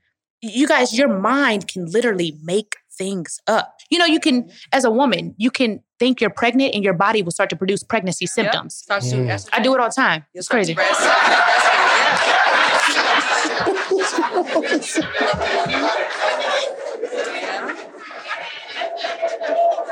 [0.42, 3.76] You guys, your mind can literally make things up.
[3.90, 7.22] You know, you can, as a woman, you can think you're pregnant and your body
[7.22, 8.76] will start to produce pregnancy symptoms.
[8.76, 9.50] Starts to- Mm.
[9.52, 10.26] I do it all the time.
[10.34, 10.74] It's crazy.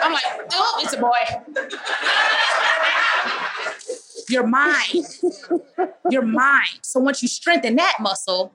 [0.02, 1.18] I'm like, oh, it's a boy.
[4.30, 5.06] Your mind.
[6.10, 6.80] Your mind.
[6.84, 8.54] So once you strengthen that muscle,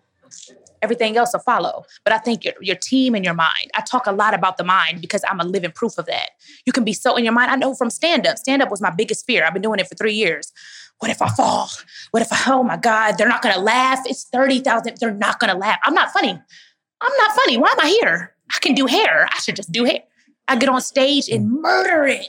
[0.83, 1.85] everything else will follow.
[2.05, 3.71] But I think your, your team and your mind.
[3.75, 6.31] I talk a lot about the mind because I'm a living proof of that.
[6.67, 7.51] You can be so in your mind.
[7.51, 8.39] I know from stand up.
[8.39, 9.45] Stand up was my biggest fear.
[9.45, 10.53] I've been doing it for three years.
[10.99, 11.69] What if I fall?
[12.13, 14.01] What if I, oh my God, they're not gonna laugh?
[14.07, 14.97] It's 30,000.
[15.01, 15.79] They're not gonna laugh.
[15.85, 16.31] I'm not funny.
[16.31, 17.59] I'm not funny.
[17.59, 18.35] Why am I here?
[18.55, 19.29] I can do hair.
[19.31, 20.01] I should just do hair.
[20.49, 22.29] I get on stage and murder it,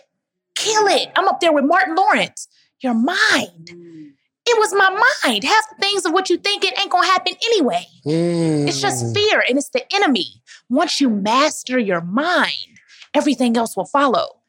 [0.55, 1.09] kill it.
[1.15, 2.47] I'm up there with Martin Lawrence.
[2.81, 3.69] Your mind.
[4.47, 4.89] It was my
[5.23, 5.43] mind.
[5.43, 7.85] Half the things of what you think it ain't gonna happen anyway.
[8.05, 8.67] Mm.
[8.67, 10.41] It's just fear and it's the enemy.
[10.69, 12.79] Once you master your mind,
[13.13, 14.41] everything else will follow.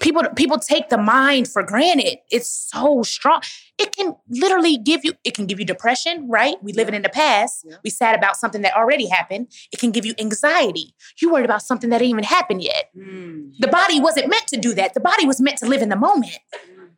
[0.00, 2.18] People people take the mind for granted.
[2.30, 3.40] It's so strong.
[3.78, 6.56] It can literally give you it can give you depression, right?
[6.62, 7.64] We living in the past.
[7.84, 9.52] We sad about something that already happened.
[9.72, 10.94] It can give you anxiety.
[11.20, 12.90] You worried about something that even happened yet.
[12.96, 13.52] Mm.
[13.58, 14.94] The body wasn't meant to do that.
[14.94, 16.38] The body was meant to live in the moment.
[16.54, 16.88] Mm.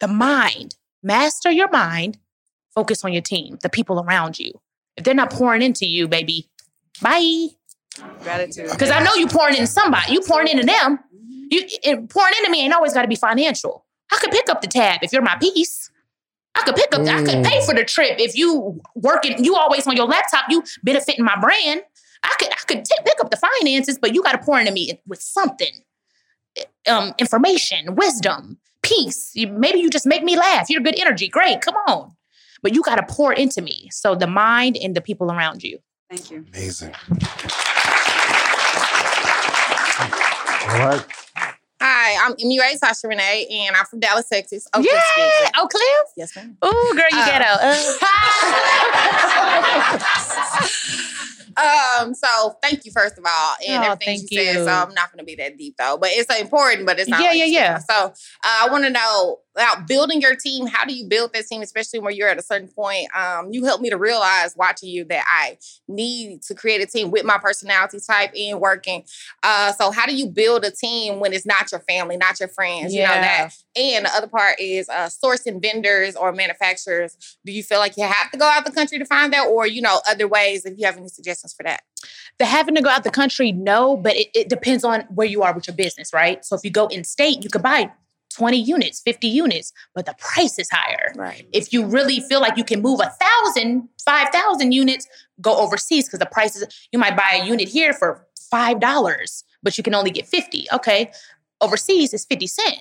[0.00, 2.18] The mind, master your mind,
[2.74, 4.52] focus on your team, the people around you.
[4.96, 6.50] If they're not pouring into you, baby,
[7.00, 7.48] bye.
[8.22, 8.70] Gratitude.
[8.70, 10.12] Because I know you pouring into somebody.
[10.12, 10.98] You pouring into them.
[11.50, 13.84] You and pouring into me ain't always got to be financial.
[14.12, 15.90] I could pick up the tab if you're my piece.
[16.54, 17.02] I could pick up.
[17.02, 19.42] I could pay for the trip if you working.
[19.44, 20.44] You always on your laptop.
[20.48, 21.82] You benefiting my brand.
[22.22, 22.48] I could.
[22.52, 25.20] I could t- pick up the finances, but you got to pour into me with
[25.20, 25.82] something.
[26.88, 29.30] Um, information, wisdom, peace.
[29.34, 30.70] You- Maybe you just make me laugh.
[30.70, 31.28] You're good energy.
[31.28, 31.60] Great.
[31.60, 32.14] Come on.
[32.62, 33.88] But you got to pour into me.
[33.92, 35.78] So the mind and the people around you.
[36.08, 36.44] Thank you.
[36.52, 36.94] Amazing.
[40.66, 41.04] All right.
[41.80, 44.66] Hi, I'm MUA Sasha Renee, and I'm from Dallas, Texas.
[44.74, 46.08] Oak Cliff, Yeah, Oak Cliff.
[46.16, 46.56] Yes, ma'am.
[46.64, 47.44] Ooh, girl, you Uh, ghetto.
[47.60, 47.74] Uh.
[51.56, 54.64] Um, so thank you first of all, and Oh, everything thank you said.
[54.64, 56.84] So I'm not going to be that deep though, but it's important.
[56.86, 57.20] But it's not.
[57.20, 57.78] Yeah, like yeah, yeah.
[57.78, 58.12] So uh,
[58.42, 60.66] I want to know about building your team.
[60.66, 63.14] How do you build that team, especially when you're at a certain point?
[63.16, 67.10] Um, you helped me to realize watching you that I need to create a team
[67.10, 69.04] with my personality type and working.
[69.42, 72.48] Uh, so how do you build a team when it's not your family, not your
[72.48, 72.92] friends?
[72.92, 73.50] You know that.
[73.76, 77.38] And the other part is uh, sourcing vendors or manufacturers.
[77.44, 79.66] Do you feel like you have to go out the country to find that, or
[79.66, 80.64] you know other ways?
[80.64, 81.82] If you have any suggestions for that.
[82.38, 85.42] the having to go out the country, no, but it, it depends on where you
[85.42, 86.44] are with your business, right?
[86.44, 87.92] So if you go in state, you could buy
[88.34, 91.12] 20 units, 50 units, but the price is higher.
[91.14, 91.46] Right.
[91.52, 95.06] If you really feel like you can move a thousand, five thousand units,
[95.40, 99.78] go overseas because the prices, you might buy a unit here for five dollars, but
[99.78, 100.66] you can only get 50.
[100.72, 101.10] Okay.
[101.60, 102.78] Overseas is 50 cent.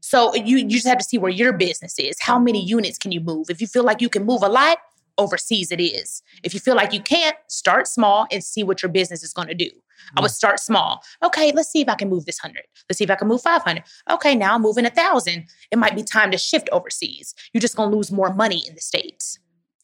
[0.00, 2.16] So you, you just have to see where your business is.
[2.20, 3.50] How many units can you move?
[3.50, 4.78] If you feel like you can move a lot,
[5.18, 6.22] overseas it is.
[6.42, 9.48] If you feel like you can't, start small and see what your business is going
[9.48, 9.70] to do.
[10.16, 10.34] I would mm.
[10.34, 11.02] start small.
[11.22, 12.62] Okay, let's see if I can move this 100.
[12.88, 13.82] Let's see if I can move 500.
[14.10, 15.46] Okay, now I'm moving a 1,000.
[15.70, 17.34] It might be time to shift overseas.
[17.52, 19.38] You're just going to lose more money in the States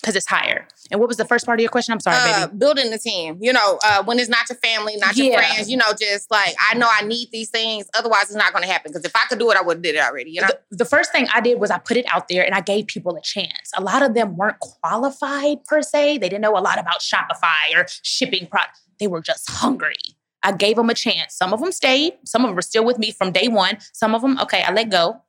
[0.05, 0.69] because it's higher.
[0.91, 1.95] And what was the first part of your question?
[1.95, 2.59] I'm sorry, uh, baby.
[2.59, 3.39] building the team.
[3.41, 5.37] You know, uh, when it's not your family, not your Yeah.
[5.39, 5.71] friends.
[5.71, 7.87] You know, just like I know I need these things.
[7.97, 8.93] Otherwise, it's not going to happen.
[8.93, 10.31] Because if I could do it, I would have did it already.
[10.33, 10.49] You know.
[10.71, 12.87] The, the first thing I did was I put it out there and I gave
[12.87, 13.71] people a chance.
[13.77, 16.19] A lot of them weren't qualified per se.
[16.19, 18.79] They didn't know a lot about Shopify or shipping product.
[19.01, 19.97] They were just hungry.
[20.43, 21.35] I gave them a chance.
[21.35, 22.13] Some of them stayed.
[22.27, 23.79] Some of them were still with me from day one.
[23.95, 25.23] Some of them, okay, I let go.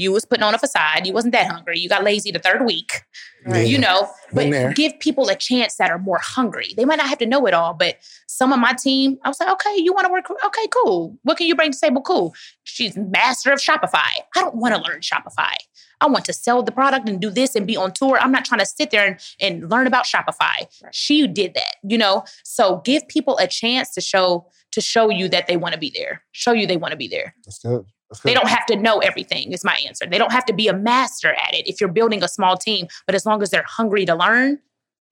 [0.00, 1.06] You was putting on a facade.
[1.06, 1.78] You wasn't that hungry.
[1.78, 3.02] You got lazy the third week.
[3.46, 6.74] You know, but give people a chance that are more hungry.
[6.76, 7.96] They might not have to know it all, but
[8.26, 10.26] some of my team, I was like, okay, you want to work?
[10.30, 11.18] Okay, cool.
[11.22, 12.02] What can you bring to the table?
[12.02, 12.34] Cool.
[12.64, 14.10] She's master of Shopify.
[14.34, 15.54] I don't want to learn Shopify.
[16.00, 18.18] I want to sell the product and do this and be on tour.
[18.18, 20.66] I'm not trying to sit there and, and learn about Shopify.
[20.92, 22.24] She did that, you know.
[22.42, 25.92] So give people a chance to show to show you that they want to be
[25.94, 26.22] there.
[26.32, 27.34] Show you they want to be there.
[27.44, 27.84] That's good.
[28.24, 30.04] They don't have to know everything, is my answer.
[30.06, 32.88] They don't have to be a master at it if you're building a small team.
[33.06, 34.58] But as long as they're hungry to learn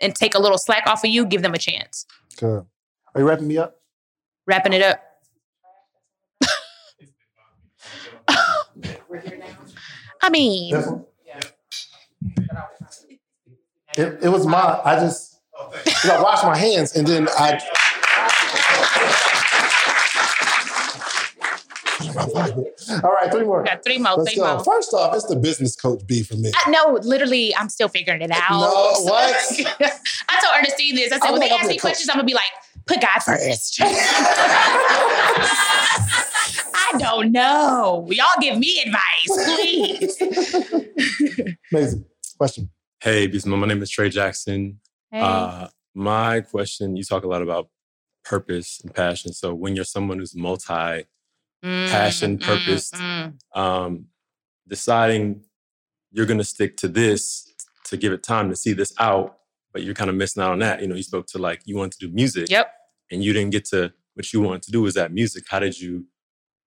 [0.01, 2.07] and take a little slack off of you, give them a chance.
[2.37, 2.65] Good.
[3.15, 3.81] Are you wrapping me up?
[4.47, 5.01] Wrapping it up.
[10.23, 10.75] I mean,
[13.97, 14.81] It, it was my.
[14.85, 15.41] I just.
[15.85, 17.59] 'cause I washed my hands and then I.
[22.01, 23.65] All right, three more.
[23.65, 24.15] got three more.
[24.16, 24.55] Let's three go.
[24.55, 24.65] more.
[24.65, 26.53] First off, it's the business coach B for me.
[26.55, 28.51] I, no, literally, I'm still figuring it out.
[28.51, 29.35] No, what?
[30.29, 31.12] I told Ernestine this.
[31.12, 32.15] I said, I'm when they like, ask I'm me questions, coach.
[32.15, 32.53] I'm gonna be like,
[32.87, 33.81] put God first.
[36.81, 38.09] I don't know.
[38.11, 40.23] Y'all give me advice, please.
[41.73, 42.05] Amazing.
[42.39, 42.70] Question.
[43.01, 44.81] Hey, Beast my name is Trey Jackson.
[45.11, 45.20] Hey.
[45.20, 47.69] Uh, my question, you talk a lot about
[48.25, 49.33] purpose and passion.
[49.33, 51.05] So when you're someone who's multi
[51.63, 53.59] passion, Mm, purpose, mm, mm.
[53.61, 54.07] um,
[54.67, 55.43] deciding
[56.13, 57.53] you're going to stick to this
[57.85, 59.39] to give it time to see this out,
[59.73, 60.81] but you're kind of missing out on that.
[60.83, 62.71] You know, you spoke to like you wanted to do music, Yep.
[63.11, 64.83] and you didn't get to what you wanted to do.
[64.83, 65.45] was that music?
[65.49, 66.07] How did you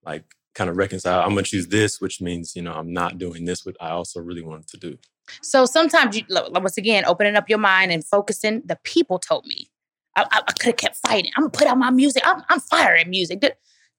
[0.04, 0.24] like
[0.56, 1.22] kind of reconcile?
[1.22, 3.90] I'm going to choose this, which means you know I'm not doing this, what I
[3.92, 4.98] also really wanted to do.
[5.42, 9.70] So sometimes you once again, opening up your mind and focusing, the people told me.
[10.18, 11.32] I, I, I could have kept fighting.
[11.38, 12.24] I'm gonna put out my music.
[12.26, 13.40] I'm, I'm fire at music.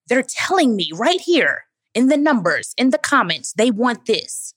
[0.07, 4.53] They're, telling me right here in the numbers, in the comments, they want this.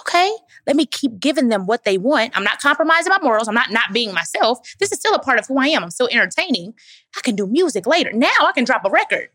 [0.00, 0.30] Okay,
[0.66, 2.36] let me keep giving them what they want.
[2.36, 3.48] I'm not compromising my morals.
[3.48, 4.58] I'm not not being myself.
[4.78, 5.82] This is still a part of who I am.
[5.82, 6.74] I'm still entertaining.
[7.16, 8.12] I can do music later.
[8.12, 9.28] Now I can drop a record.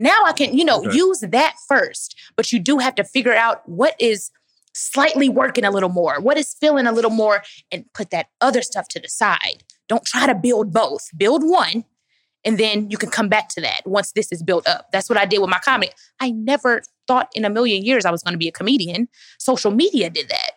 [0.00, 0.96] Now I can, you know, Okay.
[0.96, 2.16] use that first.
[2.34, 4.30] But you do have to figure out what is
[4.72, 8.62] slightly working a little more, what is feeling a little more, and put that other
[8.62, 9.62] stuff to the side.
[9.88, 11.10] Don't try to build both.
[11.16, 11.84] Build one,
[12.44, 14.90] and then you can come back to that once this is built up.
[14.92, 15.92] That's what I did with my comedy.
[16.20, 19.08] I never thought in a million years I was going to be a comedian.
[19.38, 20.52] Social media did that.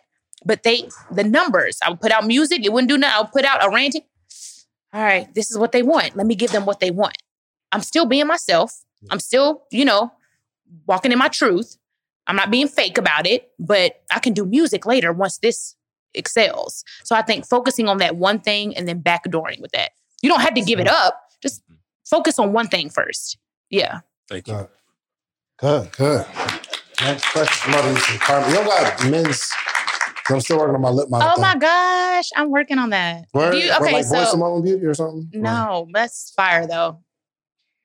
[0.46, 3.14] But they, the numbers, I would put out music, it wouldn't do nothing.
[3.16, 4.02] I would put out a ranting.
[4.92, 6.16] All right, this is what they want.
[6.16, 7.16] Let me give them what they want.
[7.72, 8.84] I'm still being myself.
[9.10, 10.12] I'm still, you know,
[10.86, 11.76] walking in my truth.
[12.26, 15.74] I'm not being fake about it, but I can do music later once this
[16.14, 16.84] excels.
[17.02, 19.90] So I think focusing on that one thing and then backdooring with that.
[20.22, 21.20] You don't have to give it up.
[22.04, 23.38] Just focus on one thing first.
[23.70, 24.00] Yeah.
[24.28, 24.68] Thank you.
[25.58, 26.26] Good, good.
[27.00, 28.48] Next question, Mother from Carmen.
[28.50, 29.50] You don't got men's.
[30.30, 31.28] I'm still working on my lip model.
[31.30, 31.42] Oh thing.
[31.42, 33.26] my gosh, I'm working on that.
[33.34, 33.52] Word?
[33.52, 35.28] Do you- Or okay, like Voice so Simone Beauty or something?
[35.34, 37.00] no, that's fire though.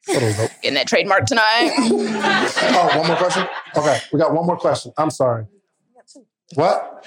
[0.05, 0.37] What is.
[0.61, 1.73] Getting that trademark tonight.
[2.71, 3.47] Oh, one more question?
[3.75, 4.93] Okay, we got one more question.
[4.97, 5.45] I'm sorry.
[6.55, 7.05] What?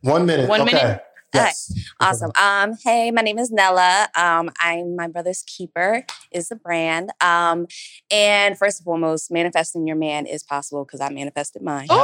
[0.00, 0.48] One minute.
[0.48, 0.72] One okay.
[0.72, 1.04] minute?
[1.34, 1.72] Yes.
[2.00, 2.30] Awesome.
[2.42, 4.08] Um, hey, my name is Nella.
[4.16, 7.12] Um, I'm my brother's keeper is the brand.
[7.20, 7.66] Um,
[8.10, 11.88] and first and foremost, manifesting your man is possible because I manifested mine.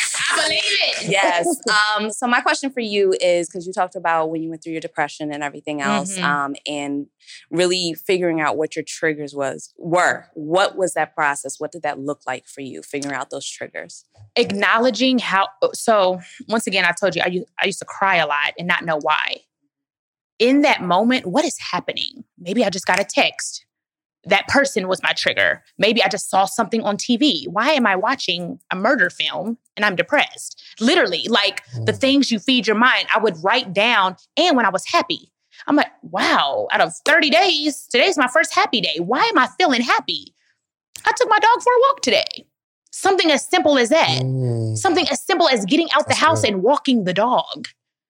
[0.32, 1.10] I believe it.
[1.10, 1.46] yes.
[1.96, 4.72] Um, so my question for you is because you talked about when you went through
[4.72, 6.22] your depression and everything else, Mhm.
[6.22, 7.06] um, and
[7.50, 10.26] really figuring out what your triggers was were.
[10.34, 11.58] What was that process?
[11.58, 12.82] What did that look like for you?
[12.82, 14.04] Figuring out those triggers.
[14.36, 15.48] Acknowledging how.
[15.74, 18.66] So once again, I told you I used, I used to cry a lot and
[18.68, 19.36] not know why.
[20.38, 22.24] In that moment, what is happening?
[22.38, 23.64] Maybe I just got a text.
[24.24, 25.62] That person was my trigger.
[25.78, 27.48] Maybe I just saw something on TV.
[27.48, 30.62] Why am I watching a murder film and I'm depressed?
[30.78, 34.16] Literally, like the things you feed your mind, I would write down.
[34.36, 35.32] And when I was happy,
[35.66, 38.96] I'm like, wow, out of 30 days, today's my first happy day.
[38.98, 40.34] Why am I feeling happy?
[41.04, 42.46] I took my dog for a walk today.
[42.90, 44.20] Something as simple as that.
[44.20, 44.76] Mm.
[44.76, 46.52] Something as simple as getting out the house good.
[46.52, 47.68] and walking the dog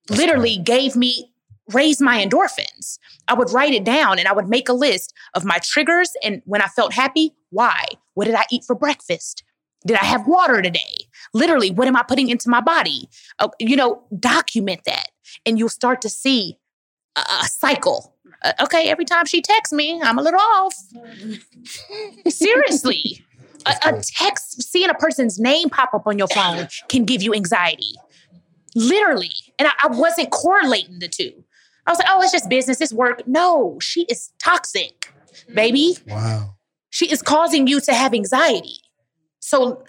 [0.08, 1.32] literally gave me,
[1.74, 2.98] raised my endorphins.
[3.28, 6.12] I would write it down and I would make a list of my triggers.
[6.22, 7.84] And when I felt happy, why?
[8.14, 9.44] What did I eat for breakfast?
[9.86, 11.06] Did I have water today?
[11.32, 13.08] Literally, what am I putting into my body?
[13.38, 15.08] Uh, you know, document that
[15.46, 16.58] and you'll start to see
[17.16, 18.14] a, a cycle.
[18.42, 20.74] Uh, okay, every time she texts me, I'm a little off.
[22.28, 23.24] Seriously.
[23.66, 27.34] A, a text, seeing a person's name pop up on your phone can give you
[27.34, 27.94] anxiety.
[28.74, 29.32] Literally.
[29.58, 31.44] And I, I wasn't correlating the two.
[31.90, 33.26] I was like, oh, it's just business, it's work.
[33.26, 35.54] No, she is toxic, mm-hmm.
[35.56, 35.96] baby.
[36.06, 36.54] Wow.
[36.90, 38.76] She is causing you to have anxiety.
[39.40, 39.82] So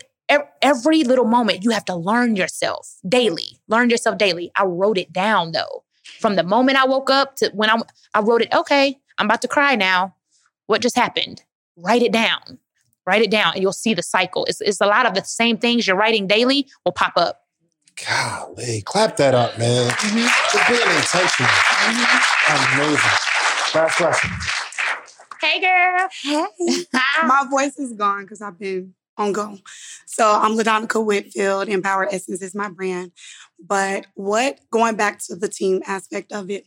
[0.64, 3.60] every little moment, you have to learn yourself daily.
[3.68, 4.50] Learn yourself daily.
[4.56, 5.84] I wrote it down though.
[6.20, 7.80] From the moment I woke up to when I,
[8.16, 10.16] I wrote it, okay, I'm about to cry now.
[10.66, 11.44] What just happened?
[11.76, 12.58] Write it down.
[13.06, 14.46] Write it down and you'll see the cycle.
[14.46, 17.41] It's, it's a lot of the same things you're writing daily will pop up.
[17.96, 19.90] Golly, clap that up, man.
[20.00, 21.52] Just being intentional.
[22.50, 23.12] Amazing.
[23.76, 24.32] Last question.
[25.42, 26.08] Hey, girl.
[26.24, 26.84] Hey.
[27.28, 29.58] My voice is gone because I've been on go.
[30.06, 31.68] So I'm Ladonica Whitfield.
[31.70, 33.12] Empower Essence is my brand.
[33.64, 36.66] But what, going back to the team aspect of it,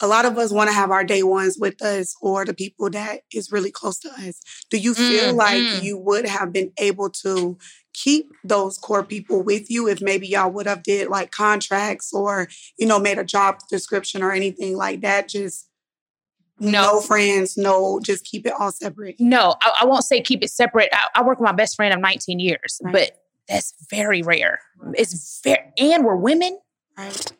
[0.00, 2.90] a lot of us want to have our day ones with us or the people
[2.90, 4.40] that is really close to us.
[4.70, 5.82] Do you feel Mm, like mm.
[5.82, 7.56] you would have been able to
[7.94, 12.48] keep those core people with you if maybe y'all would have did like contracts or,
[12.78, 15.28] you know, made a job description or anything like that?
[15.28, 15.68] Just
[16.60, 19.16] no, friends, no, just keep it all separate.
[19.18, 20.88] No, I, I won't say keep it separate.
[20.92, 24.60] I, I work with my best friend of 19 years, but that's very rare.
[24.94, 26.58] It's very, and we're women.
[26.96, 27.32] Right.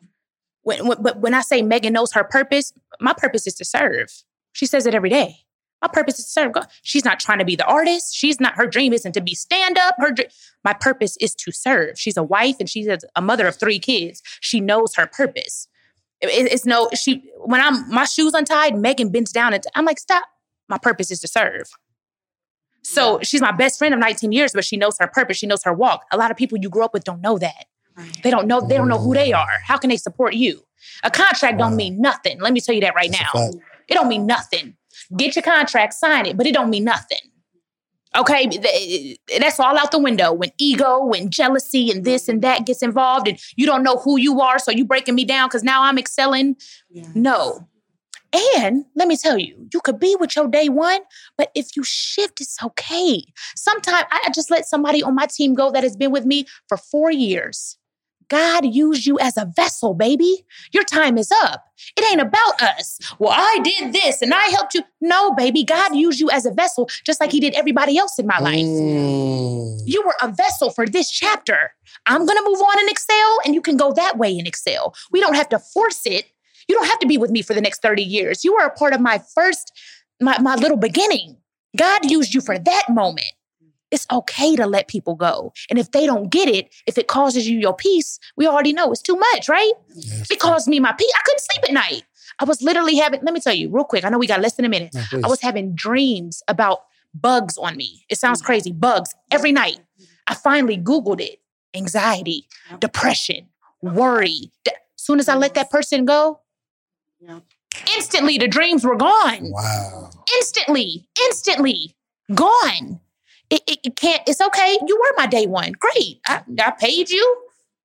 [0.63, 4.09] When, when, but when I say Megan knows her purpose, my purpose is to serve.
[4.53, 5.37] She says it every day.
[5.85, 6.67] My purpose is to serve God.
[6.83, 8.15] She's not trying to be the artist.
[8.17, 9.95] She's not, her dream isn't to be stand up.
[9.99, 10.15] Her
[10.65, 11.99] My purpose is to serve.
[11.99, 14.23] She's a wife and she's a, mother of three kids.
[14.41, 15.69] She knows her purpose.
[16.23, 19.99] It- it's no, she, when I'm, my shoes untied, Megan bends down and I'm like,
[19.99, 20.25] stop.
[20.71, 21.69] My purpose is to serve.
[22.83, 25.37] So she's my best friend of 19 years, but she knows her purpose.
[25.37, 26.07] She knows her walk.
[26.13, 27.67] A lot of people you grew up with don't know that.
[28.23, 29.59] They don't know, they don't know who they are.
[29.65, 30.65] How can they support you?
[31.03, 32.41] A contract don't mean nothing.
[32.41, 33.29] Let me tell you that right now.
[33.89, 34.77] It don't mean nothing.
[35.17, 37.19] Get your contract, sign it, but it don't mean nothing.
[38.17, 40.33] Okay, eh, that's all out the window.
[40.33, 44.19] When ego, when jealousy, and this and that gets involved, and you don't know who
[44.19, 46.57] you are, so you breaking me down because now I'm excelling.
[47.15, 47.67] No.
[48.57, 51.01] And let me tell you, you could be with your day one,
[51.37, 53.25] but if you shift, it's okay.
[53.57, 56.47] Sometimes I I just let somebody on my team go that has been with me
[56.69, 57.79] for four years.
[58.29, 60.45] God used you as a vessel, baby.
[60.73, 61.65] Your time is up.
[61.97, 62.99] It ain't about us.
[63.19, 64.83] Well, I did this and I helped you.
[65.01, 68.27] No, baby, God used you as a vessel, just like He did everybody else in
[68.27, 68.65] my life.
[68.65, 69.81] Mm.
[69.85, 71.73] You were a vessel for this chapter.
[72.07, 74.95] I'm going to move on and excel, and you can go that way and excel.
[75.11, 76.27] We don't have to force it.
[76.69, 78.45] You don't have to be with me for the next 30 years.
[78.45, 79.73] You were a part of my first,
[80.21, 81.37] my, my little beginning.
[81.77, 83.33] God used you for that moment.
[83.95, 85.53] It's okay to let people go.
[85.71, 88.91] And if they don't get it, if it causes you your peace, we already know
[88.93, 89.73] it's too much, right?
[89.97, 91.13] it caused me my peace.
[91.15, 92.03] I couldn't sleep at night.
[92.41, 94.05] I was literally having, let me tell you real quick.
[94.05, 94.93] I know we got less than a minute.
[94.93, 95.23] please.
[95.25, 96.81] I was having dreams about
[97.15, 98.05] bugs on me.
[98.09, 98.47] It sounds mm.
[98.47, 98.73] crazy.
[98.73, 99.79] Bugs every night.
[100.27, 101.41] I finally Googled it
[101.75, 102.47] anxiety,
[102.81, 103.49] depression,
[103.83, 104.51] worry.
[104.65, 106.41] D- soon as I let that person go,
[107.97, 109.51] instantly the dreams were gone.
[109.51, 110.11] Wow.
[110.37, 111.97] Instantly, instantly
[112.35, 113.01] gone.
[113.51, 114.79] It, it, it can't, it's okay.
[114.87, 115.73] You were my day one.
[115.73, 116.21] Great.
[116.27, 117.37] I, I paid you.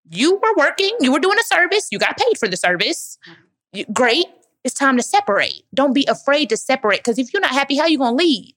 [0.10, 0.96] You were working.
[1.00, 1.90] You were doing a service.
[1.92, 3.18] You got paid for the service.
[3.74, 4.26] You- great.
[4.64, 5.64] It's time to separate.
[5.74, 8.56] Don't be afraid to separate because if you're not happy, how you going to lead?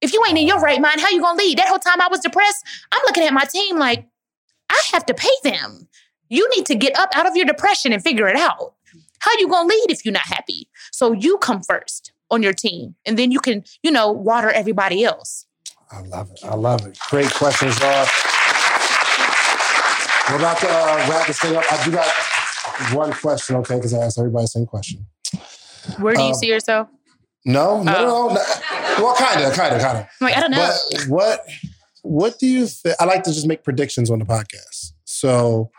[0.00, 1.58] If you ain't in your right mind, how you going to lead?
[1.58, 4.06] That whole time I was depressed, I'm looking at my team like,
[4.68, 5.88] I have to pay them.
[6.28, 8.74] You need to get up out of your depression and figure it out.
[9.20, 10.68] How you going to lead if you're not happy?
[10.90, 15.04] So you come first on your team and then you can, you know, water everybody
[15.04, 15.46] else.
[15.94, 16.40] I love it.
[16.44, 16.98] I love it.
[17.10, 18.06] Great questions, Laura.
[20.30, 21.64] We're about to uh, wrap this thing up.
[21.70, 22.08] I do got
[22.94, 23.76] one question, okay?
[23.76, 25.06] Because I asked everybody the same question.
[25.98, 26.88] Where do you Um, see yourself?
[27.44, 28.28] No, no, Oh.
[28.28, 29.04] no, no.
[29.04, 30.06] Well, kind of, kind of, kind of.
[30.22, 30.74] Like, I don't know.
[30.92, 31.40] But what
[32.02, 32.96] what do you think?
[32.98, 34.92] I like to just make predictions on the podcast.
[35.28, 35.70] So,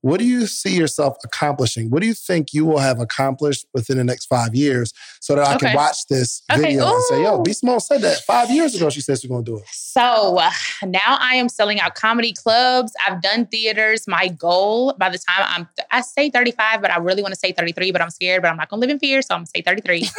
[0.00, 1.90] what do you see yourself accomplishing?
[1.90, 5.44] What do you think you will have accomplished within the next five years so that
[5.46, 5.66] I Okay.
[5.66, 7.42] can watch this Okay, video and say, yo.
[7.42, 8.88] B Simone said that five years ago.
[8.88, 9.64] She said she's going to do it.
[9.70, 10.50] So uh,
[10.86, 12.94] now I am selling out comedy clubs.
[13.06, 14.08] I've done theaters.
[14.08, 17.52] My goal by the time I'm, I say 35, but I really want to say
[17.52, 19.20] 33, but I'm scared, but I'm not going to live in fear.
[19.20, 20.04] So I'm going to say 33.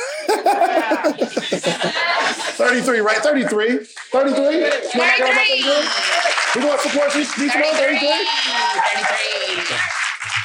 [2.55, 3.17] 33, right?
[3.17, 3.79] 33.
[3.79, 4.45] 33.
[4.95, 6.24] You know my girl about 33?
[6.55, 7.99] We going to support you, B Simone, 33?
[9.55, 9.75] 33.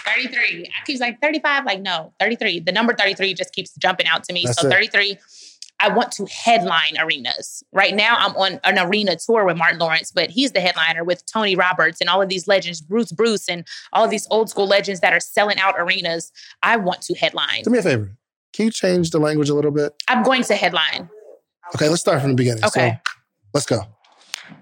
[0.05, 0.67] 33.
[0.67, 2.61] I keep saying 35, like no, 33.
[2.61, 4.43] The number 33 just keeps jumping out to me.
[4.45, 4.73] That's so it.
[4.73, 5.19] 33.
[5.79, 7.63] I want to headline arenas.
[7.73, 11.25] Right now, I'm on an arena tour with Martin Lawrence, but he's the headliner with
[11.27, 14.67] Tony Roberts and all of these legends, Bruce Bruce, and all of these old school
[14.67, 16.33] legends that are selling out arenas.
[16.63, 17.63] I want to headline.
[17.63, 18.15] Do me a favor.
[18.53, 19.95] Can you change the language a little bit?
[20.09, 21.09] I'm going to headline.
[21.75, 22.65] Okay, let's start from the beginning.
[22.65, 23.01] Okay.
[23.07, 23.13] So,
[23.55, 23.87] let's go.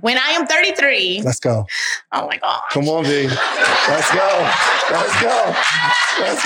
[0.01, 1.66] When I am 33, Let's go.
[2.12, 2.60] oh my God.
[2.70, 3.28] Come on, V.
[3.28, 4.51] Let's go.
[4.90, 5.55] Let's go.
[6.20, 6.44] Let's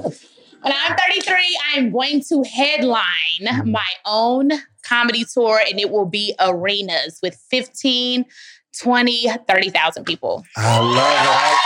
[0.00, 0.10] go.
[0.64, 4.50] When I'm 33, I'm going to headline my own
[4.82, 8.24] comedy tour, and it will be arenas with 15,
[8.80, 10.42] 20, 30,000 people.
[10.56, 11.58] I love it.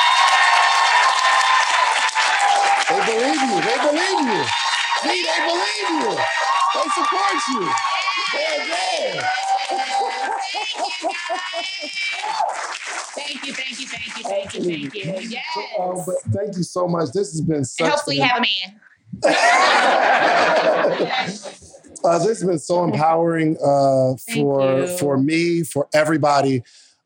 [2.91, 3.61] They believe you.
[3.63, 4.43] They believe you.
[4.99, 6.19] See, they believe you.
[6.75, 7.63] They support you.
[8.35, 8.88] Yeah, yeah.
[13.15, 15.15] Thank you, thank you, thank you, thank you, thank you.
[15.29, 15.45] Yes.
[15.79, 17.11] Oh, but thank you so much.
[17.13, 17.85] This has been such.
[17.85, 18.81] And hopefully, an- have a man.
[22.05, 26.63] uh, this has been so empowering uh, for for me, for everybody,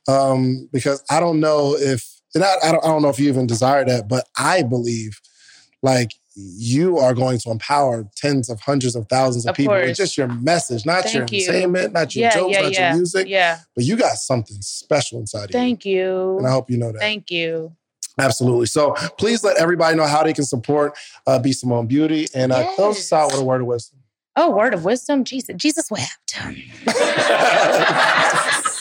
[0.09, 3.28] um, because I don't know if and I, I, don't, I don't know if you
[3.28, 5.20] even desire that, but I believe
[5.82, 9.74] like you are going to empower tens of hundreds of thousands of, Of people.
[9.74, 9.90] course.
[9.90, 11.42] It's just your message, not your Thank you.
[11.48, 12.88] entertainment, not your Yeah, jokes, yeah, not yeah.
[12.88, 13.59] your music, Yeah.
[13.74, 15.52] but you got something special inside of you.
[15.52, 16.38] Thank you.
[16.38, 17.00] And I hope you know that.
[17.00, 17.76] Thank you.
[18.18, 18.66] Absolutely.
[18.66, 20.96] So please let everybody know how they can support
[21.26, 23.98] uh, B Simone Beauty and uh, close us out with a word of wisdom.
[24.36, 25.24] Oh, word of wisdom.
[25.24, 26.38] Jesus, Jesus wept.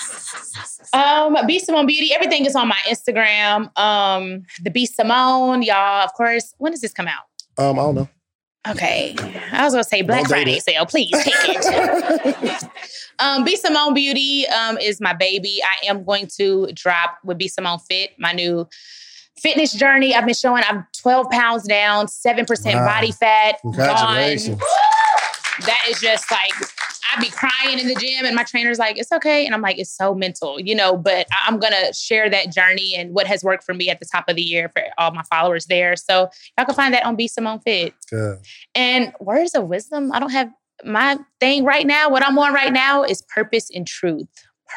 [0.94, 2.14] Um, B Simone Beauty.
[2.14, 3.76] Everything is on my Instagram.
[3.80, 6.04] Um, the B Simone, y'all.
[6.04, 6.54] Of course.
[6.58, 7.22] When does this come out?
[7.58, 8.10] Um, I don't know.
[8.68, 9.16] Okay.
[9.52, 10.64] I was gonna say Black Friday it.
[10.64, 10.86] sale.
[10.86, 12.64] Please take it.
[13.20, 15.60] um, B Simone Beauty um, is my baby.
[15.64, 18.68] I am going to drop with B Simone Fit, my new
[19.40, 20.14] fitness journey.
[20.14, 22.86] I've been showing I'm 12 pounds down, 7% Wow.
[22.86, 23.56] body fat.
[23.62, 24.60] Congratulations.
[24.60, 24.68] Gone.
[25.62, 26.54] That is just like
[27.14, 29.78] I be crying in the gym, and my trainer's like, "It's okay," and I'm like,
[29.78, 30.96] "It's so mental," you know.
[30.96, 34.30] But I'm gonna share that journey and what has worked for me at the top
[34.30, 35.96] of the year for all my followers there.
[35.96, 37.94] So y'all can find that on B Simone Fit.
[38.10, 38.40] Good.
[38.76, 40.50] And words of wisdom, I don't have
[40.84, 44.28] my thing right now, what I'm on right now is purpose and truth.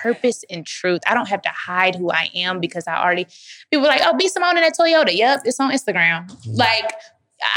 [0.02, 1.00] Purpose and truth.
[1.06, 3.26] I don't have to hide who I am because I already
[3.70, 5.14] people are like, oh, B Simone in that Toyota.
[5.14, 6.28] Yep, it's on Instagram.
[6.28, 6.56] Mm-hmm.
[6.56, 6.92] Like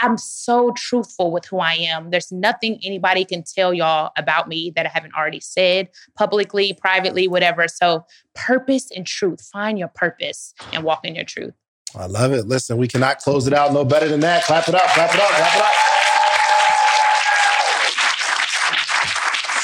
[0.01, 2.09] I'm so truthful with who I am.
[2.09, 7.27] There's nothing anybody can tell y'all about me that I haven't already said publicly, privately,
[7.27, 7.67] whatever.
[7.67, 8.05] So,
[8.35, 9.41] purpose and truth.
[9.51, 11.53] Find your purpose and walk in your truth.
[11.97, 12.47] I love it.
[12.47, 14.43] Listen, we cannot close it out no better than that.
[14.43, 15.96] Clap it up, clap it up, clap it up.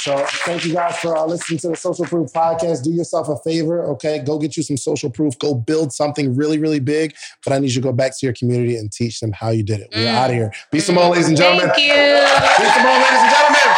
[0.03, 2.83] So thank you guys for uh, listening to the Social Proof podcast.
[2.83, 4.19] Do yourself a favor, okay?
[4.19, 5.39] Go get you some social proof.
[5.39, 7.15] Go build something really, really big.
[7.45, 9.63] But I need you to go back to your community and teach them how you
[9.63, 9.87] did it.
[9.95, 10.13] We're Mm.
[10.15, 10.51] out of here.
[10.71, 11.69] B Simone, ladies and gentlemen.
[11.73, 11.93] Thank you.
[11.93, 13.75] B Simone, ladies and gentlemen.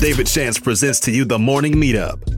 [0.00, 2.37] David Shands presents to you the morning meetup.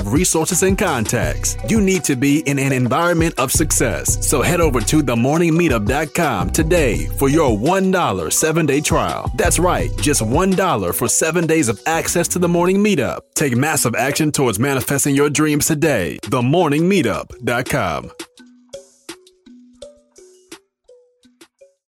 [0.07, 1.57] resources and contacts.
[1.67, 4.27] You need to be in an environment of success.
[4.27, 9.31] So head over to themorningmeetup.com today for your $1 seven-day trial.
[9.35, 13.19] That's right, just $1 for seven days of access to the morning meetup.
[13.35, 16.19] Take massive action towards manifesting your dreams today.
[16.23, 18.11] Themorningmeetup.com.